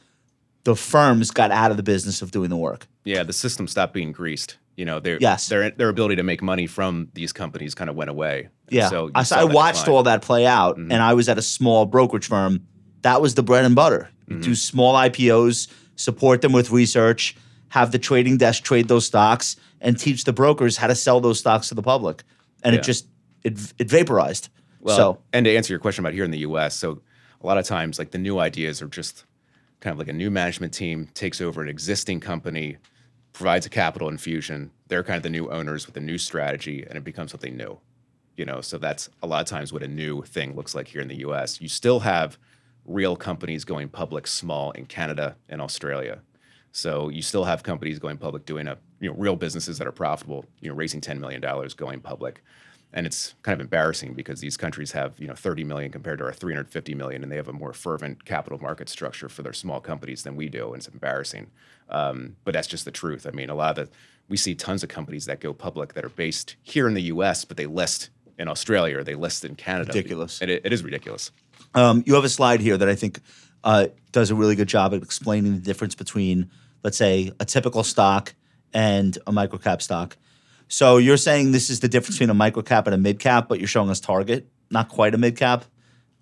[0.64, 2.88] The firms got out of the business of doing the work.
[3.04, 4.56] Yeah, the system stopped being greased.
[4.76, 5.48] You know, their Yes.
[5.48, 8.48] their their ability to make money from these companies kind of went away.
[8.70, 8.88] Yeah.
[8.88, 9.96] so I, I watched decline.
[9.96, 10.90] all that play out, mm-hmm.
[10.90, 12.66] and I was at a small brokerage firm.
[13.02, 14.08] That was the bread and butter.
[14.26, 14.54] You Do mm-hmm.
[14.54, 17.36] small IPOs, support them with research,
[17.68, 21.38] have the trading desk trade those stocks, and teach the brokers how to sell those
[21.38, 22.22] stocks to the public.
[22.62, 22.80] And Yeah.
[22.80, 23.06] it just
[23.42, 24.48] it it vaporized.
[24.88, 27.00] Well, so and to answer your question about here in the U.S., so
[27.40, 29.24] a lot of times, like the new ideas are just
[29.80, 32.78] kind of like a new management team takes over an existing company,
[33.32, 34.70] provides a capital infusion.
[34.88, 37.78] They're kind of the new owners with a new strategy, and it becomes something new.
[38.36, 41.00] You know, so that's a lot of times what a new thing looks like here
[41.00, 41.60] in the U.S.
[41.60, 42.38] You still have
[42.84, 46.20] real companies going public, small in Canada and Australia.
[46.72, 49.92] So you still have companies going public doing a you know real businesses that are
[49.92, 52.42] profitable, you know, raising ten million dollars going public.
[52.92, 56.24] And it's kind of embarrassing because these countries have, you know, 30 million compared to
[56.24, 59.80] our 350 million, and they have a more fervent capital market structure for their small
[59.80, 61.48] companies than we do, and it's embarrassing.
[61.90, 63.26] Um, but that's just the truth.
[63.26, 63.92] I mean, a lot of the
[64.28, 67.44] we see tons of companies that go public that are based here in the U.S.,
[67.44, 69.88] but they list in Australia or they list in Canada.
[69.88, 70.40] Ridiculous.
[70.40, 71.30] And it, it is ridiculous.
[71.74, 73.20] Um, you have a slide here that I think
[73.64, 76.50] uh, does a really good job of explaining the difference between,
[76.84, 78.34] let's say, a typical stock
[78.72, 80.16] and a microcap stock.
[80.68, 83.58] So you're saying this is the difference between a microcap and a mid cap, but
[83.58, 85.64] you're showing us Target, not quite a mid cap.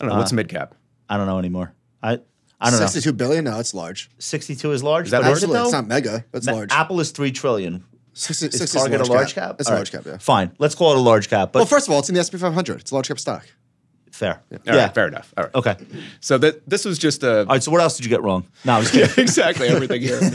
[0.01, 0.75] I don't know what's uh, mid cap.
[1.09, 1.75] I don't know anymore.
[2.03, 2.19] I
[2.61, 2.87] I don't know.
[2.87, 3.45] 62 billion?
[3.45, 4.11] No, it's large.
[4.19, 5.07] 62 is large.
[5.07, 5.43] Is that large?
[5.43, 5.65] it though?
[5.65, 6.73] It's not mega, but it's Ma- large.
[6.73, 7.85] Apple is three trillion.
[8.15, 9.57] 60, Is 60 Target a large cap?
[9.59, 10.03] It's All a large right.
[10.05, 10.19] cap, yeah.
[10.19, 10.53] Fine.
[10.59, 11.53] Let's call it a large cap.
[11.53, 12.81] But Well, first of all, it's in the SP 500.
[12.81, 13.47] It's a large cap stock.
[14.17, 14.43] Fair.
[14.53, 14.77] All yeah.
[14.77, 15.33] right, fair enough.
[15.37, 15.55] All right.
[15.55, 15.77] Okay.
[16.21, 17.63] So that this was just a All right.
[17.63, 18.47] So what else did you get wrong?
[18.65, 19.11] No, I was kidding.
[19.23, 20.21] exactly everything here.
[20.21, 20.27] Go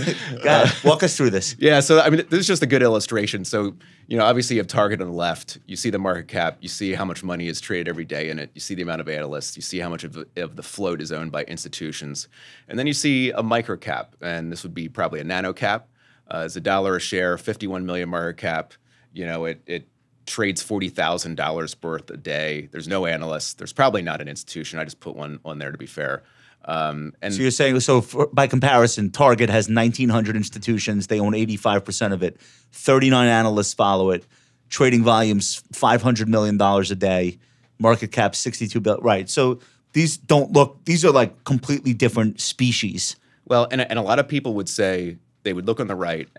[0.45, 0.73] ahead.
[0.83, 1.55] Walk us through this.
[1.59, 3.45] Yeah, so I mean, this is just a good illustration.
[3.45, 3.75] So,
[4.07, 5.59] you know, obviously you have Target on the left.
[5.65, 6.57] You see the market cap.
[6.61, 8.51] You see how much money is traded every day in it.
[8.53, 9.55] You see the amount of analysts.
[9.55, 12.27] You see how much of, the- of the float is owned by institutions.
[12.67, 15.87] And then you see a micro cap, and this would be probably a nano cap.
[16.29, 18.73] Uh, it's a dollar a share, 51 million market cap.
[19.13, 19.87] You know, it it
[20.25, 22.69] trades forty thousand dollars worth a day.
[22.71, 23.53] There's no analysts.
[23.53, 24.79] There's probably not an institution.
[24.79, 26.23] I just put one on there to be fair.
[26.65, 31.07] Um, and So you're saying so for, by comparison, Target has 1,900 institutions.
[31.07, 32.39] They own 85 percent of it.
[32.71, 34.25] 39 analysts follow it.
[34.69, 37.39] Trading volumes 500 million dollars a day.
[37.79, 39.03] Market cap 62 billion.
[39.03, 39.29] Right.
[39.29, 39.59] So
[39.93, 40.85] these don't look.
[40.85, 43.15] These are like completely different species.
[43.45, 46.29] Well, and, and a lot of people would say they would look on the right,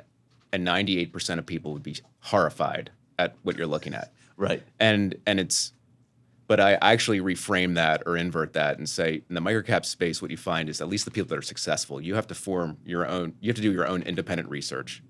[0.53, 4.13] and 98% of people would be horrified at what you're looking at.
[4.37, 4.63] Right.
[4.81, 5.73] And and it's,
[6.47, 10.31] but I actually reframe that or invert that and say in the microcap space, what
[10.31, 13.07] you find is at least the people that are successful, you have to form your
[13.07, 15.03] own, you have to do your own independent research.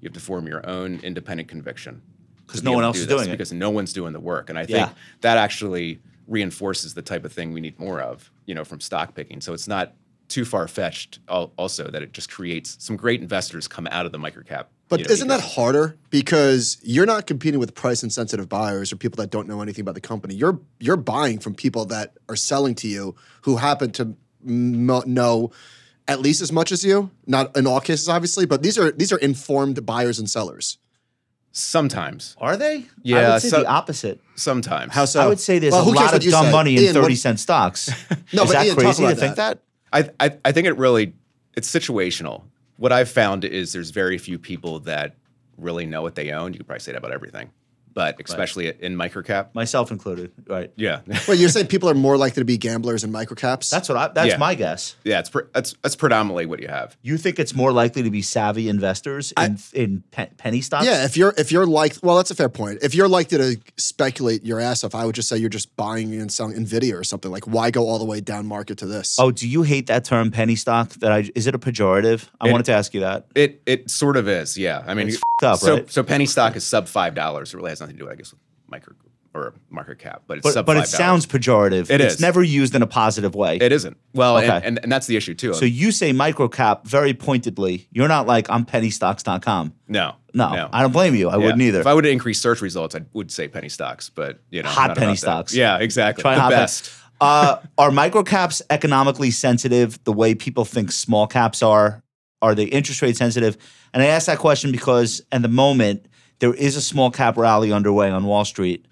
[0.00, 2.02] You have to form your own independent conviction.
[2.46, 3.32] Because no one else is do this doing it.
[3.32, 4.50] Because no one's doing the work.
[4.50, 4.92] And I think Yeah.
[5.20, 9.14] that actually reinforces the type of thing we need more of, you know, from stock
[9.14, 9.40] picking.
[9.40, 9.94] So it's not
[10.28, 14.18] too far fetched also that it just creates some great investors come out of the
[14.18, 14.66] microcap.
[14.90, 15.54] But you know, isn't that ecosystem.
[15.54, 19.80] harder because you're not competing with price insensitive buyers or people that don't know anything
[19.82, 20.34] about the company.
[20.34, 24.14] You're you're buying from people that are selling to you who happen to
[24.46, 25.52] m- know
[26.08, 27.10] at least as much as you.
[27.26, 30.76] Not in all cases, obviously, but these are these are informed buyers and sellers.
[31.52, 32.36] Sometimes.
[32.40, 32.74] Are they?
[32.76, 34.20] I Yeah, would say so- the opposite.
[34.36, 34.92] Sometimes.
[34.92, 35.20] How so?
[35.20, 36.52] I would say there's Well, a lot of dumb say?
[36.52, 37.88] money in Ian, what- 30 cent stocks.
[38.32, 39.58] No, Is but that Ian, talk crazy to about think that?
[39.92, 41.14] I, I I think it really
[41.56, 42.42] it's situational.
[42.80, 45.14] What I've found is there's very few people that
[45.58, 46.54] really know what they own.
[46.54, 47.50] You could probably say that about everything,
[47.94, 49.54] but especially in microcap.
[49.54, 50.30] Myself included.
[50.46, 50.70] Right.
[50.76, 53.70] Yeah, well, you're saying people are more likely to be gamblers in microcaps?
[53.70, 54.36] That's what I that's Yeah.
[54.38, 54.96] my guess.
[55.04, 55.18] yeah.
[55.20, 56.96] It's pre- that's that's predominantly what you have.
[57.02, 60.86] You think it's more likely to be savvy investors in in pe- penny stocks?
[60.86, 62.78] Yeah, if you're if you're like well, that's a fair point.
[62.82, 66.14] If you're likely to speculate your ass off, I would just say you're just buying
[66.20, 67.30] and selling Nvidia or something.
[67.30, 69.16] Like, why go all the way down market to this?
[69.18, 70.90] Oh, do you hate that term penny stock?
[71.00, 72.28] That I is it a pejorative?
[72.40, 73.26] I It- wanted to ask you that.
[73.34, 74.56] It it sort of is.
[74.58, 75.90] Yeah, I mean, It's you- f***ed up, so right?
[75.90, 77.52] so penny stock is sub five dollars.
[77.54, 78.94] It really has nothing to do, I guess, with micro
[79.32, 81.88] or market cap, but it's But but it sounds pejorative.
[81.88, 82.20] It it's is.
[82.20, 83.58] never used in a positive way.
[83.60, 83.96] It isn't.
[84.12, 84.66] Well, and, Okay.
[84.66, 85.54] and, and that's the issue too.
[85.54, 87.86] so you say microcap very pointedly.
[87.92, 89.72] You're not like I'm pennystocks.com.
[89.88, 90.68] no, No, No.
[90.72, 91.28] I don't blame you.
[91.28, 91.44] I Yeah.
[91.44, 91.78] wouldn't either.
[91.80, 94.96] If I would increase search results, I would say penny stocks, but you know, Hot
[94.96, 95.18] penny that.
[95.18, 95.54] stocks.
[95.54, 96.22] Yeah, exactly.
[96.22, 96.90] Try the hot best.
[97.20, 102.02] uh, are microcaps economically sensitive the way people think small caps are?
[102.42, 103.56] Are they interest rate sensitive?
[103.94, 106.06] And I ask that question because at the moment
[106.40, 108.86] there is a small cap rally underway on Wall Street,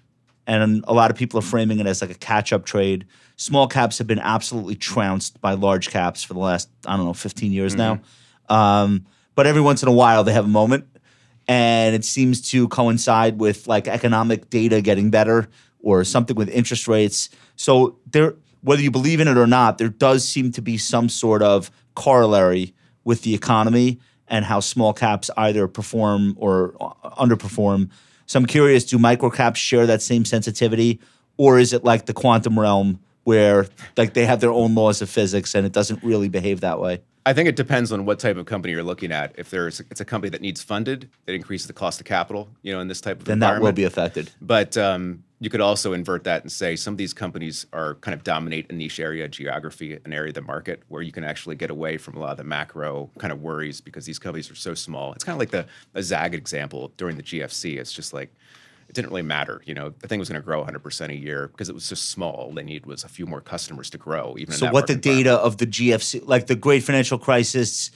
[0.47, 3.05] and a lot of people are framing it as like a catch up trade.
[3.35, 7.13] Small caps have been absolutely trounced by large caps for the last I don't know
[7.13, 7.99] 15 years now.
[8.47, 10.87] Um, but every once in a while they have a moment,
[11.47, 15.49] and it seems to coincide with like economic data getting better
[15.81, 17.29] or something with interest rates.
[17.55, 21.09] So there, whether you believe in it or not, there does seem to be some
[21.09, 22.73] sort of corollary
[23.03, 23.99] with the economy
[24.29, 27.89] and how small caps either perform or uh, underperform.
[28.25, 30.99] So I'm curious, do micro caps share that same sensitivity,
[31.37, 33.67] or is it like the quantum realm where
[33.97, 37.01] like they have their own laws of physics and it doesn't really behave that way?
[37.25, 39.33] I think it depends on what type of company you're looking at.
[39.37, 42.49] If there's it's a company that needs funded, it increases the cost of capital.
[42.61, 44.31] You know, in this type of Then that will be affected.
[44.41, 48.13] But um, you could also invert that and say some of these companies are kind
[48.13, 51.55] of dominate a niche area, geography, an area of the market where you can actually
[51.55, 54.55] get away from a lot of the macro kind of worries because these companies are
[54.55, 55.13] so small.
[55.13, 57.77] It's kind of like the a ZAGG example during the GFC.
[57.77, 58.33] It's just like
[58.89, 59.61] it didn't really matter.
[59.65, 62.09] You know, the thing was going to grow 100% a year because it was just
[62.09, 62.33] small.
[62.33, 64.35] All they needed was a few more customers to grow.
[64.37, 67.91] Even So what the data of the GFC, like the Great Financial Crisis,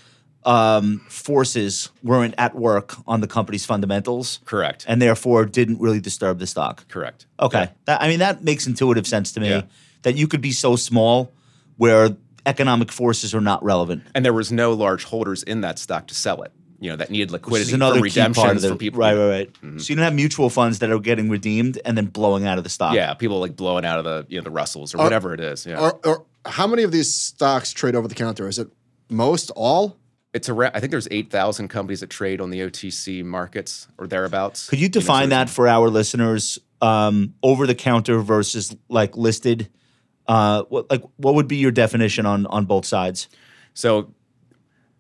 [0.46, 4.86] um, forces weren't at work on the company's fundamentals, Correct.
[4.88, 6.88] and therefore didn't really disturb the stock.
[6.88, 7.26] Correct.
[7.40, 7.70] Okay, Yeah.
[7.86, 9.50] that, I mean that makes intuitive sense to me.
[9.50, 9.62] Yeah.
[10.04, 11.32] That you could be so small
[11.78, 12.10] where
[12.46, 14.04] economic forces are not relevant.
[14.14, 16.52] And there was no large holders in that stock to sell it.
[16.82, 18.76] You know, that needed Which liquidity is another for key part of redemptions the for
[18.76, 19.00] people.
[19.00, 19.30] right, right,
[19.64, 19.82] right.
[19.82, 22.66] So you don't have mutual funds that are getting redeemed and then blowing out of
[22.66, 22.94] the stock.
[22.96, 25.40] Yeah, people like blowing out of the you know the Russells or Are- whatever it
[25.40, 25.66] is.
[25.66, 25.80] Yeah.
[25.80, 28.50] Or, or how many of these stocks trade over the counter?
[28.50, 28.68] Is it
[29.10, 29.96] most, all?
[30.34, 30.72] It's around.
[30.76, 34.70] I think there's eight thousand companies that trade on the OTC markets or thereabouts.
[34.70, 36.60] Could you define that for our listeners?
[36.82, 39.70] Um, over the counter versus like listed.
[40.28, 43.30] Uh, what like what would be your definition on on both sides?
[43.74, 44.14] So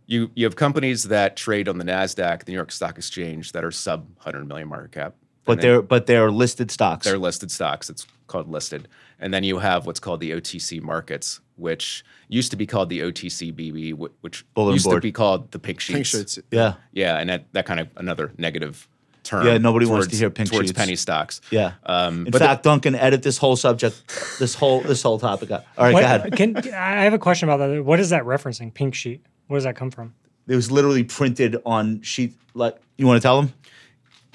[0.05, 3.63] you you have companies that trade on the Nasdaq, the New York Stock Exchange, that
[3.63, 5.15] are sub hundred million market cap.
[5.45, 7.05] But they're but they're listed stocks.
[7.05, 7.89] they're listed stocks.
[7.89, 8.87] It's called listed,
[9.19, 12.99] and then you have what's called the OTC markets, which used to be called the
[13.01, 14.97] OTCBB, wh- which Bulletin used board.
[14.97, 15.95] to be called the pink sheets.
[15.95, 16.39] Pink sheets.
[16.51, 18.87] yeah, Yeah, and that, that kind of another negative
[19.23, 19.45] term.
[19.45, 20.77] Yeah, nobody wants to hear pink towards sheets.
[20.77, 21.41] penny stocks.
[21.51, 21.73] yeah.
[21.85, 24.03] Um, In but fact, Duncan, edit this whole subject,
[24.39, 25.51] this whole this whole topic.
[25.51, 25.63] out.
[25.77, 26.35] All right, What- go ahead.
[26.35, 27.83] Can I have a question about that?
[27.85, 28.73] What is that referencing?
[28.73, 29.21] Pink sheet.
[29.47, 30.13] Where does that come from?
[30.47, 32.33] It was literally printed on sheet.
[32.53, 33.53] Like, you want to tell them?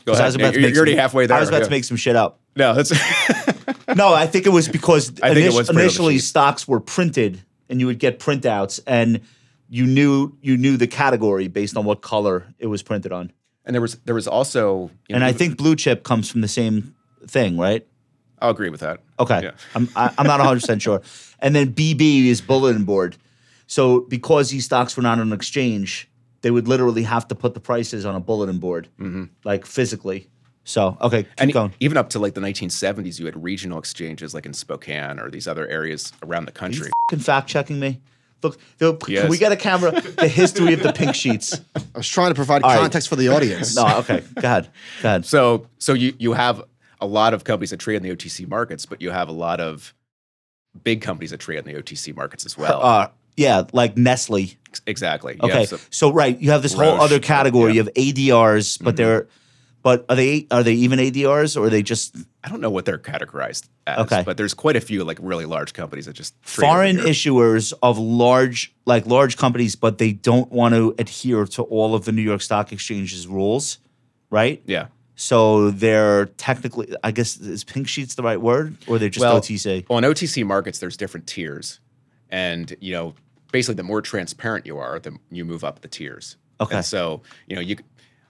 [0.06, 0.22] Go ahead.
[0.22, 1.36] I was about to you're, make you're already some- halfway there.
[1.36, 1.64] I was about yeah.
[1.64, 2.37] to make some shit up.
[2.56, 2.92] No, that's
[3.96, 6.68] No, I think it was because I think it was printed on the initially stocks
[6.68, 9.20] were printed, and you would get printouts, and
[9.68, 13.32] you knew you knew the category based on what color it was printed on.
[13.64, 14.90] and there was there was also.
[15.08, 16.94] You And know, I think blue chip comes from the same
[17.26, 17.86] thing, right?
[18.40, 19.00] I'll agree with that.
[19.18, 19.50] Okay, Yeah.
[19.74, 21.02] I'm I, I'm not 100 percent sure.
[21.38, 23.16] And then BB is bulletin board.
[23.66, 26.08] So because these stocks were not on an exchange,
[26.40, 29.24] they would literally have to put the prices on a bulletin board, mm-hmm.
[29.44, 30.28] like physically.
[30.68, 31.72] So okay, keep And going.
[31.80, 35.48] even up to like the 1970s, you had regional exchanges like in Spokane or these
[35.48, 36.90] other areas around the country.
[37.10, 38.00] Fucking fact checking me.
[38.42, 39.30] Look, they'll- can Yes.
[39.30, 39.92] we get a camera?
[40.00, 41.58] The history of the pink sheets.
[41.76, 42.80] I was trying to provide All right.
[42.80, 43.74] context for the audience.
[43.82, 44.68] No, okay, go ahead,
[45.02, 45.24] go ahead.
[45.24, 46.62] So so you you have
[47.00, 49.60] a lot of companies that trade in the OTC markets, but you have a lot
[49.60, 49.94] of
[50.84, 52.82] big companies that trade in the OTC markets as well.
[52.82, 53.08] Uh,
[53.38, 54.58] yeah, like Nestle.
[54.86, 55.38] exactly.
[55.42, 57.72] Okay, have some- so right, you have this whole other category.
[57.72, 57.84] yeah.
[57.84, 57.98] Mm-hmm.
[57.98, 59.28] You have ADRs, but they're,
[59.82, 62.84] but are they are they even ADRs or are they just I don't know what
[62.84, 64.22] they're categorized as, Okay.
[64.24, 68.74] but there's quite a few like really large companies that just foreign issuers of large
[68.86, 72.40] like large companies, but they don't want to adhere to all of the New York
[72.42, 73.78] Stock Exchange's rules,
[74.30, 74.62] right?
[74.66, 74.86] Yeah.
[75.20, 79.24] So they're technically, I guess, is pink sheets the right word, or they're just OTC
[79.24, 79.86] well, OTC?
[79.90, 81.80] On OTC markets, there's different tiers,
[82.30, 83.14] and you know,
[83.50, 86.36] basically, the more transparent you are, the you move up the tiers.
[86.60, 86.76] Okay.
[86.76, 87.78] And so you know, you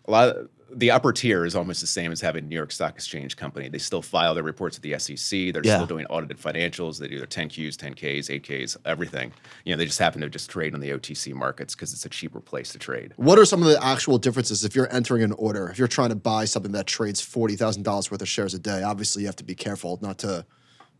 [0.07, 2.71] a lot of the upper tier is almost the same as having a New York
[2.73, 3.69] Stock Exchange company.
[3.69, 5.51] They still file their reports at the SEC.
[5.51, 5.77] They're Yeah.
[5.77, 6.99] still doing audited financials.
[6.99, 9.33] They do their 10Qs, 10Ks, 8Ks, everything.
[9.65, 12.09] You know, they just happen to just trade on the OTC markets because it's a
[12.11, 13.15] cheaper place to trade.
[13.17, 15.69] What are some of the actual differences if you're entering an order?
[15.71, 18.59] If you're trying to buy something that trades forty thousand dollars worth of shares a
[18.59, 20.45] day, obviously you have to be careful not to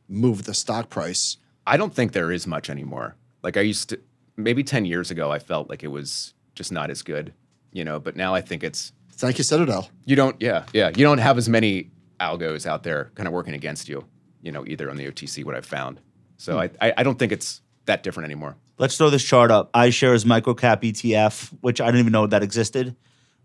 [0.09, 1.37] move the stock price.
[1.67, 3.17] I don't think there is much anymore.
[3.43, 4.01] Like I used to,
[4.37, 7.35] maybe 10 years ago, I felt like it was just not as good,
[7.73, 9.91] you know, but now I think it's, Thank you, Citadel.
[10.05, 11.91] you don't, yeah, yeah, you don't have as many
[12.21, 14.05] algos out there kind of working against you,
[14.43, 16.01] you know, either on the OTC, what I've found.
[16.37, 16.59] So hmm.
[16.61, 18.57] I, I, I don't think it's that different anymore.
[18.79, 19.73] Let's throw this chart up.
[19.73, 22.95] iShares microcap ETF, which I didn't even know that existed,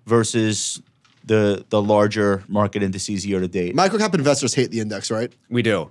[0.05, 0.81] versus
[1.25, 3.75] the the larger market indices year to date.
[3.75, 5.33] Microcap investors hate the index, right?
[5.49, 5.89] We do.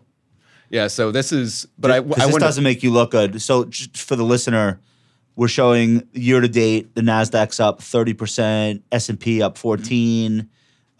[0.70, 0.86] Yeah.
[0.86, 3.42] So this is, but I, I 'Cause this wouldn't- doesn't make you look good.
[3.42, 4.80] So just for the listener,
[5.36, 10.48] we're showing year to date the Nasdaq's up thirty percent, S and P up fourteen,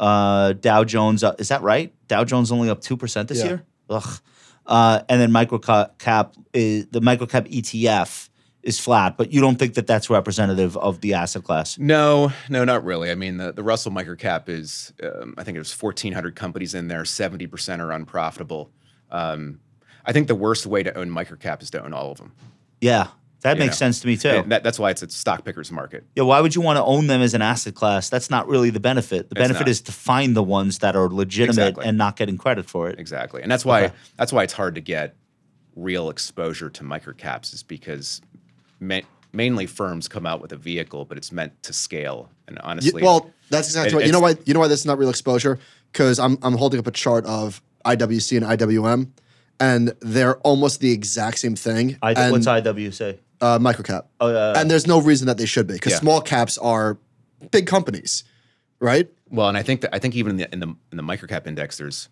[0.01, 1.41] uh, Dow Jones up.
[1.41, 1.93] Is that right?
[2.09, 3.45] Dow Jones only up two percent this Yeah.
[3.47, 3.62] year.
[3.91, 4.20] Ugh.
[4.64, 8.28] Uh, and then microcap is the microcap ETF
[8.62, 11.76] is flat, but you don't think that that's representative of the asset class.
[11.78, 13.11] No, no, not really.
[13.11, 17.03] I mean, the, the Russell microcap is, um, I think there's 1,400 companies in there.
[17.03, 18.70] 70% are unprofitable.
[19.11, 19.59] Um,
[20.07, 22.30] I think the worst way to own microcap is to own all of them.
[22.80, 23.09] Yeah,
[23.43, 23.86] that makes know.
[23.86, 24.28] sense to me too.
[24.30, 26.05] And that, that's why it's a stock picker's market.
[26.16, 28.09] Yeah, why would you want to own them as an asset class?
[28.09, 29.28] That's not really the benefit.
[29.30, 29.68] The It's benefit not.
[29.68, 31.84] is to find the ones that are legitimate Exactly.
[31.86, 32.99] and not getting credit for it.
[32.99, 33.43] Exactly.
[33.43, 33.95] And that's why Okay.
[34.16, 35.14] that's why it's hard to get
[35.76, 38.20] real exposure to microcaps is because
[38.80, 39.01] ma-
[39.32, 42.30] mainly firms come out with a vehicle, but it's meant to scale.
[42.47, 44.07] And Ye- honestly, well, that's exactly it- right.
[44.07, 44.36] You know why?
[44.45, 45.59] You know why this is not real exposure?
[45.93, 49.11] Because I'm I'm holding up a chart of IWC and IWM,
[49.59, 51.97] and they're almost the exact same thing.
[52.03, 53.18] I, and, what's IWC?
[53.43, 54.05] Uh, microcap?
[54.20, 54.59] Oh, yeah.
[54.61, 55.99] and there's no reason that they should be because Yeah.
[55.99, 56.97] small caps are
[57.51, 58.24] big companies,
[58.80, 59.11] right?
[59.30, 61.47] Well, and I think that I think even in the in the, in the microcap
[61.47, 62.09] index, there's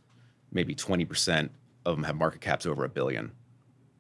[0.53, 1.53] maybe 20 percent
[1.87, 3.33] of them have market caps over a billion.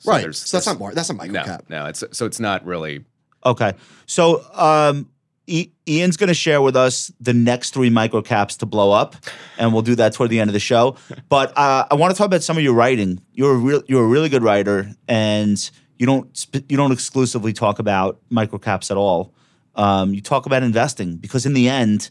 [0.01, 0.21] So right.
[0.23, 1.61] there's- so that's there's- not mar- that's not no, microcap.
[1.71, 1.87] no.
[1.87, 3.05] It's so it's not really.
[3.47, 3.73] Okay.
[4.07, 5.09] So um,
[5.49, 9.17] I- Ian's going to share with us the next three microcaps to blow up,
[9.59, 10.97] and we'll do that toward the end of the show.
[11.29, 13.21] But uh, I want to talk about some of your writing.
[13.33, 15.71] You're a real, you're a really good writer, and
[16.01, 19.35] you don't you don't exclusively talk about microcaps at all.
[19.75, 22.09] Um, you talk about investing because in the end,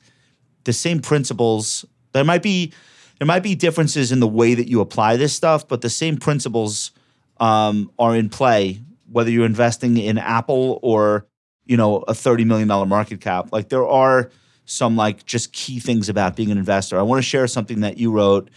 [0.64, 1.86] the same principles.
[2.12, 2.72] There might be
[3.18, 6.18] there might be differences in the way that you apply this stuff, but the same
[6.18, 6.92] principles
[7.40, 8.80] um, are in play
[9.12, 11.26] whether you're investing in Apple or
[11.66, 13.50] you know a thirty million dollar market cap.
[13.52, 14.30] Like there are
[14.66, 17.00] some like just key things about being an investor.
[17.00, 18.52] I want to share something that you wrote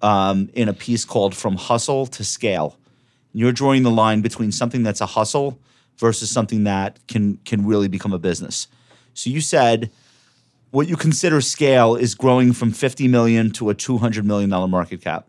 [0.00, 2.78] um, in a piece called "From Hustle to Scale."
[3.32, 5.58] You're drawing the line between something that's a hustle
[5.98, 8.68] versus something that can can really become a business.
[9.14, 9.90] So you said
[10.70, 15.00] what you consider scale is growing from 50 million to a 200 million dollar market
[15.00, 15.26] cap.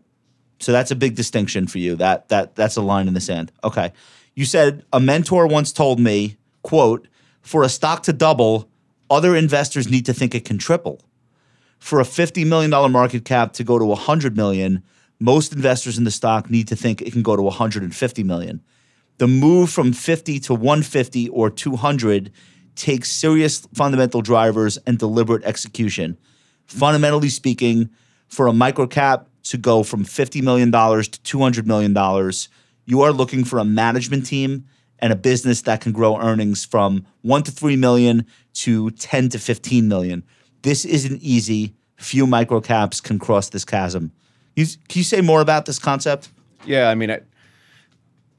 [0.58, 1.96] So that's a big distinction for you.
[1.96, 3.52] That that that's a line in the sand.
[3.64, 3.92] Okay.
[4.34, 7.08] You said a mentor once told me, quote,
[7.42, 8.68] for a stock to double,
[9.08, 11.00] other investors need to think it can triple.
[11.78, 14.82] For a $50 million market cap to go to 100 million,
[15.20, 18.62] most investors in the stock need to think it can go to 150 million.
[19.18, 22.32] The move from 50 to 150 or 200
[22.74, 26.16] takes serious fundamental drivers and deliberate execution.
[26.66, 27.90] Fundamentally speaking,
[28.28, 32.32] for a microcap to go from $50 million to $200 million,
[32.86, 34.64] you are looking for a management team
[35.00, 39.38] and a business that can grow earnings from 1 to 3 million to 10 to
[39.38, 40.24] 15 million.
[40.62, 41.74] This isn't easy.
[41.96, 44.12] Few microcaps can cross this chasm.
[44.60, 46.30] You, can you say more about this concept?
[46.66, 47.20] Yeah, I mean, I,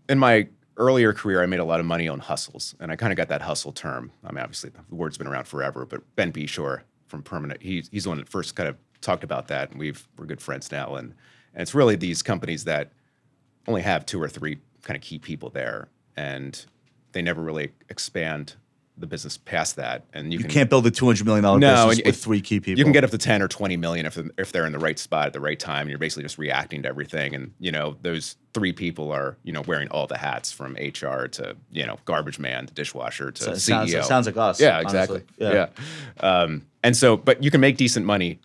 [0.07, 0.47] in my
[0.77, 3.29] earlier career, I made a lot of money on hustles, and I kind of got
[3.29, 4.11] that hustle term.
[4.23, 8.03] I mean, obviously, the word's been around forever, but Brent Beshore from Permanent, he's he's
[8.03, 10.95] the one that first kind of talked about that, and we've we're good friends now,
[10.95, 11.13] and
[11.53, 12.91] and it's really these companies that
[13.67, 16.65] only have two or three kind of key people there, and
[17.11, 18.55] they never really expand
[18.97, 22.05] the business past that, and you, You can can't build a $200 million No, business
[22.05, 22.77] with it- three key people.
[22.77, 24.99] You can get up to ten or twenty million if if they're in the right
[24.99, 27.33] spot at the right time, and you're basically just reacting to everything.
[27.33, 31.27] And you know those three people are you know wearing all the hats from HR
[31.29, 33.87] to you know garbage man to dishwasher to So it CEO.
[33.89, 35.23] sounds- sounds like us, Yeah, exactly.
[35.39, 35.57] honestly.
[35.57, 35.67] Yeah.
[36.21, 36.29] Yeah.
[36.41, 38.39] Um, and so, but you can make decent money,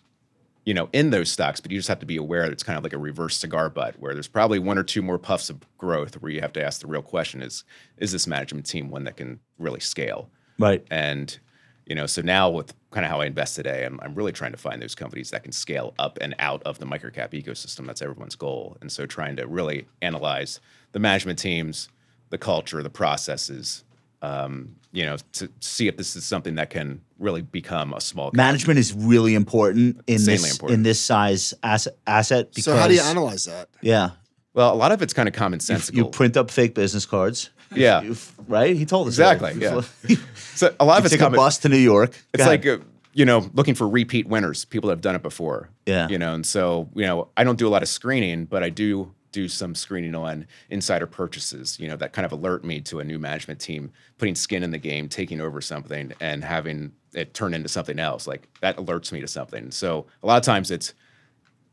[0.65, 2.77] you know, in those stocks, but you just have to be aware that it's kind
[2.77, 5.57] of like a reverse cigar butt, where there's probably one or two more puffs of
[5.77, 7.63] growth, where you have to ask the real question: is
[7.97, 10.29] is this management team one that can really scale?
[10.59, 10.85] Right.
[10.91, 11.37] And
[11.85, 14.51] you know, so now with kind of how I invest today, I'm, I'm really trying
[14.51, 17.85] to find those companies that can scale up and out of the microcap ecosystem.
[17.87, 18.75] That's everyone's goal.
[18.81, 20.59] And so trying to really analyze
[20.91, 21.87] the management teams,
[22.29, 23.85] the culture, the processes,
[24.21, 28.25] um, you know, to see if this is something that can really become a small
[28.31, 28.43] company.
[28.43, 30.77] Management is really important in Insanely this important.
[30.77, 31.95] in this size asset.
[32.05, 33.69] asset because, So how do you analyze that?
[33.81, 34.09] Yeah,
[34.53, 35.93] Well, a lot of it's kind of you, commonsensical.
[35.95, 37.51] you print up fake business cards.
[37.75, 38.13] Yeah.
[38.47, 38.77] Right.
[38.77, 39.85] He told us Exactly, that.
[40.07, 40.15] yeah.
[40.55, 42.11] So a lot of it's take a bus to New York.
[42.11, 42.65] Go It's ahead.
[42.65, 45.69] like uh, you know looking for repeat winners, people that have done it before.
[45.85, 46.07] Yeah.
[46.07, 48.69] You know, and so you know I don't do a lot of screening, but I
[48.69, 51.77] do do some screening on insider purchases.
[51.79, 54.71] You know that kind of alert me to a new management team putting skin in
[54.71, 58.25] the game, taking over something, and having it turn into something else.
[58.27, 59.71] Like that alerts me to something.
[59.71, 60.93] So a lot of times it's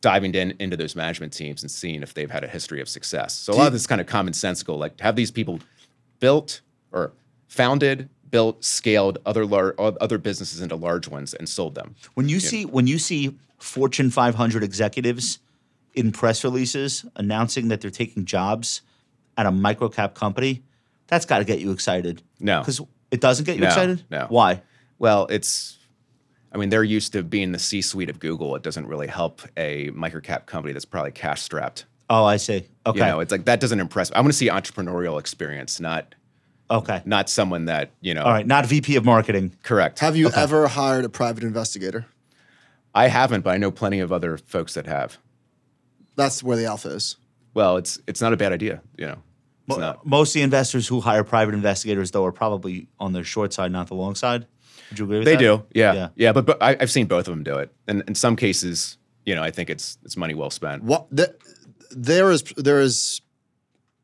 [0.01, 3.33] diving in into those management teams and seeing if they've had a history of success.
[3.33, 4.77] So a lot of this is kind of commonsensical.
[4.77, 5.61] Like have these people
[6.25, 7.13] built or
[7.49, 11.95] founded built, scaled other lar- other businesses into large ones and sold them.
[12.15, 15.39] When you see when you see Fortune 500 executives
[15.95, 18.81] in press releases announcing that they're taking jobs
[19.37, 20.63] at a microcap company,
[21.09, 22.23] that's got to get you excited.
[22.41, 22.61] No.
[22.61, 24.03] because it doesn't get you No, excited.
[24.11, 24.27] no.
[24.31, 24.63] Why?
[24.99, 25.77] Well, it's,
[26.53, 28.57] I mean, they're used to being the C-suite of Google.
[28.57, 31.85] It doesn't really help a microcap company that's probably cash strapped.
[32.11, 32.67] Oh, I see.
[32.87, 32.99] Okay.
[32.99, 34.11] You know, it's like that doesn't impress.
[34.11, 34.17] me.
[34.17, 36.15] I want to see entrepreneurial experience, not
[36.71, 37.03] okay.
[37.05, 38.23] not someone that you know.
[38.25, 38.47] All right.
[38.47, 39.53] Not VP of marketing.
[39.63, 39.99] Correct.
[40.01, 42.07] Have you ever hired a private investigator?
[42.95, 45.19] I haven't, but I know plenty of other folks that have.
[46.17, 47.17] That's where the alpha is.
[47.55, 48.83] Well, it's it's not a bad idea.
[48.99, 49.23] You know,
[49.67, 50.07] it's Mo- not.
[50.07, 53.73] Most of the investors who hire private investigators, though, are probably on the short side,
[53.73, 54.47] not the long side.
[54.91, 55.39] Would you agree with They that?
[55.39, 56.09] do, yeah, Yeah.
[56.15, 56.33] yeah.
[56.33, 59.43] but, but I've seen both of them do it, and in some cases, you know,
[59.43, 60.85] I think it's it's money well spent.
[60.85, 61.35] What the,
[61.97, 63.21] there is there is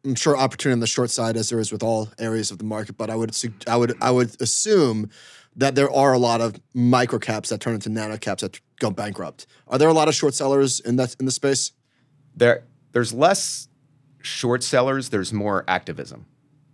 [0.05, 2.65] I'm sure opportunity on the short side as there is with all areas of the
[2.65, 3.35] market, but I would
[3.67, 5.11] I would I would assume
[5.57, 8.91] that there are a lot of micro caps that turn into nano caps that go
[8.91, 9.47] bankrupt.
[9.69, 11.73] Are there a lot of short sellers in that in the space?
[12.37, 12.63] There,
[12.93, 13.69] there's less
[14.23, 15.11] short sellers.
[15.11, 16.27] There's more activism.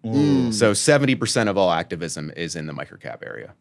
[0.05, 0.53] Mm.
[0.53, 3.55] So seventy percent of all activism is in the microcap area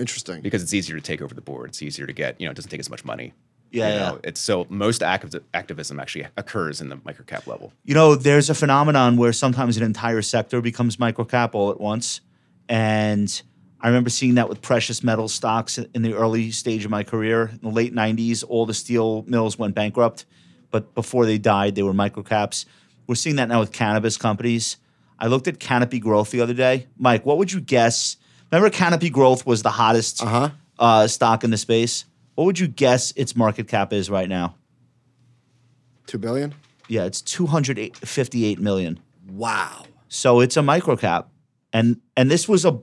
[0.00, 0.40] Interesting.
[0.40, 1.70] because it's easier to take over the board.
[1.70, 2.40] It's easier to get.
[2.40, 3.34] You know, it doesn't take as much money.
[3.72, 4.16] Yeah, you yeah.
[4.24, 7.72] It's so most activ- activism actually occurs in the microcap level.
[7.84, 12.20] You know, there's a phenomenon where sometimes an entire sector becomes microcap all at once.
[12.68, 13.42] And
[13.80, 17.50] I remember seeing that with precious metal stocks in the early stage of my career.
[17.52, 20.26] In the late 90s, all the steel mills went bankrupt,
[20.70, 22.64] but before they died, they were microcaps.
[23.06, 24.76] We're seeing that now with cannabis companies.
[25.18, 26.86] I looked at Canopy Growth the other day.
[26.96, 28.16] Mike, what would you guess?
[28.50, 30.50] Remember, Canopy Growth was the hottest Uh-huh.
[30.78, 32.04] uh, stock in the space.
[32.40, 34.54] What would you guess its market cap is right now?
[36.06, 36.54] Two billion?
[36.88, 38.98] Yeah, it's 258 million.
[39.28, 39.84] Wow.
[40.08, 41.26] So it's a microcap.
[41.74, 42.80] And and this was a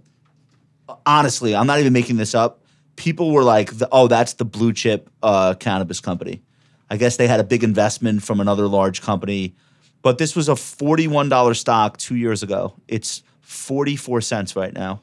[1.07, 2.65] honestly, I'm not even making this up.
[2.97, 6.43] People were like, "Oh, that's the blue chip uh, cannabis company."
[6.91, 9.55] I guess they had a big investment from another large company,
[10.03, 12.75] but this was a $41 stock 2 years ago.
[12.87, 15.01] It's 44 cents right now.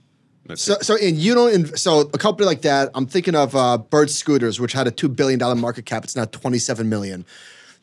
[0.55, 1.53] So, so and you don't.
[1.53, 4.91] Inv- so a company like that, I'm thinking of uh, Bird Scooters, which had a
[4.91, 6.05] two billion dollar market cap.
[6.05, 7.25] It's now 27 million.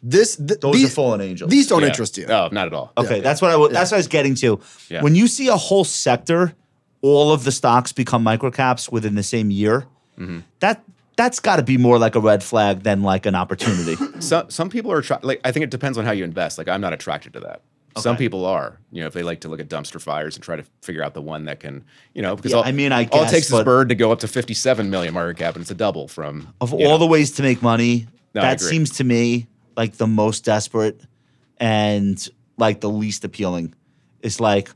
[0.04, 1.50] This th- Those these, are fallen angels.
[1.50, 1.88] These don't Yeah.
[1.88, 2.26] interest you.
[2.28, 2.92] Oh, not at all.
[2.98, 4.60] Okay, that's what I wa- that's what I was getting to.
[4.90, 5.02] Yeah.
[5.02, 6.54] When you see a whole sector,
[7.02, 9.86] all of the stocks become microcaps within the same year.
[10.20, 10.40] Mm-hmm.
[10.60, 10.84] That
[11.18, 13.96] that's got to be more like a red flag than like an opportunity.
[14.20, 16.58] Some some people are attra- like I think it depends on how you invest.
[16.60, 17.62] Like I'm not attracted to that.
[17.98, 20.56] Some people are, you know, if they like to look at dumpster fires and try
[20.56, 21.84] to figure out the one that can,
[22.14, 24.12] you know, because Yeah, all, I mean, I all it takes is bird to go
[24.12, 26.98] up to 57 million market cap, and it's a double from of all know.
[26.98, 31.02] the ways to make money, No, that seems to me like the most desperate
[31.58, 32.28] and
[32.58, 33.74] like the least appealing.
[34.22, 34.70] It's like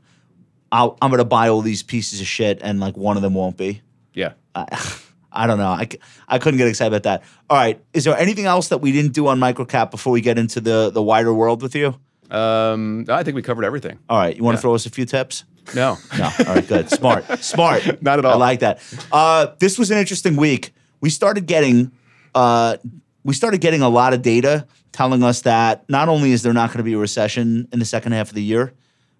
[0.72, 3.34] I'll, I'm going to buy all these pieces of shit, and like one of them
[3.34, 3.82] won't be.
[4.12, 4.32] yeah.
[4.54, 4.66] I,
[5.36, 5.68] I don't know.
[5.68, 5.86] I,
[6.26, 7.22] I couldn't get excited about that.
[7.50, 7.78] All right.
[7.92, 10.88] Is there anything else that we didn't do on microcap before we get into the
[10.88, 12.00] the wider world with you?
[12.30, 13.98] Um, I think we covered everything.
[14.08, 14.36] All right.
[14.36, 14.62] You want to Yeah.
[14.62, 15.44] throw us a few tips?
[15.74, 16.24] No, No.
[16.46, 16.66] All right.
[16.66, 16.90] Good.
[17.00, 17.42] Smart.
[17.42, 18.02] Smart.
[18.02, 18.34] Not at all.
[18.34, 18.80] I like that.
[19.12, 20.72] Uh, this was an interesting week.
[21.00, 21.92] We started getting
[22.34, 22.76] uh,
[23.24, 26.68] we started getting a lot of data telling us that not only is there not
[26.70, 28.72] going to be a recession in the second half of the year,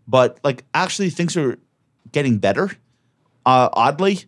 [0.07, 1.59] but like actually things are
[2.13, 2.71] getting better.
[3.45, 4.21] Uh, oddly,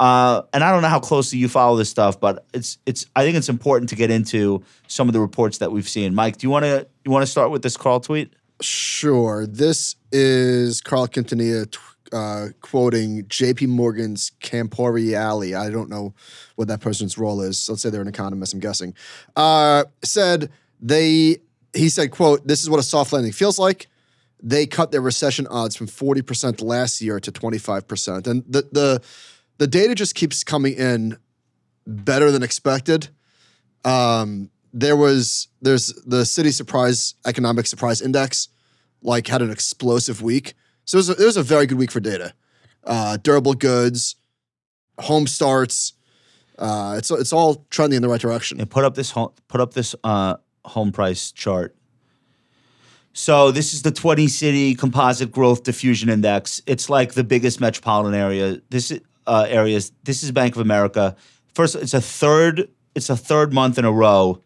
[0.00, 3.06] uh, and I don't know how closely you follow this stuff, but it's it's.
[3.16, 6.14] I think it's important to get into some of the reports that we've seen.
[6.14, 8.32] Mike, do you want to you want to start with this Carl tweet?
[8.60, 9.46] Sure.
[9.46, 11.78] This is Carl Quintanilla t-
[12.12, 13.66] uh, quoting J.P.
[13.66, 15.58] Morgan's Camporiali.
[15.58, 16.14] I don't know
[16.56, 17.68] what that person's role is.
[17.68, 18.54] Let's say they're an economist.
[18.54, 18.94] I'm guessing.
[19.36, 21.38] Uh, said they.
[21.74, 23.88] He said, "quote This is what a soft landing feels like."
[24.40, 29.02] They cut their recession odds from 40% last year to 25%, and the the
[29.58, 31.18] the data just keeps coming in
[31.86, 33.08] better than expected.
[33.84, 38.48] Um, there was there's the Citi surprise economic surprise index
[39.02, 40.54] like had an explosive week.
[40.84, 42.32] So it was a, it was a very good week for data.
[42.84, 44.16] Uh, durable goods,
[44.98, 45.94] home starts.
[46.58, 48.60] Uh, it's it's all trending in the right direction.
[48.60, 51.74] and put up this home, put up this uh, home price chart.
[53.12, 56.62] So this is the 20 city composite growth diffusion index.
[56.66, 58.60] It's like the biggest metropolitan area.
[58.70, 59.92] This is uh, areas.
[60.02, 61.14] This is Bank of America.
[61.54, 62.68] First, it's a third.
[62.94, 64.42] It's a third month in a row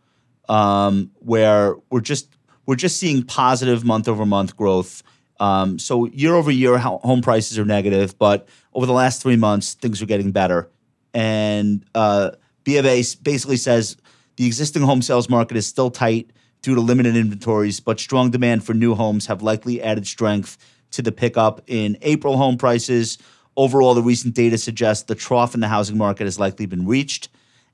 [0.48, 5.02] um, where we're just we're just seeing positive month over month growth.
[5.40, 9.74] Um, so year over year, home prices are negative, but over the last three months,
[9.74, 10.70] things are getting better.
[11.14, 12.32] And uh,
[12.64, 13.96] B of A basically says
[14.36, 16.30] the existing home sales market is still tight
[16.62, 20.58] due to limited inventories, but strong demand for new homes have likely added strength
[20.92, 23.18] to the pickup in April home prices.
[23.56, 27.28] Overall, the recent data suggests the trough in the housing market has likely been reached,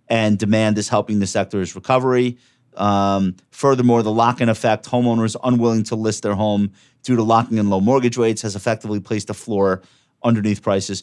[0.08, 2.38] and demand is helping the sector's recovery.
[2.76, 6.72] Um, furthermore, the lock-in effect, homeowners unwilling to list their home
[7.02, 9.82] due to locking in low mortgage rates, has effectively placed a floor
[10.22, 11.02] underneath prices.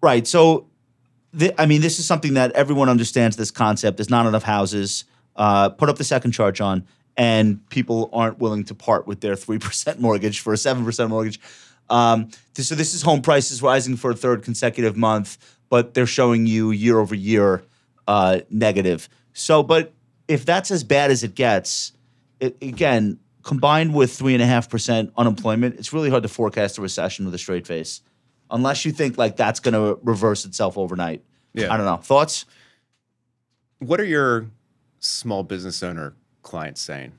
[0.00, 0.26] Right.
[0.26, 0.66] So,
[1.38, 3.36] th- I mean, this is something that everyone understands.
[3.36, 5.04] This concept: there's not enough houses.
[5.34, 9.36] Uh, put up the second chart, John, and people aren't willing to part with their
[9.36, 11.40] three percent mortgage for a seven percent mortgage.
[11.92, 15.36] Um, th- so this is home prices rising for a third consecutive month,
[15.68, 17.62] but they're showing you year over year
[18.08, 19.08] uh, negative.
[19.34, 19.92] So, but
[20.26, 21.92] if that's as bad as it gets,
[22.40, 26.78] it, again, combined with three and a half percent unemployment, it's really hard to forecast
[26.78, 28.00] a recession with a straight face,
[28.50, 31.22] unless you think like that's going to reverse itself overnight.
[31.52, 31.72] Yeah.
[31.72, 31.98] I don't know.
[31.98, 32.46] Thoughts?
[33.80, 34.46] What are your
[34.98, 37.12] small business owner clients saying?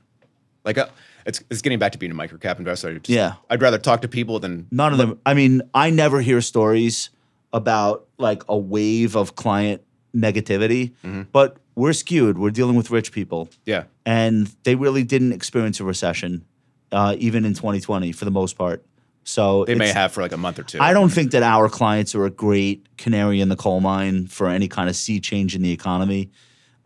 [0.64, 0.88] Like, uh,
[1.26, 2.98] it's, it's getting back to being a microcap investor.
[2.98, 3.34] Just- Yeah.
[3.50, 5.18] I'd rather talk to people than None of them.
[5.24, 7.10] I mean, I never hear stories
[7.52, 9.82] about like a wave of client
[10.14, 10.92] negativity,
[11.32, 12.38] but we're skewed.
[12.38, 13.84] We're dealing with rich people, yeah.
[14.06, 16.44] and they really didn't experience a recession,
[16.92, 18.84] uh, even in 2020 for the most part.
[19.24, 20.78] So They may have for like a month or two.
[20.80, 24.48] I don't think that our clients are a great canary in the coal mine for
[24.48, 26.30] any kind of sea change in the economy.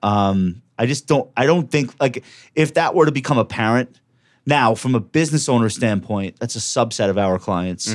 [0.03, 1.29] Um, I just don't.
[1.37, 2.25] I don't think like
[2.55, 3.99] if that were to become apparent
[4.49, 7.95] now from a business owner standpoint, that's a subset of our clients.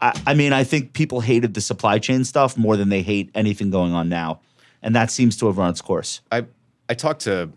[0.00, 3.30] I, I mean, I think people hated the supply chain stuff more than they hate
[3.34, 4.40] anything going on now,
[4.82, 6.20] and that seems to have run its course.
[6.30, 6.44] I
[6.88, 7.50] I talk to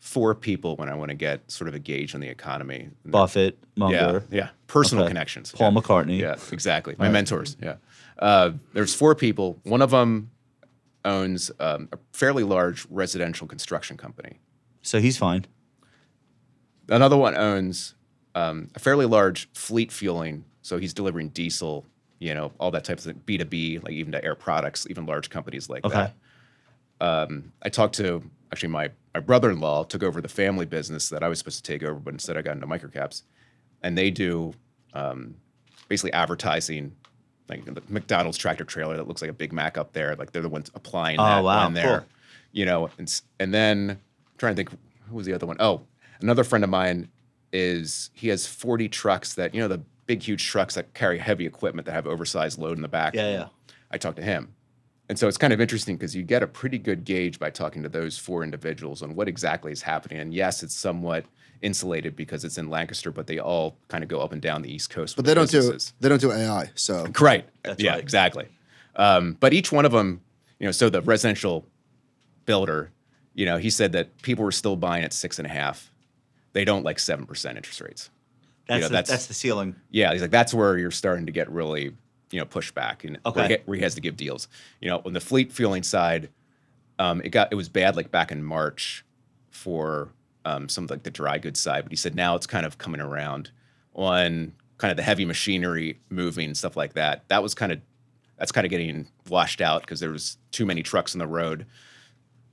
[0.00, 2.90] four people when I want to get sort of a gauge on the economy.
[3.04, 5.10] Buffett, yeah, Munger, yeah, personal Okay.
[5.10, 5.52] connections.
[5.52, 5.80] Paul yeah.
[5.80, 6.18] McCartney.
[6.18, 6.96] Yeah, exactly.
[6.98, 7.56] My mentors.
[7.62, 7.76] Yeah,
[8.18, 9.60] uh, there's four people.
[9.62, 10.30] One of them
[11.04, 14.40] owns um, a fairly large residential construction company.
[14.82, 15.46] So he's fine.
[16.88, 17.94] Another one owns
[18.34, 21.84] um, a fairly large fleet fueling, so he's delivering diesel,
[22.18, 24.86] you know, all that type of thing, B two B, like even to Air Products,
[24.88, 26.10] even large companies like Okay.
[27.00, 27.06] that.
[27.06, 28.22] Um, I talked to
[28.52, 31.64] actually my my brother in law took over the family business that I was supposed
[31.64, 33.22] to take over, but instead I got into microcaps,
[33.82, 34.52] and they do
[34.94, 35.34] um,
[35.88, 36.94] basically advertising.
[37.48, 40.42] Like the McDonald's tractor trailer that looks like a Big Mac up there, like they're
[40.42, 42.08] the ones applying Oh, that wow, on there, cool.
[42.52, 42.90] you know.
[42.98, 43.98] And and then I'm
[44.36, 44.70] trying to think
[45.08, 45.56] who was the other one?
[45.58, 45.80] Oh,
[46.20, 47.08] another friend of mine
[47.52, 51.46] is he has 40 trucks that you know the big huge trucks that carry heavy
[51.46, 53.14] equipment that have oversized load in the back.
[53.14, 53.46] Yeah, yeah.
[53.90, 54.54] I talked to him.
[55.08, 57.82] And so it's kind of interesting because you get a pretty good gauge by talking
[57.82, 60.18] to those four individuals on what exactly is happening.
[60.18, 61.24] And yes, it's somewhat
[61.62, 64.72] insulated because it's in Lancaster, but they all kind of go up and down the
[64.72, 65.16] East Coast.
[65.16, 66.70] But they don't do they don't do AI.
[66.74, 67.48] So Right.
[67.62, 68.00] That's yeah, right.
[68.00, 68.48] exactly.
[68.96, 70.20] Um, but each one of them,
[70.58, 71.66] you know, so the residential
[72.44, 72.90] builder,
[73.34, 75.90] you know, he said that people were still buying at six and a half.
[76.52, 78.10] They don't like seven percent interest rates.
[78.66, 79.76] That's, know, the, that's- that's the ceiling.
[79.90, 81.94] Yeah, he's like that's where you're starting to get really,
[82.30, 84.48] you know, pushback and where, he, where he has to give deals.
[84.80, 86.28] You know, on the fleet fueling side,
[86.98, 89.04] um, it got it was bad like back in March
[89.50, 90.10] for
[90.44, 92.78] um, some of like the dry goods side, but he said now it's kind of
[92.78, 93.50] coming around
[93.94, 97.28] on kind of the heavy machinery moving and stuff like that.
[97.28, 97.80] That was kind of
[98.38, 101.66] that's kind of getting washed out because there was too many trucks on the road.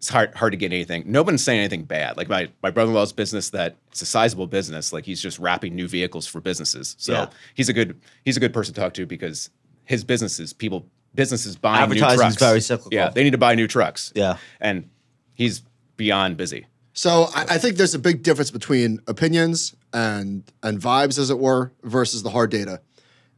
[0.06, 1.02] It's hard hard to get anything.
[1.08, 2.16] No one's saying anything bad.
[2.16, 4.94] Like my my brother in law's business that it's a sizable business.
[4.94, 6.96] Like he's just wrapping new vehicles for businesses.
[7.00, 7.30] So Yeah.
[7.56, 9.50] he's a good he's a good person to talk to because
[9.86, 10.86] his businesses people
[11.16, 12.36] businesses buying new Advertising's trucks.
[12.36, 12.94] very cyclical.
[12.94, 14.12] Yeah, they need to buy new trucks.
[14.16, 14.38] Yeah.
[14.62, 14.88] and
[15.34, 15.64] he's
[15.98, 16.68] beyond busy.
[16.94, 21.40] So I, I think there's a big difference between opinions and and vibes, as it
[21.40, 22.80] were, versus the hard data.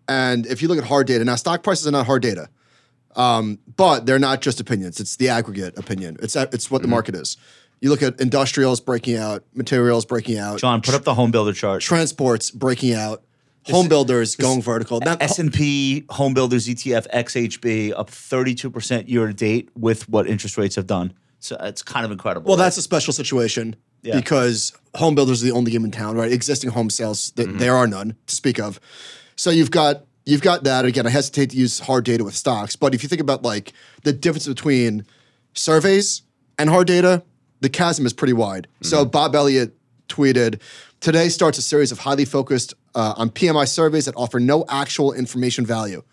[0.09, 2.49] And if you look at hard data, now stock prices are not hard data,
[3.17, 4.99] um, but they're not just opinions.
[5.01, 6.15] It's the aggregate opinion.
[6.21, 7.35] It's it's what the market is.
[7.81, 11.53] You look at industrials breaking out, materials breaking out, John, put up the home builder
[11.53, 11.81] chart.
[11.81, 13.23] transports breaking out,
[13.65, 14.99] home builders going vertical.
[15.19, 20.27] S and P Home Builders ETF XHB up 32 percent year to date with what
[20.27, 21.13] interest rates have done.
[21.39, 22.47] So it's kind of incredible.
[22.49, 24.15] Well, that's a special situation Yeah.
[24.15, 26.31] because home builders are the only game in town, right?
[26.31, 27.57] Existing home sales, th- Mm-hmm.
[27.59, 28.79] there are none to speak of.
[29.35, 30.85] So you've got you've got that.
[30.85, 33.73] Again, I hesitate to use hard data with stocks, but if you think about like
[34.03, 35.05] the difference between
[35.53, 36.21] surveys
[36.59, 37.23] and hard data,
[37.61, 38.67] the chasm is pretty wide.
[38.81, 39.09] So Mm-hmm.
[39.09, 39.75] Bob Elliott
[40.09, 40.61] tweeted,
[40.99, 45.13] "Today starts a series of highly focused uh, on PMI surveys that offer no actual
[45.13, 46.03] information value."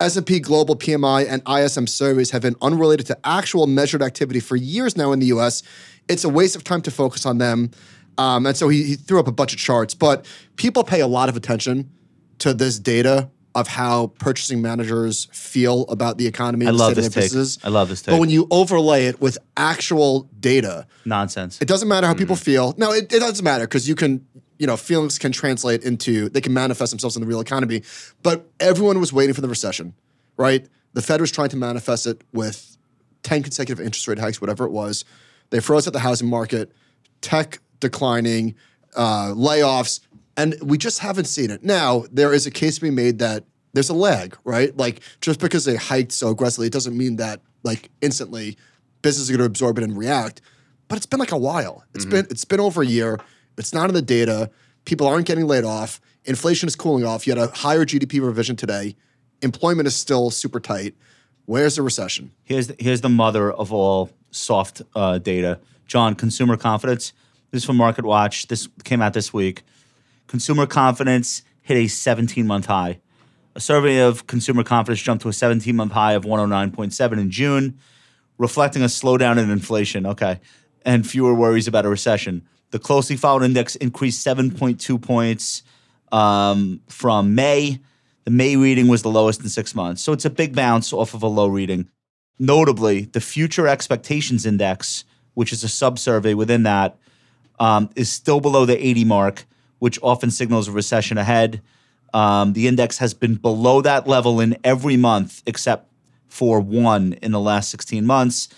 [0.00, 4.96] S&P Global PMI and ISM surveys have been unrelated to actual measured activity for years
[4.96, 5.62] now in the U.S.
[6.08, 7.70] It's a waste of time to focus on them.
[8.18, 10.26] Um, and so he, he threw up a bunch of charts, but
[10.56, 11.90] people pay a lot of attention
[12.38, 16.66] to this data of how purchasing managers feel about the economy.
[16.66, 17.24] I love this take.
[17.24, 17.58] businesses.
[17.62, 18.12] I love this take.
[18.12, 21.60] But when you overlay it with actual data, nonsense.
[21.62, 22.18] it doesn't matter how Mm.
[22.18, 22.74] people feel.
[22.76, 24.26] No, it, it doesn't matter because you can
[24.56, 27.82] you know, feelings can translate into, they can manifest themselves in the real economy.
[28.22, 29.94] But everyone was waiting for the recession,
[30.36, 30.64] right?
[30.92, 32.76] The Fed was trying to manifest it with
[33.24, 35.04] 10 consecutive interest rate hikes, whatever it was.
[35.50, 36.70] They froze at the housing market,
[37.20, 38.54] tech declining,
[38.94, 39.98] uh, layoffs,
[40.36, 41.62] and we just haven't seen it.
[41.62, 44.76] Now, there is a case to be made that there's a lag, right?
[44.76, 48.56] Like, just because they hiked so aggressively, it doesn't mean that, like, instantly
[49.02, 50.40] businesses are going to absorb it and react.
[50.88, 51.84] But it's been like a while.
[51.94, 53.18] It's been it's been over a year.
[53.56, 54.50] It's not in the data.
[54.84, 56.00] People aren't getting laid off.
[56.24, 57.26] Inflation is cooling off.
[57.26, 58.96] You had a higher GDP revision today.
[59.40, 60.94] Employment is still super tight.
[61.46, 62.32] Where's the recession?
[62.44, 65.60] Here's the, here's the mother of all soft uh, data.
[65.86, 67.12] John, consumer confidence.
[67.50, 68.48] This is from Market Watch.
[68.48, 69.62] This came out this week.
[70.26, 73.00] Consumer confidence hit a 17 month high.
[73.54, 77.78] A survey of consumer confidence jumped to a 17 month high of 109.7 in June,
[78.38, 80.06] reflecting a slowdown in inflation.
[80.06, 80.40] Okay.
[80.84, 82.42] And fewer worries about a recession.
[82.70, 85.62] The closely followed index increased 7.2 points
[86.10, 87.80] um, from May.
[88.24, 90.02] The May reading was the lowest in six months.
[90.02, 91.88] So it's a big bounce off of a low reading.
[92.38, 95.04] Notably, the Future Expectations Index,
[95.34, 96.98] which is a sub survey within that,
[97.60, 99.46] um, is still below the 80 mark,
[99.84, 101.60] which often signals a recession ahead.
[102.14, 105.92] Um, the index has been below that level in every month except
[106.26, 108.48] for one in the last 16 months.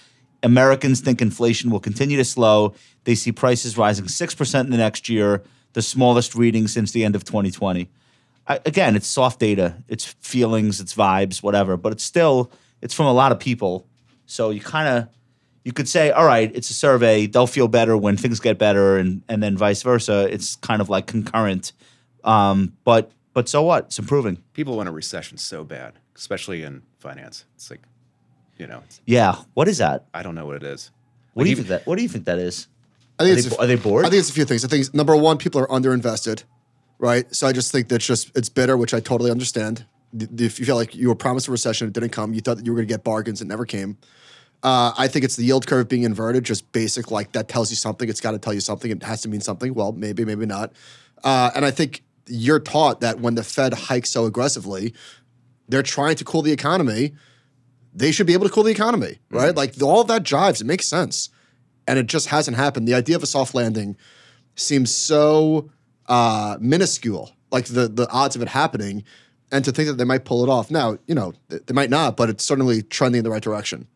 [0.44, 2.74] Americans think inflation will continue to slow.
[3.02, 7.16] They see prices rising 6% in the next year, the smallest reading since the end
[7.16, 7.90] of 2020.
[8.46, 13.06] I, again, it's soft data, it's feelings, it's vibes, whatever, but it's still it's from
[13.06, 13.88] a lot of people.
[14.26, 15.08] So you kind of
[15.66, 17.26] you could say, all right, it's a survey.
[17.26, 20.32] They'll feel better when things get better, and and then vice versa.
[20.32, 21.72] It's kind of like concurrent.
[22.22, 23.86] Um, but but so what?
[23.86, 24.38] It's improving.
[24.52, 27.44] People want a recession so bad, especially in finance.
[27.56, 27.82] It's like,
[28.56, 29.42] you know, Yeah.
[29.54, 30.06] What is that?
[30.14, 30.92] I don't know what it is.
[31.34, 31.86] What do you even- think that?
[31.88, 32.68] What do you think that is?
[33.18, 34.06] I think Are it's they- are they bored?
[34.06, 34.64] I think it's a few things.
[34.64, 36.44] I think it's- number one, people are underinvested,
[37.00, 37.26] right?
[37.34, 39.84] So I just think that's just it's bitter, which I totally understand.
[40.16, 42.32] If you feel like you were promised a recession, it didn't come.
[42.34, 43.98] You thought that you were going to get bargains, it never came.
[44.62, 47.10] Uh, I think it's the yield curve being inverted, just basic.
[47.10, 48.08] Like that tells you something.
[48.08, 48.90] It's got to tell you something.
[48.90, 49.74] It has to mean something.
[49.74, 50.72] Well, maybe, maybe not.
[51.22, 54.94] Uh, and I think you're taught that when the Fed hikes so aggressively,
[55.68, 57.14] they're trying to cool the economy.
[57.94, 59.54] They should be able to cool the economy, right?
[59.54, 60.60] Like all that jives.
[60.60, 61.30] It makes sense
[61.86, 62.86] and it just hasn't happened.
[62.88, 63.96] The idea of a soft landing
[64.54, 65.70] seems so
[66.06, 69.04] uh, minuscule, like the the odds of it happening,
[69.52, 70.70] and to think that they might pull it off.
[70.70, 73.86] Now, you know, they might not, but it's certainly trending in the right direction.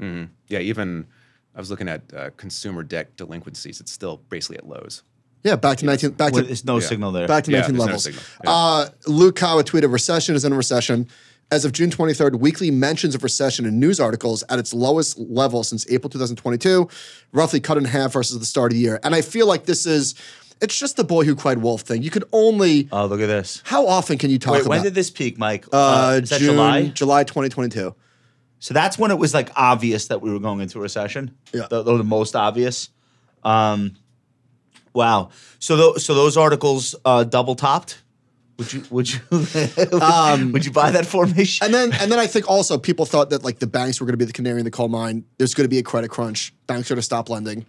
[0.49, 1.07] Yeah, even
[1.55, 3.81] I was looking at uh, consumer debt delinquencies.
[3.81, 5.03] It's still basically at lows.
[5.43, 7.27] Yeah, back to nineteen, back Well, to There's no signal there.
[7.27, 8.31] back to Yeah, nineteen there's no levels.
[8.45, 8.51] Yeah.
[8.51, 11.09] Uh, Luke Kawa tweeted, "Recession is in a recession."
[11.53, 15.65] As of June 23rd, weekly mentions of recession in news articles at its lowest level
[15.65, 16.89] since April 2022,
[17.33, 19.01] roughly cut in half versus the start of the year.
[19.03, 20.15] And I feel like this is,
[20.61, 22.03] it's just the boy who cried wolf thing.
[22.03, 23.63] You could only, oh, look at this.
[23.65, 24.71] how often can you talk Wait, about?
[24.71, 25.67] when did this peak, Mike?
[25.73, 26.87] Uh, is that June, July?
[26.89, 27.95] July 2022.
[28.59, 31.35] So that's when it was like obvious that we were going into a recession.
[31.53, 31.67] Yeah.
[31.71, 32.91] the, the, most obvious.
[33.43, 33.97] Um,
[34.93, 35.31] wow.
[35.59, 38.03] So those so those articles uh, double topped.
[38.59, 41.65] Would you would you would you buy that formation?
[41.71, 44.13] And then, and then I think also people thought that like the banks were going
[44.13, 45.25] to be the canary in the coal mine.
[45.39, 46.53] There's going to be a credit crunch.
[46.67, 47.65] Banks are going to stop lending.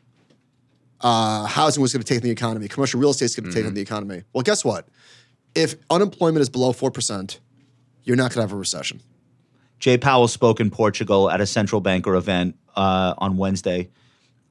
[1.01, 2.67] Uh, housing was going to take on the economy.
[2.67, 4.23] Commercial real estate is going to take on the economy.
[4.33, 4.87] Well, guess what?
[5.55, 7.39] If unemployment is below four percent,
[8.03, 9.01] you're not going to have a recession.
[9.79, 13.89] Jay Powell spoke in Portugal at a central banker event uh, on Wednesday,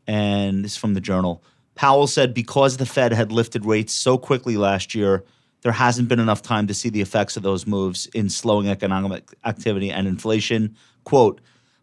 [0.06, 1.42] and this is from the Journal.
[1.76, 5.24] Powell said because the Fed had lifted rates so quickly last year,
[5.62, 9.30] there hasn't been enough time to see the effects of those moves in slowing economic
[9.44, 10.76] activity and inflation.
[11.04, 11.40] Quote,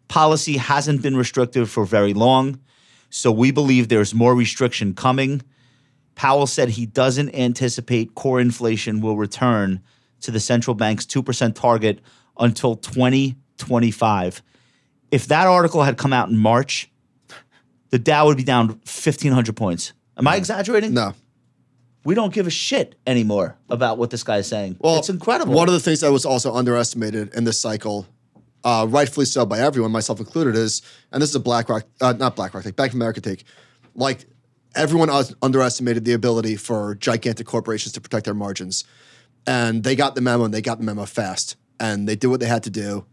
[0.08, 2.60] policy hasn't been restrictive for very long,
[3.10, 5.42] so we believe there's more restriction coming.
[6.14, 9.80] Powell said he doesn't anticipate core inflation will return
[10.20, 12.00] to the central bank's 2% target
[12.38, 14.42] until 2025.
[15.10, 16.90] If that article had come out in March,
[17.90, 19.92] the Dow would be down 1,500 points.
[20.16, 20.92] Am I exaggerating?
[20.92, 21.14] No.
[22.04, 24.76] We don't give a shit anymore about what this guy is saying.
[24.80, 25.54] Well, it's incredible.
[25.54, 28.06] One of the things that was also underestimated in this cycle,
[28.64, 30.82] uh, rightfully so by everyone, myself included, is
[31.12, 33.44] and this is a BlackRock, uh, not BlackRock, take Bank of America take,
[33.94, 34.26] like
[34.74, 35.10] everyone
[35.42, 38.84] underestimated the ability for gigantic corporations to protect their margins,
[39.46, 42.40] and they got the memo and they got the memo fast, and they did what
[42.40, 43.06] they had to do,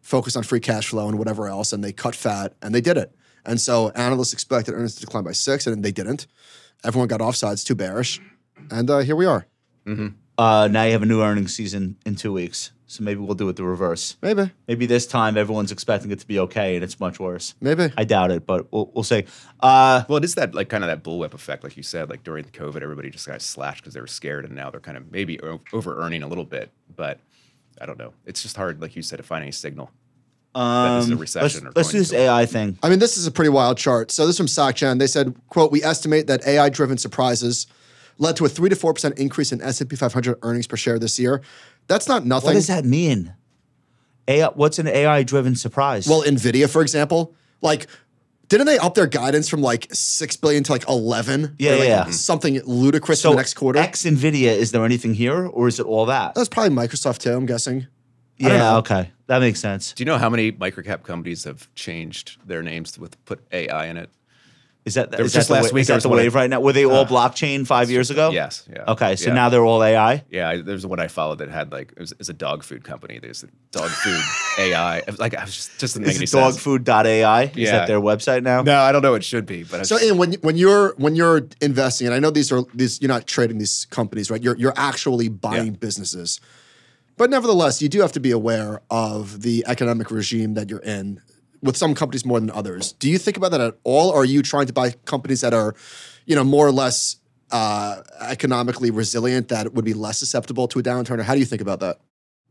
[0.00, 2.96] focus on free cash flow and whatever else, and they cut fat and they did
[2.96, 3.14] it.
[3.44, 6.26] And so analysts expected earnings to decline by six, and they didn't.
[6.84, 8.20] Everyone got offsides, too bearish,
[8.70, 9.46] and uh, here we are.
[10.38, 12.72] uh, now you have a new earnings season in two weeks.
[12.90, 14.16] So maybe we'll do it the reverse.
[14.20, 17.54] Maybe, Maybe this time everyone's expecting it to be okay and it's much worse.
[17.60, 17.92] maybe.
[17.96, 19.26] I doubt it, but we'll, we'll see.
[19.60, 22.10] Uh, Well, it is that like kind of that bullwhip effect, like you said.
[22.10, 24.96] Like during COVID, everybody just got slashed because they were scared, and now they're kind
[24.96, 25.38] of maybe
[25.72, 26.72] over earning a little bit.
[26.96, 27.20] But
[27.80, 28.12] I don't know.
[28.26, 29.92] It's just hard, like you said, to find any signal.
[30.56, 32.26] that this is a um, recession let's or let's do this into it.
[32.26, 32.76] AI thing.
[32.82, 34.10] I mean, this is a pretty wild chart.
[34.10, 34.98] So this is from SocGen.
[34.98, 37.68] They said, "quote We estimate that AI-driven surprises
[38.18, 40.76] led to a three to four percent increase in S and P 500 earnings per
[40.76, 41.40] share this year.
[41.90, 42.46] That's not nothing.
[42.46, 43.34] What does that mean?
[44.28, 46.06] AI, what's an AI driven surprise?
[46.06, 47.88] Well, Nvidia, for example, like
[48.46, 51.56] didn't they up their guidance from like six billion to like eleven?
[51.58, 52.04] Yeah, like, yeah.
[52.10, 53.80] Something ludicrous so for the next quarter.
[53.80, 56.36] X Nvidia, is there anything here or is it all that?
[56.36, 57.32] That's probably Microsoft too.
[57.32, 57.88] I'm guessing.
[58.36, 59.10] Yeah, okay.
[59.26, 59.92] That makes sense.
[59.92, 63.96] Do you know how many microcap companies have changed their names with put AI in
[63.96, 64.10] it?
[64.86, 66.08] Is that, There is was that just the, last wa- week is there that the
[66.08, 66.60] wave I- right now?
[66.60, 68.30] Were they all uh, blockchain five years ago?
[68.30, 68.66] Yes.
[68.72, 68.84] Yeah.
[68.88, 69.34] Okay, so Yeah.
[69.34, 70.24] now they're all AI.
[70.30, 72.82] Yeah, there's one I followed that had like it was, it was a dog food
[72.82, 73.18] company.
[73.18, 74.22] There's a dog food
[74.58, 74.98] AI.
[74.98, 76.56] It was like I was just just didn't make any Is it sense.
[76.56, 77.52] dogfood.ai?
[77.54, 78.62] Is that their website now?
[78.62, 79.12] No, I don't know.
[79.14, 82.14] It should be, but I So, just- Ian, when when you're when you're investing, and
[82.14, 84.42] I know these are these you're not trading these companies, right?
[84.42, 85.78] You're you're actually buying Yeah.
[85.78, 86.40] businesses,
[87.18, 91.20] but nevertheless, you do have to be aware of the economic regime that you're in.
[91.62, 94.24] With some companies more than others, do you think about that at all, or are
[94.24, 95.74] you trying to buy companies that are,
[96.24, 97.16] you know, more or less
[97.50, 101.18] uh, economically resilient that would be less susceptible to a downturn?
[101.18, 102.00] Or how do you think about that?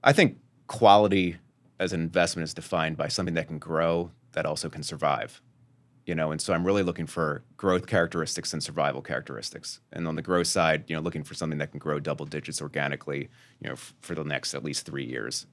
[0.03, 0.37] I think
[0.67, 1.37] quality
[1.79, 5.41] as an investment is defined by something that can grow that also can survive.
[6.05, 9.79] You know, and so I'm really looking for growth characteristics and survival characteristics.
[9.93, 12.61] And on the growth side, you know, looking for something that can grow double digits
[12.61, 13.29] organically,
[13.61, 15.45] you know, f- for the next at least three years.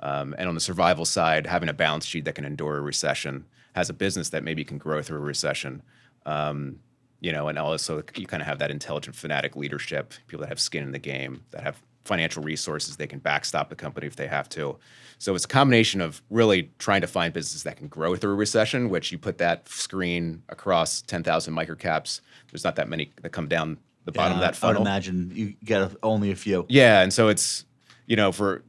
[0.00, 3.44] Um, and on the survival side, having a balance sheet that can endure a recession,
[3.74, 5.82] has a business that maybe can grow through a recession.
[6.26, 6.80] Um,
[7.20, 10.60] you know, and also you kind of have that intelligent fanatic leadership, people that have
[10.60, 14.26] skin in the game, that have financial resources, they can backstop the company if they
[14.26, 14.76] have to.
[15.18, 18.36] So it's a combination of really trying to find businesses that can grow through a
[18.36, 22.22] recession, which you put that screen across 10,000 microcaps.
[22.50, 23.76] There's not that many that come down
[24.06, 24.76] the bottom of that funnel.
[24.76, 26.64] I would imagine you get only a few.
[26.68, 27.66] Yeah, and so it's
[28.06, 28.62] you know for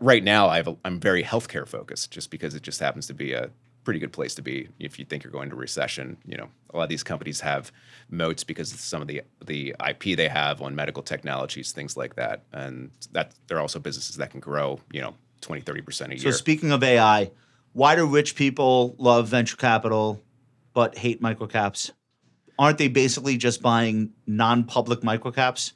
[0.00, 3.14] right now I have a, I'm very healthcare focused just because it just happens to
[3.14, 3.50] be a
[3.84, 6.16] pretty good place to be if you think you're going to recession.
[6.26, 7.72] You know, a lot of these companies have
[8.10, 12.16] moats because of some of the the IP they have on medical technologies, things like
[12.16, 14.80] that, and that they're also businesses that can grow.
[14.92, 16.32] You know, 20, 30 percent a So year.
[16.32, 17.30] So speaking of AI,
[17.72, 20.22] why do rich people love venture capital
[20.74, 21.90] but hate microcaps?
[22.58, 25.72] Aren't they basically just buying non-public microcaps?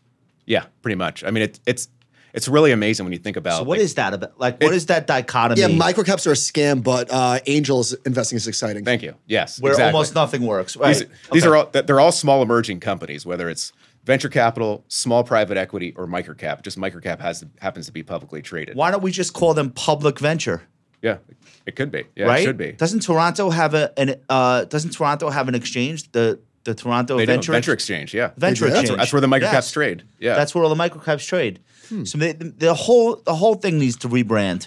[0.46, 1.24] yeah, pretty much.
[1.24, 1.88] I mean, it, it's
[2.32, 3.58] it's really amazing when you think about.
[3.58, 4.38] So what like, is that about?
[4.40, 5.60] Like, what It- is that dichotomy?
[5.60, 8.84] Yeah, microcaps are a scam, but uh, angels investing is exciting.
[8.84, 9.14] Thank you.
[9.26, 9.92] Yes, where exactly.
[9.94, 10.76] almost nothing works.
[10.76, 10.96] Right.
[10.96, 13.72] These, these are all they're all small emerging companies, whether it's
[14.04, 16.62] venture capital, small private equity, or microcap.
[16.62, 18.76] Just microcap has happens to be publicly traded.
[18.76, 20.62] Why don't we just call them public venture?
[21.02, 21.18] Yeah,
[21.66, 22.04] it could be.
[22.16, 22.40] Yeah, right?
[22.40, 22.72] it should be.
[22.72, 26.10] Doesn't Toronto have a an uh, doesn't Toronto have an exchange?
[26.12, 28.14] The the Toronto They venture venture exchange.
[28.14, 28.70] Yeah, venture do?
[28.70, 28.90] That's, exchange.
[28.90, 29.70] where- that's where the microcaps Yes.
[29.72, 30.02] trade.
[30.20, 31.58] Yeah, That's where all the microcaps trade.
[31.92, 32.04] Hmm.
[32.04, 34.66] So the, the whole the whole thing needs to rebrand.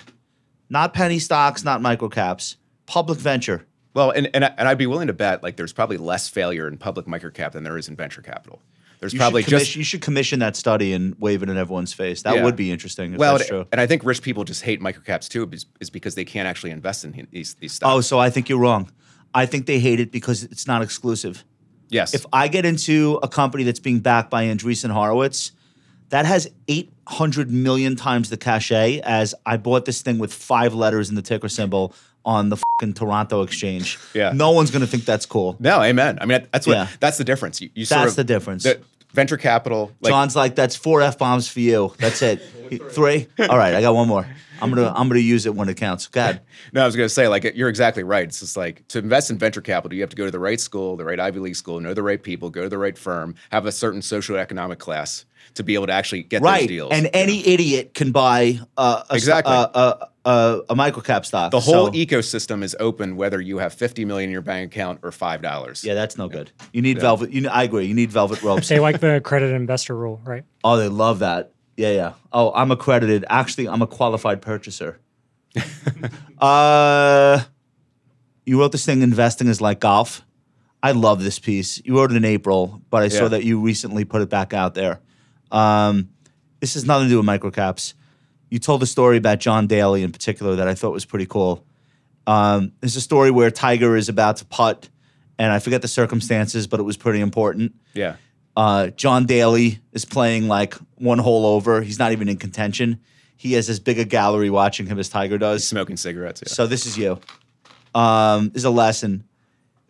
[0.69, 2.55] Not penny stocks, not microcaps.
[2.86, 3.65] Public venture.
[3.93, 6.67] well, and and, I, and I'd be willing to bet like there's probably less failure
[6.67, 8.61] in public microcap than there is in venture capital.
[8.99, 11.57] There's You probably should just commission, you should commission that study and wave it in
[11.57, 12.21] everyone's face.
[12.23, 12.43] That Yeah.
[12.43, 13.13] would be interesting.
[13.13, 13.65] If well, that's true.
[13.71, 16.71] and I think rich people just hate microcaps too, is, is because they can't actually
[16.71, 17.91] invest in these these stocks.
[17.93, 18.89] Oh, so I think you're wrong.
[19.34, 21.43] I think they hate it because it's not exclusive.
[21.89, 25.51] yes, If I get into a company that's being backed by Andreessen Horowitz,
[26.09, 26.49] that has
[27.09, 31.21] 800 million times the cachet as I bought this thing with five letters in the
[31.21, 31.93] ticker symbol
[32.25, 33.99] on the fucking Toronto exchange.
[34.15, 34.31] Yeah.
[34.33, 35.55] No one's going to think that's cool.
[35.59, 36.17] no, amen.
[36.19, 36.87] I mean, that's what Yeah.
[36.99, 37.61] that's the difference.
[37.61, 38.63] You, you sort That's of- the difference.
[38.63, 38.79] the
[39.16, 41.93] venture capital, like John's like, that's four F bombs for you.
[41.97, 42.41] That's it.
[42.91, 43.28] Three?
[43.39, 44.28] All right, I got one more.
[44.59, 46.07] I'm gonna I'm gonna use it when it counts.
[46.07, 46.41] God.
[46.74, 48.24] No, I was going to say, like, you're exactly right.
[48.28, 50.59] It's just like to invest in venture capital, you have to go to the right
[50.59, 53.36] school, the right Ivy League school, know the right people, go to the right firm,
[53.51, 56.68] have a certain socioeconomic class to be able to actually get those Right.
[56.68, 56.91] deals.
[56.91, 59.53] And any idiot can buy uh, a, Exactly.
[59.53, 61.51] a, a, a, a microcap stock.
[61.51, 64.99] the whole So- ecosystem is open, whether you have 50 million in your bank account
[65.04, 65.83] or five dollars.
[65.83, 66.51] Yeah, that's no good.
[66.74, 67.32] You need velvet.
[67.32, 67.86] You, I agree.
[67.86, 68.67] You need velvet ropes.
[68.67, 70.43] They like the credit investor rule, right?
[70.63, 71.51] Oh, they love that.
[71.78, 72.13] Yeah, yeah.
[72.33, 73.25] Oh, I'm accredited.
[73.29, 74.99] Actually, I'm a qualified purchaser.
[76.39, 77.41] uh,
[78.45, 80.21] you wrote this thing, Investing is Like Golf.
[80.83, 81.82] I love this piece.
[81.83, 84.75] You wrote it in April, but I saw that you recently put it back out
[84.75, 85.01] there.
[85.51, 86.09] Um,
[86.59, 87.95] this has nothing to do with microcaps.
[88.55, 91.65] You told a story about John Daly in particular that I thought was pretty cool.
[92.25, 94.87] Um, there's a story where Tiger is about to putt,
[95.37, 97.75] and I forget the circumstances, but it was pretty important.
[97.93, 98.15] Yeah.
[98.55, 101.82] Uh, John Daly is playing like one hole over.
[101.82, 103.01] He's not even in contention.
[103.36, 105.67] he has as big a gallery watching him as Tiger does.
[105.67, 106.41] Smoking cigarettes.
[106.45, 106.53] Yeah.
[106.53, 107.19] So this is you.
[107.93, 109.25] Um, this is a lesson.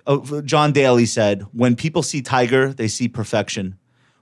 [0.07, 3.77] Oh, John Daly said, "When people see Tiger, they see perfection.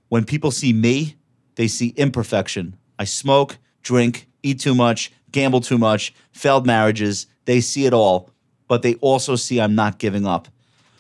[0.10, 1.15] When people see me,
[1.56, 2.76] they see imperfection.
[2.99, 7.26] I smoke, drink, eat too much, gamble too much, failed marriages.
[7.45, 8.30] They see it all,
[8.68, 10.48] but they also see I'm not giving up.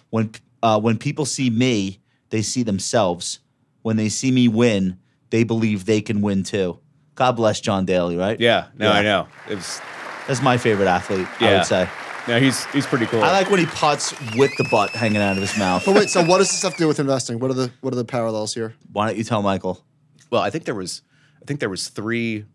[0.09, 1.99] When uh, when people see me,
[2.29, 3.39] they see themselves.
[3.81, 4.97] When they see me win,
[5.29, 6.79] they believe they can win too.
[7.15, 8.39] God bless John Daly, right?
[8.39, 8.67] yeah.
[8.77, 8.97] No, Yeah.
[8.97, 9.27] I know.
[9.49, 9.81] It was.
[10.27, 11.27] That's my favorite athlete.
[11.41, 11.89] I would say.
[12.27, 13.21] No, he's he's pretty cool.
[13.21, 15.83] I like when he putts with the butt hanging out of his mouth.
[15.85, 17.39] But wait, so what does this have to do with investing?
[17.39, 18.73] What are the what are the parallels here?
[18.93, 19.83] Why don't you tell Michael?
[20.29, 21.01] Well, I think there was,
[21.41, 22.45] I think there was three,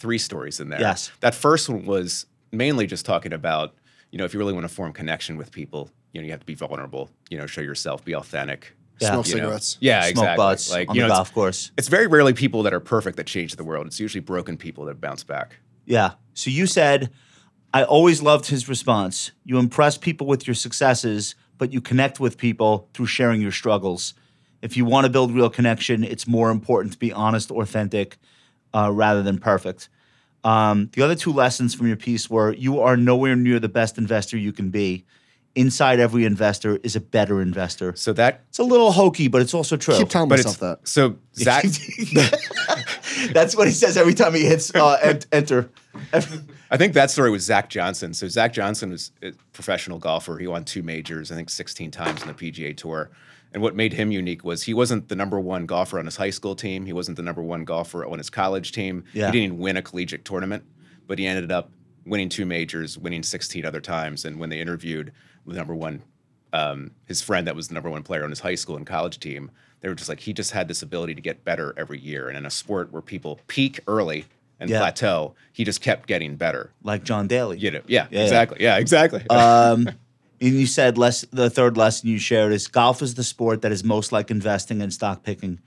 [0.00, 0.80] three stories in there.
[0.80, 1.12] Yes.
[1.20, 3.74] That first one was mainly just talking about,
[4.10, 6.40] you know, if you really want to form connection with people, you know, you have
[6.40, 7.10] to be vulnerable.
[7.30, 8.74] You know, show yourself, be authentic.
[8.98, 9.12] Yeah.
[9.12, 9.40] Smoke you know.
[9.42, 9.78] cigarettes.
[9.80, 10.36] Yeah, Smoke exactly.
[10.36, 11.72] butts like on you the know, golf it's, course.
[11.78, 13.86] it's very rarely people that are perfect that change the world.
[13.86, 15.56] It's usually broken people that bounce back.
[15.86, 16.12] Yeah.
[16.34, 17.10] So you said,
[17.72, 19.30] I always loved his response.
[19.44, 24.14] You impress people with your successes, but you connect with people through sharing your struggles.
[24.62, 28.18] If you want to build real connection, it's more important to be honest, authentic,
[28.74, 29.88] uh, rather than perfect.
[30.42, 33.98] Um, the other two lessons from your piece were you are nowhere near the best
[33.98, 35.04] investor you can be.
[35.56, 37.94] Inside every investor is a better investor.
[37.96, 39.96] So that, It's a little hokey, but it's also true.
[39.98, 40.86] Keep telling but myself that.
[40.88, 41.64] so Zach.
[43.32, 45.68] That's what he says every time he hits uh, en- enter.
[46.70, 48.14] I think that story was Zach Johnson.
[48.14, 50.38] So Zach Johnson was a professional golfer.
[50.38, 53.10] He won two majors, I think 16 times in the PGA Tour.
[53.52, 56.30] And what made him unique was he wasn't the number one golfer on his high
[56.30, 56.86] school team.
[56.86, 59.04] He wasn't the number one golfer on his college team.
[59.12, 59.26] Yeah.
[59.26, 60.64] He didn't even win a collegiate tournament,
[61.06, 61.70] but he ended up
[62.06, 64.24] winning two majors, winning 16 other times.
[64.24, 65.12] And when they interviewed
[65.46, 66.02] the number one,
[66.52, 69.18] um, his friend that was the number one player on his high school and college
[69.18, 69.50] team,
[69.80, 72.28] they were just like, he just had this ability to get better every year.
[72.28, 74.26] And in a sport where people peak early
[74.60, 74.78] and Yeah.
[74.78, 76.70] plateau, he just kept getting better.
[76.84, 77.58] like John Daly.
[77.58, 78.22] You know, yeah, Yeah.
[78.22, 78.58] exactly.
[78.60, 79.26] Yeah, exactly.
[79.28, 79.88] Um,
[80.40, 81.24] you said less.
[81.30, 84.80] The third lesson you shared is golf is the sport that is most like investing
[84.82, 85.60] and stock picking.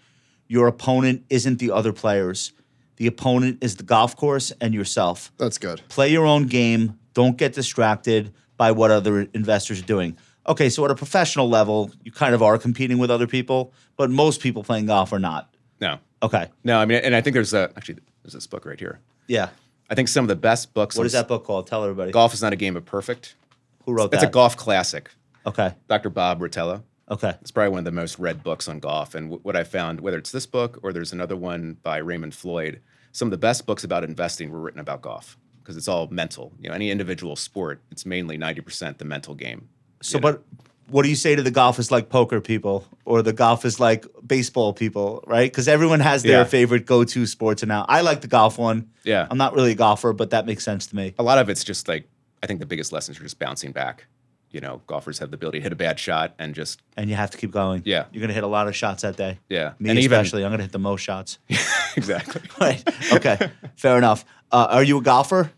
[0.48, 2.52] Your opponent isn't the other players.
[2.98, 5.32] The opponent is the golf course and yourself.
[5.38, 5.82] That's good.
[5.90, 7.00] Play your own game.
[7.14, 10.18] Don't get distracted by what other investors are doing.
[10.48, 14.10] Okay, so at a professional level, you kind of are competing with other people, but
[14.12, 15.54] most people playing golf are not.
[15.80, 16.48] no, Okay.
[16.64, 16.78] no.
[16.80, 19.00] I mean, and I think there's a actually there's this book right here.
[19.28, 19.50] Yeah.
[19.90, 20.96] I think some of the best books.
[20.96, 21.68] What is that book called?
[21.68, 22.12] Tell everybody.
[22.12, 23.36] Golf is not a game of perfect.
[23.86, 24.30] Who wrote It's that?
[24.30, 25.10] a golf classic.
[25.46, 25.74] Okay.
[25.90, 26.10] Dr.
[26.10, 26.84] Bob Rotella.
[27.12, 27.34] Okay.
[27.42, 29.14] It's probably one of the most read books on golf.
[29.14, 32.34] And w- what I found, whether it's this book or there's another one by Raymond
[32.34, 32.80] Floyd,
[33.12, 36.54] some of the best books about investing were written about golf because it's all mental.
[36.60, 39.68] You know, any individual sport, it's mainly 90% the mental game.
[40.02, 40.32] So, you know?
[40.32, 40.44] but
[40.90, 43.80] what do you say to the golf is like poker people or the golf is
[43.80, 45.52] like baseball people, right?
[45.52, 46.44] Because everyone has their Yeah.
[46.46, 47.64] favorite go to sports.
[47.64, 48.90] And now I like the golf one.
[49.04, 49.28] Yeah.
[49.30, 51.14] I'm not really a golfer, but that makes sense to me.
[51.20, 52.08] a lot of it's just like
[52.44, 54.06] I think the biggest lessons are just bouncing back.
[54.52, 57.16] You know, golfers have the ability to hit a bad shot and just And you
[57.16, 57.82] have to keep going.
[57.86, 58.06] Yeah.
[58.12, 59.40] You're going to hit a lot of shots that day.
[59.50, 60.44] yeah, Me and even especially.
[60.44, 61.40] I'm going to hit the most shots.
[61.98, 62.42] exactly.
[62.62, 62.84] right.
[63.14, 63.50] Okay.
[63.76, 64.26] Fair enough.
[64.52, 65.52] Uh, are you a golfer?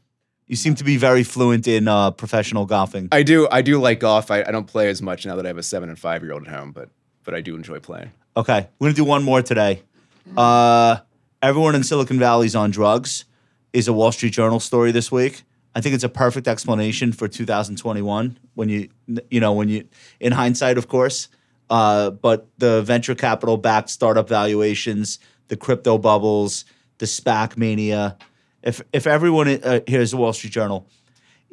[0.47, 3.09] You seem to be very fluent in uh, professional golfing.
[3.11, 4.29] I do I do like golf.
[4.29, 6.33] I, I don't play as much now that I have a seven and five year
[6.33, 6.89] old at home, but
[7.23, 8.11] but I do enjoy playing.
[8.37, 9.81] Okay, we're gonna do one more today.
[10.37, 10.97] Uh,
[11.41, 13.25] everyone in Silicon Valley is on drugs.
[13.73, 15.41] Is a Wall Street Journal story this week.
[15.75, 18.39] I think it's a perfect explanation for 2021.
[18.53, 18.89] When you,
[19.29, 19.87] you know, when you,
[20.21, 21.27] in hindsight, of course.
[21.69, 25.19] Uh, but the venture capital backed startup valuations,
[25.49, 26.63] the crypto bubbles,
[26.99, 28.17] the SPAC mania.
[28.63, 30.87] If if everyone uh, here's the Wall Street Journal,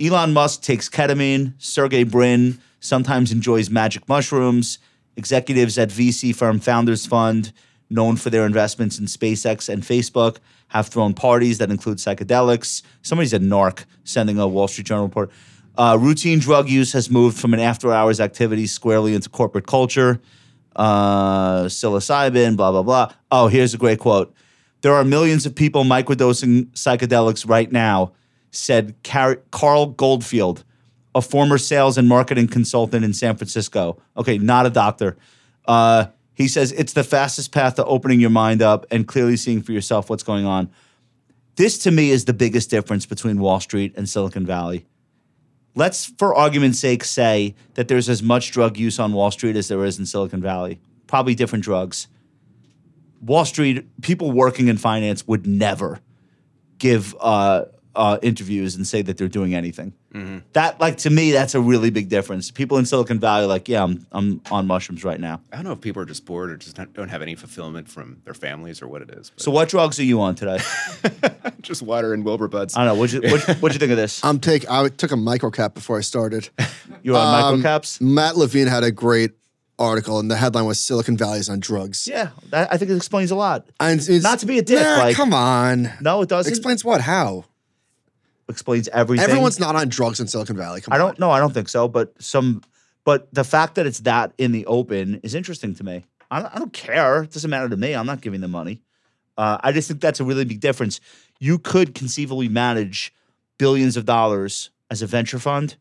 [0.00, 1.54] Elon Musk takes ketamine.
[1.58, 4.78] Sergey Brin sometimes enjoys magic mushrooms.
[5.16, 7.52] Executives at VC firm Founders Fund,
[7.92, 10.38] known for their investments in SpaceX and Facebook,
[10.68, 12.82] have thrown parties that include psychedelics.
[13.02, 15.30] Somebody said narc sending a Wall Street Journal report.
[15.76, 20.20] Uh, routine drug use has moved from an after hours activity squarely into corporate culture.
[20.74, 23.12] Uh, psilocybin, blah, blah, blah.
[23.30, 24.34] Oh, here's a great quote.
[24.82, 28.12] There are millions of people microdosing psychedelics right now,
[28.50, 30.64] said Car- Carl Goldfield,
[31.14, 34.00] a former sales and marketing consultant in San Francisco.
[34.16, 35.16] Okay, not a doctor.
[35.66, 39.62] Uh, he says it's the fastest path to opening your mind up and clearly seeing
[39.62, 40.70] for yourself what's going on.
[41.56, 44.86] This to me is the biggest difference between Wall Street and Silicon Valley.
[45.74, 49.68] Let's, for argument's sake, say that there's as much drug use on Wall Street as
[49.68, 50.80] there is in Silicon Valley.
[51.06, 52.08] Probably different drugs.
[53.20, 56.00] Wall Street, people working in finance would never
[56.78, 59.94] give uh, uh, interviews and say that they're doing anything.
[60.52, 62.50] That like to me, that's a really big difference.
[62.50, 65.40] People in Silicon Valley, like, yeah, I'm I'm on mushrooms right now.
[65.52, 67.88] I don't know if people are just bored or just not, don't have any fulfillment
[67.88, 69.30] from their families or what it is.
[69.30, 70.58] But So what drugs are you on today?
[71.62, 72.76] just water and Wilbur buds.
[72.76, 73.00] I don't know.
[73.00, 74.22] What'd you what'd, what'd you think of this?
[74.24, 74.68] I'm take.
[74.70, 76.48] I took a microcap before I started.
[77.04, 78.00] You on Um, microcaps?
[78.00, 79.32] Matt Levine had a great
[79.76, 82.96] article, and the headline was "Silicon Valley is on drugs." Yeah, that, I think it
[82.96, 83.66] explains a lot.
[83.80, 85.90] And it's- Not to be a dick, Nah, like- come on.
[86.00, 86.48] No, it doesn't.
[86.52, 87.00] Explains what?
[87.00, 87.46] How?
[88.52, 89.24] Explains everything.
[89.24, 90.80] Everyone's not on drugs in Silicon Valley.
[90.80, 91.30] Come I don't know.
[91.30, 91.88] I don't think so.
[91.88, 92.62] But some,
[93.04, 96.04] but the fact that it's that in the open is interesting to me.
[96.30, 97.24] I don't, I don't care.
[97.24, 97.94] It doesn't matter to me.
[97.94, 98.82] I'm not giving them money.
[99.36, 101.00] Uh, I just think that's a really big difference.
[101.40, 103.12] You could conceivably manage
[103.58, 105.76] billions of dollars as a venture fund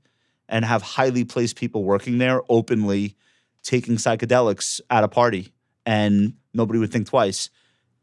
[0.50, 3.16] and have highly placed people working there openly
[3.64, 5.54] taking psychedelics at a party,
[5.86, 7.50] and nobody would think twice.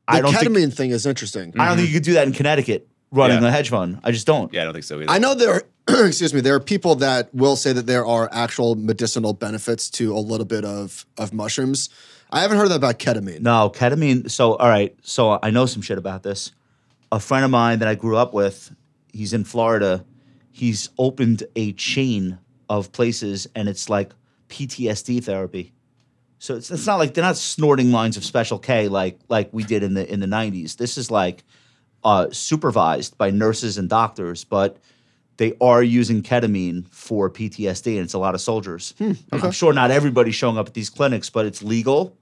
[0.08, 1.52] The I don't ketamine think thing is interesting.
[1.58, 3.48] I don't think you could do that in Connecticut running Yeah.
[3.48, 4.00] a hedge fund.
[4.04, 4.52] I just don't.
[4.52, 5.10] yeah, I don't think so either.
[5.10, 5.52] I know there.
[5.88, 6.40] Are, excuse me.
[6.40, 10.46] There are people that will say that there are actual medicinal benefits to a little
[10.46, 11.88] bit of of mushrooms.
[12.30, 13.40] I haven't heard that about ketamine.
[13.40, 14.30] No, ketamine.
[14.30, 14.94] So, all right.
[15.02, 16.52] So, I know some shit about this.
[17.10, 18.74] A friend of mine that I grew up with,
[19.14, 20.04] he's in Florida.
[20.50, 24.12] He's opened a chain of places, and it's like
[24.50, 25.72] PTSD therapy.
[26.38, 29.64] So it's, it's not like they're not snorting lines of Special K like like we
[29.64, 30.76] did in the in the '90s.
[30.76, 31.44] This is like
[32.04, 34.78] uh, supervised by nurses and doctors, but
[35.36, 38.94] they are using ketamine for PTSD, and it's a lot of soldiers.
[39.32, 42.16] I'm sure not everybody's showing up at these clinics, but it's legal.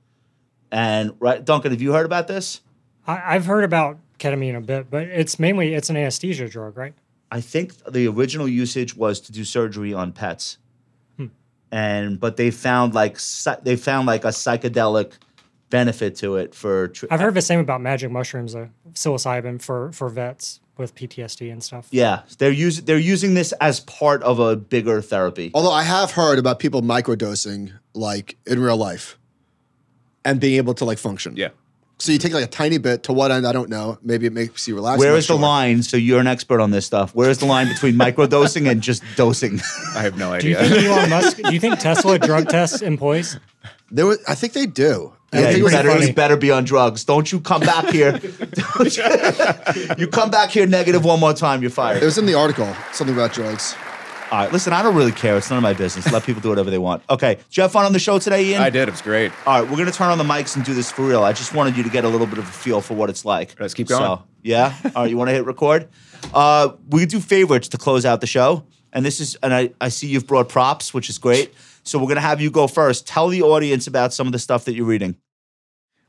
[0.70, 2.60] And right, Duncan, have you heard about this?
[3.06, 6.94] I, I've heard about ketamine a bit, but it's mainly it's an anesthesia drug, right?
[7.30, 10.58] I think the original usage was to do surgery on pets,
[11.70, 13.18] and but they found like
[13.62, 15.12] they found like a psychedelic
[15.70, 16.88] benefit to it for.
[16.88, 21.50] Tr- I've heard the same about magic mushrooms, uh, psilocybin for for vets with PTSD
[21.50, 21.88] and stuff.
[21.90, 25.50] yeah, they're using they're using this as part of a bigger therapy.
[25.54, 29.18] Although I have heard about people microdosing like in real life
[30.24, 31.36] and being able to like function.
[31.36, 31.48] yeah.
[31.98, 33.46] So you take like a tiny bit to what end?
[33.46, 33.96] I don't know.
[34.02, 34.98] Maybe it makes you relax.
[34.98, 35.40] Where is I'm not is the sure.
[35.40, 35.82] line?
[35.82, 37.14] So you're an expert on this stuff.
[37.14, 39.60] Where is the line between microdosing and just dosing?
[39.96, 40.60] I have no idea.
[40.62, 40.82] Do you idea.
[40.82, 41.36] think Elon Musk?
[41.38, 43.40] Do you think Tesla drug tests employees?
[43.90, 45.12] There was, I think they do.
[45.32, 46.06] I Yeah, it you was better, funny.
[46.06, 47.04] you better be on drugs.
[47.04, 48.12] Don't you come back here.
[48.12, 48.96] Don't
[49.76, 52.02] you, you come back here negative one more time, you're fired.
[52.02, 53.74] It was in the article, something about drugs.
[54.32, 55.36] All right, listen, I don't really care.
[55.36, 56.10] It's none of my business.
[56.10, 57.04] Let people do whatever they want.
[57.08, 58.60] Okay, did you have fun on the show today, Ian?
[58.60, 58.88] I did.
[58.88, 59.30] It was great.
[59.46, 61.22] All right, we're going to turn on the mics and do this for real.
[61.22, 63.24] I just wanted you to get a little bit of a feel for what it's
[63.24, 63.54] like.
[63.60, 64.02] Let's keep going.
[64.02, 64.74] So, yeah?
[64.96, 65.88] All right, you want to hit record?
[66.34, 68.64] Uh, we do favorites to close out the show.
[68.92, 71.54] And this is, and I, I see you've brought props, which is great.
[71.86, 73.06] So we're going to have you go first.
[73.06, 75.16] Tell the audience about some of the stuff that you're reading.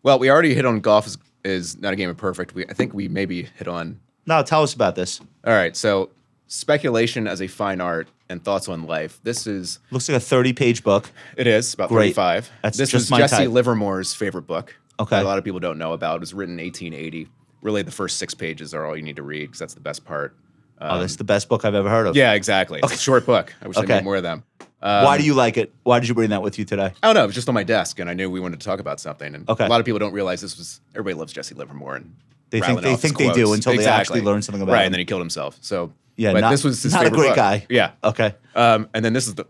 [0.02, 2.56] Well, we already hit on golf is, is not a game of perfect.
[2.56, 4.00] We, I think we maybe hit on.
[4.26, 5.22] No, tell us about this.
[5.46, 5.76] All right.
[5.78, 6.10] So,
[6.48, 9.20] speculation as a fine art and thoughts on life.
[9.24, 11.12] This is, Looks like a 30 page book.
[11.36, 12.16] it is about Great.
[12.16, 12.52] 35.
[12.64, 13.50] That's this is Jesse type.
[13.50, 14.76] Livermore's favorite book.
[15.00, 15.16] Okay.
[15.16, 16.16] that a lot of people don't know about.
[16.16, 17.28] It was written in 1880.
[17.62, 20.04] Really, the first six pages are all you need to read because that's the best
[20.06, 20.36] part.
[20.82, 22.16] oh, that's um, the best book I've ever heard of.
[22.16, 22.80] Yeah, exactly.
[22.82, 23.54] It's a short book.
[23.62, 23.96] I wish I Okay.
[23.96, 24.44] made more of them.
[24.80, 25.74] Why do you like it?
[25.84, 26.94] Why did you bring that with you today?
[27.02, 27.24] I don't know.
[27.24, 29.34] It was just on my desk, and I knew we wanted to talk about something.
[29.36, 29.66] And Okay.
[29.66, 32.14] a lot of people don't realize this was everybody loves Jesse Livermore, and
[32.50, 33.66] They think- they off his think they do quotes.
[33.66, 34.86] until they actually learn something about right, him.
[34.88, 35.58] and then he killed himself.
[35.62, 37.36] So Yeah, but not- this was his not a great book.
[37.36, 37.66] guy.
[37.70, 37.92] Yeah.
[38.04, 38.36] Okay.
[38.56, 39.46] Um, and then this is the.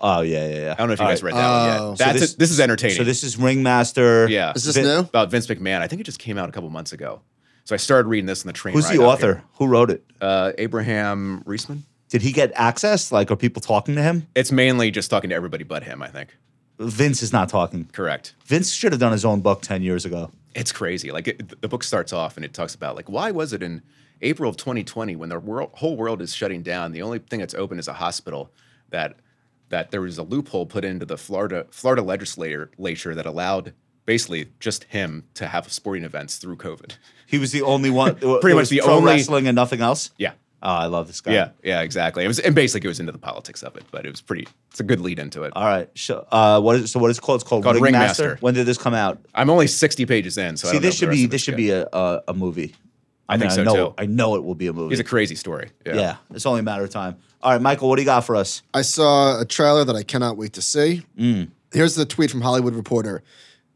[0.00, 0.72] Oh, yeah, yeah, yeah.
[0.72, 1.32] I don't know if you All guys right.
[1.34, 1.90] read that one Oh.
[1.98, 1.98] yet.
[1.98, 2.96] So this- it- this is entertaining.
[2.96, 4.28] So this is Ringmaster.
[4.28, 4.52] yeah.
[4.54, 4.98] Is this Vin- new?
[5.00, 5.80] about Vince McMahon.
[5.80, 7.20] I think it just came out a couple months ago.
[7.64, 8.74] So I started reading this in the train.
[8.74, 9.26] Who's ride the author?
[9.34, 9.42] here.
[9.58, 10.04] Who wrote it?
[10.20, 11.84] Uh, Abraham Riesman.
[12.08, 13.12] Did he get access?
[13.12, 14.26] Like, are people talking to him?
[14.34, 16.02] It's mainly just talking to everybody but him.
[16.02, 16.36] I think.
[16.78, 17.88] Vince is not talking.
[17.92, 18.34] Correct.
[18.46, 20.30] Vince should have done his own book 10 years ago.
[20.54, 21.10] it's crazy.
[21.10, 23.82] Like it, the book starts off and it talks about like why was it in
[24.22, 27.54] April of 2020 when the world, whole world is shutting down, the only thing that's
[27.54, 28.50] open is a hospital
[28.90, 29.16] that
[29.70, 33.74] that there was a loophole put into the Florida Florida legislature that allowed
[34.06, 36.92] basically just him to have sporting events through COVID.
[37.26, 38.14] He was the only one.
[38.40, 40.10] Pretty much the pro only- wrestling and nothing else.
[40.16, 40.32] Yeah.
[40.60, 41.32] Oh, I love this guy.
[41.34, 42.24] Yeah, yeah, exactly.
[42.24, 44.48] It was, and basically, it was into the politics of it, but it was pretty.
[44.70, 45.52] It's a good lead into it.
[45.54, 45.88] All right.
[45.96, 46.98] So, uh, what is so?
[46.98, 47.40] What is it called?
[47.40, 48.22] It's called, Called Ringmaster.
[48.22, 48.38] Ringmaster.
[48.44, 49.20] When did this come out?
[49.34, 51.52] I'm only 60 pages in, so I See, don't know this should be this should
[51.52, 51.56] good.
[51.58, 52.74] be a, a a movie.
[53.28, 53.94] I think mean, so, I know, too.
[53.98, 54.94] I know it will be a movie.
[54.94, 55.70] It's a crazy story.
[55.84, 55.94] Yeah.
[55.94, 57.16] yeah, it's only a matter of time.
[57.42, 58.62] All right, Michael, what do you got for us?
[58.74, 61.02] I saw a trailer that I cannot wait to see.
[61.18, 61.50] Mm.
[61.72, 63.22] Here's the tweet from Hollywood Reporter.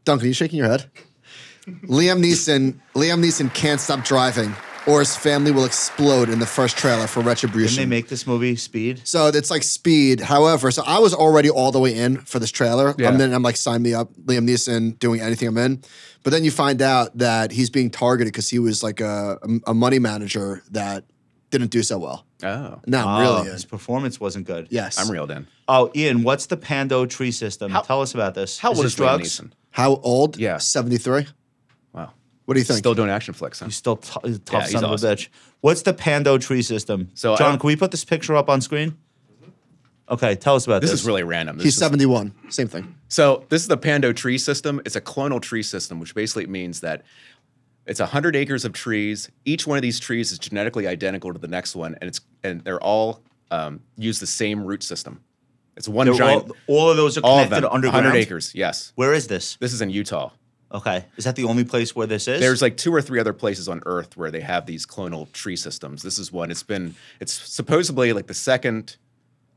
[0.05, 0.85] Duncan, are you shaking your head?
[1.85, 2.79] Liam Neeson.
[2.95, 4.53] Liam Neeson can't stop driving,
[4.87, 7.77] or his family will explode in the first trailer for Didn't Retribution.
[7.77, 9.01] they make this movie Speed?
[9.05, 10.19] So it's like Speed.
[10.19, 12.93] However, so I was already all the way in for this trailer.
[12.97, 13.09] Yeah.
[13.09, 13.33] I'm in.
[13.33, 14.13] I'm like, sign me up.
[14.25, 15.81] Liam Neeson doing anything I'm in.
[16.23, 19.37] But then you find out that he's being targeted because he was like a,
[19.67, 21.05] a money manager that
[21.49, 22.25] didn't do so well.
[22.43, 24.67] Oh, No, Oh, ah, really his performance wasn't good.
[24.69, 24.97] Yes.
[24.99, 25.47] I'm reeled in.
[25.67, 27.71] Oh, Ian, what's the Pando tree system?
[27.71, 28.57] How- Tell us about this.
[28.57, 29.39] How is old this is Liam drugs?
[29.39, 29.51] Neeson?
[29.71, 30.37] How old?
[30.37, 30.57] Yeah.
[30.57, 31.27] 73.
[32.43, 32.45] Wow.
[32.45, 32.79] What do you think?
[32.79, 33.65] Still doing action flicks, huh?
[33.65, 35.29] He's still t- he's a tough Yeah, he's son of a bitch.
[35.61, 37.09] What's the Pando tree system?
[37.13, 38.97] So I John, don't- can we put this picture up on screen?
[40.09, 40.99] Okay, tell us about This this.
[41.01, 41.57] is really random.
[41.57, 42.33] This He's is- 71.
[42.49, 42.95] Same thing.
[43.07, 44.81] So this is the Pando tree system.
[44.85, 47.03] It's a clonal tree system, which basically means that
[47.85, 49.29] it's 100 acres of trees.
[49.45, 52.61] Each one of these trees is genetically identical to the next one, and it's and
[52.65, 53.21] they're all
[53.51, 55.21] um, use the same root system.
[55.77, 56.51] It's one They're giant.
[56.67, 57.73] all, all of those are all of connected them.
[57.73, 58.05] underground.
[58.05, 58.51] 100 acres.
[58.53, 58.91] Yes.
[58.95, 59.57] Where is this?
[59.61, 60.31] This is in Utah.
[60.73, 62.39] Okay, is that the only place where this is?
[62.39, 65.55] There's like two or three other places on Earth where they have these clonal tree
[65.55, 66.01] systems.
[66.01, 66.49] This is one.
[66.49, 68.97] It's been it's supposedly like the second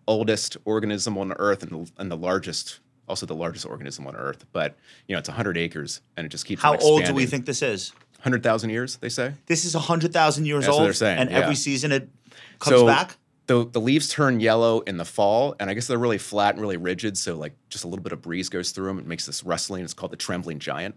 [0.07, 4.45] oldest organism on Earth and the, and the largest, also the largest organism on Earth.
[4.53, 4.77] But
[5.09, 6.63] you know, it's 100 acres and it just keeps.
[6.63, 7.93] How old do we think this is?
[8.17, 8.97] 100,000 years?
[8.97, 9.33] They say.
[9.47, 11.39] This is hundred thousand years That's what old, they're saying, and yeah.
[11.39, 12.11] every season it
[12.59, 13.17] comes so back.
[13.47, 16.61] The, the leaves turn yellow in the fall, and I guess they're really flat and
[16.61, 17.17] really rigid.
[17.17, 18.99] So like just a little bit of breeze goes through them.
[18.99, 19.85] It makes this rustling.
[19.85, 20.97] It's called the trembling giant.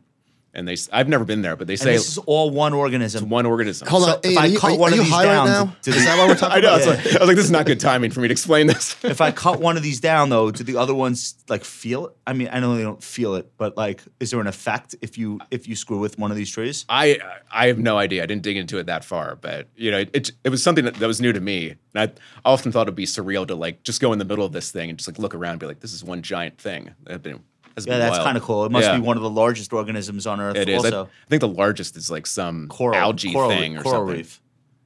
[0.51, 3.23] And they I've never been there, but they And say this is all one organism.
[3.23, 3.87] it's one organism.
[3.87, 4.19] Hold So on.
[4.23, 5.65] if Ian, I are you, cut are, one are of these high down right now?
[5.83, 6.67] to- to Is that why we're talking I know.
[6.69, 8.31] about I was, like, I was like, this is not good timing for me to
[8.31, 8.95] explain this.
[9.03, 12.15] if I cut one of these down, though, do the other ones like feel it?
[12.25, 15.17] I mean, I know they don't feel it, but like, is there an effect if
[15.19, 16.83] you if you screw with one of these trees?
[16.89, 17.19] I
[17.51, 18.23] I have no idea.
[18.23, 20.83] I didn't dig into it that far, but you know, it it, it was something
[20.85, 22.11] that, that was new to me, and I
[22.43, 24.89] often thought it'd be surreal to like just go in the middle of this thing
[24.89, 26.95] and just like look around and be like, this is one giant thing.
[27.03, 27.41] That'd been,
[27.85, 28.65] that's Yeah, that's kind of cool.
[28.65, 28.95] It must Yeah.
[28.97, 30.55] be one of the largest organisms on Earth.
[30.55, 30.83] It is.
[30.83, 33.83] I, Also, I think the largest is like some coral algae coral, thing or something.
[33.83, 34.17] coral something.
[34.17, 34.41] reef.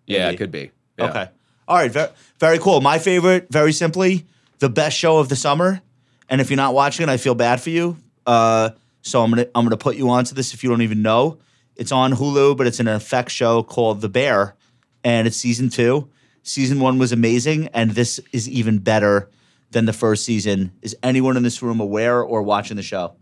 [0.08, 0.72] Yeah, it could be.
[0.98, 1.10] Yeah.
[1.10, 1.30] Okay.
[1.68, 1.92] All right.
[1.92, 2.10] Very,
[2.40, 2.82] very cool.
[2.82, 4.26] My favorite, very simply,
[4.60, 5.82] the best show of the summer.
[6.30, 7.98] And if you're not watching it, I feel bad for you.
[8.26, 8.72] Uh,
[9.02, 11.38] so I'm gonna I'm gonna put you onto this if you don't even know.
[11.76, 14.56] It's on Hulu, but it's an FX show called The Bear,
[15.04, 16.08] and it's season two.
[16.44, 19.30] Season one was amazing, and this is even better
[19.74, 20.72] than the first season.
[20.82, 23.16] Is anyone in this room aware or watching the show?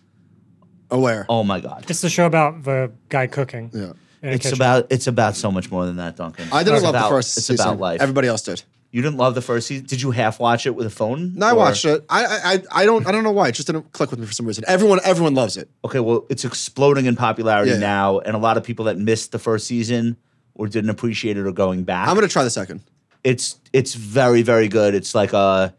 [0.89, 1.25] Aware.
[1.29, 1.85] Oh my god.
[1.89, 3.71] It's the show about the guy cooking.
[3.73, 3.93] Yeah.
[4.21, 4.57] It's kitchen.
[4.57, 6.47] about it's about so much more than that, Duncan.
[6.51, 7.65] I didn't It's love about- the first It's season.
[7.65, 8.01] about life.
[8.01, 8.61] Everybody else did.
[8.91, 9.85] You didn't love the first season.
[9.85, 11.31] Did you half watch it with a phone?
[11.35, 12.03] No, I Or- watched it.
[12.09, 13.47] I, I I- I don't I don't know why.
[13.47, 14.65] It just didn't click with me for some reason.
[14.67, 15.69] Everyone everyone loves it.
[15.85, 17.77] Okay, well, it's exploding in popularity Yeah.
[17.77, 20.17] now, and a lot of people that missed the first season
[20.55, 22.09] or didn't appreciate it are going back.
[22.09, 22.81] I'm gonna try the second.
[23.23, 24.93] it's it's very very good.
[24.93, 25.73] It's like a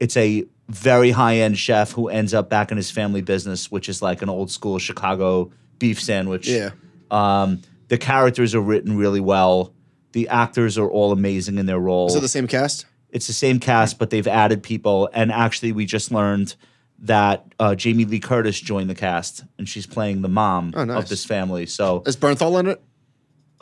[0.00, 3.88] it's a very high end chef who ends up back in his family business, which
[3.88, 6.48] is like an old school Chicago beef sandwich.
[6.48, 6.70] Yeah.
[7.10, 9.72] Um, the characters are written really well.
[10.12, 12.12] The actors are all amazing in their roles.
[12.12, 12.86] Is it the same cast?
[13.10, 15.08] it's the same cast, but they've added people.
[15.14, 16.54] And actually, we just learned
[16.98, 21.04] that uh, Jamie Lee Curtis joined the cast, and she's playing the mom Oh, nice.
[21.04, 21.64] of this family.
[21.64, 22.82] So, Is Bernthal in it?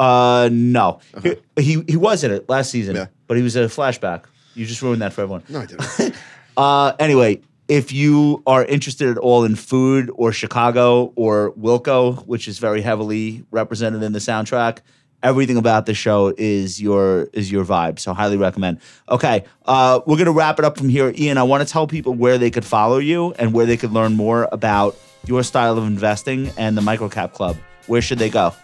[0.01, 3.07] uh, no, he, he he was in it last season, Yeah.
[3.29, 4.25] but he was a flashback.
[4.57, 5.43] You just ruined that for everyone.
[5.49, 6.15] No, I didn't.
[6.57, 7.39] Uh, anyway,
[7.69, 12.81] if you are interested at all in food or Chicago or Wilco, which is very
[12.81, 14.79] heavily represented in the soundtrack,
[15.23, 17.99] everything about the show is your is your vibe.
[17.99, 18.79] So highly recommend.
[19.09, 21.13] Okay, uh, we're gonna wrap it up from here.
[21.15, 23.93] Ian, I want to tell people where they could follow you and where they could
[23.93, 24.97] learn more about
[25.27, 27.57] your style of investing and the Microcap Club.
[27.87, 28.55] Where should they go?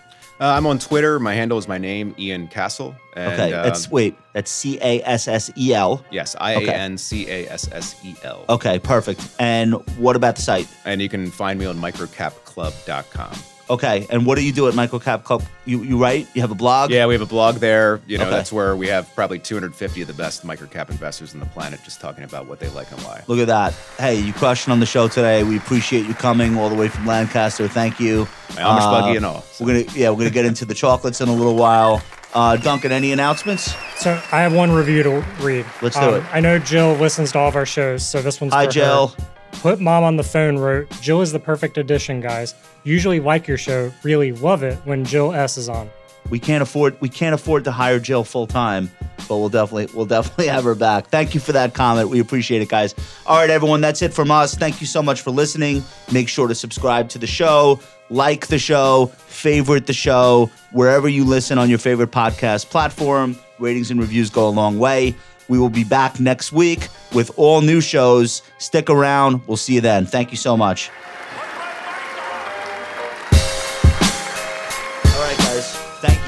[0.40, 1.20] Uh, I'm on Twitter.
[1.20, 2.96] My handle is my name, Ian Cassel.
[3.14, 6.04] And, Okay, um, that's wait, that's C A S S E L.
[6.10, 8.44] yes, I A N C A S S E L.
[8.48, 9.20] Okay, perfect.
[9.38, 10.66] And what about the site?
[10.84, 13.32] And you can find me on microcapclub.com.
[13.72, 15.42] Okay, and what do you do at Microcap Club?
[15.64, 16.28] You you write?
[16.34, 16.90] You have a blog?
[16.90, 18.00] Yeah, we have a blog there.
[18.06, 18.30] You know, Okay.
[18.36, 21.98] that's where we have probably 250 of the best microcap investors on the planet just
[21.98, 23.22] talking about what they like and why.
[23.28, 23.72] Look at that.
[23.98, 25.42] Hey, you crushed it on the show today.
[25.42, 27.66] We appreciate you coming all the way from Lancaster.
[27.66, 28.28] Thank you.
[28.56, 29.42] My Amish Uh, buggy and all.
[29.58, 32.02] We're gonna yeah, we're gonna get into the chocolates in a little while.
[32.34, 33.74] Uh, Duncan, any announcements?
[33.96, 35.64] So I have one review to read.
[35.64, 36.24] Um, Let's do it.
[36.30, 38.72] I know Jill listens to all of our shows, so this one's Hi, for her.
[38.72, 39.16] Jill.
[39.60, 42.54] Put mom on the phone wrote, Jill is the perfect addition, guys.
[42.84, 45.88] Usually like your show, really love it when Jill S is on.
[46.30, 48.90] We can't afford we can't afford to hire Jill full time,
[49.28, 51.08] but we'll definitely we'll definitely have her back.
[51.08, 52.08] Thank you for that comment.
[52.08, 52.94] We appreciate it, guys.
[53.26, 54.54] All right, everyone, that's it from us.
[54.54, 55.82] Thank you so much for listening.
[56.12, 61.24] Make sure to subscribe to the show, like the show, favorite the show, wherever you
[61.24, 63.36] listen on your favorite podcast platform.
[63.58, 65.14] Ratings and reviews go a long way.
[65.48, 68.42] We will be back next week with all new shows.
[68.58, 69.46] Stick around.
[69.46, 70.06] We'll see you then.
[70.06, 70.90] Thank you so much.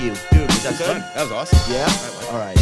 [0.05, 0.15] You.
[0.33, 1.03] Dude, is that good?
[1.15, 1.73] That was awesome.
[1.73, 1.89] Yeah?
[2.31, 2.54] All right.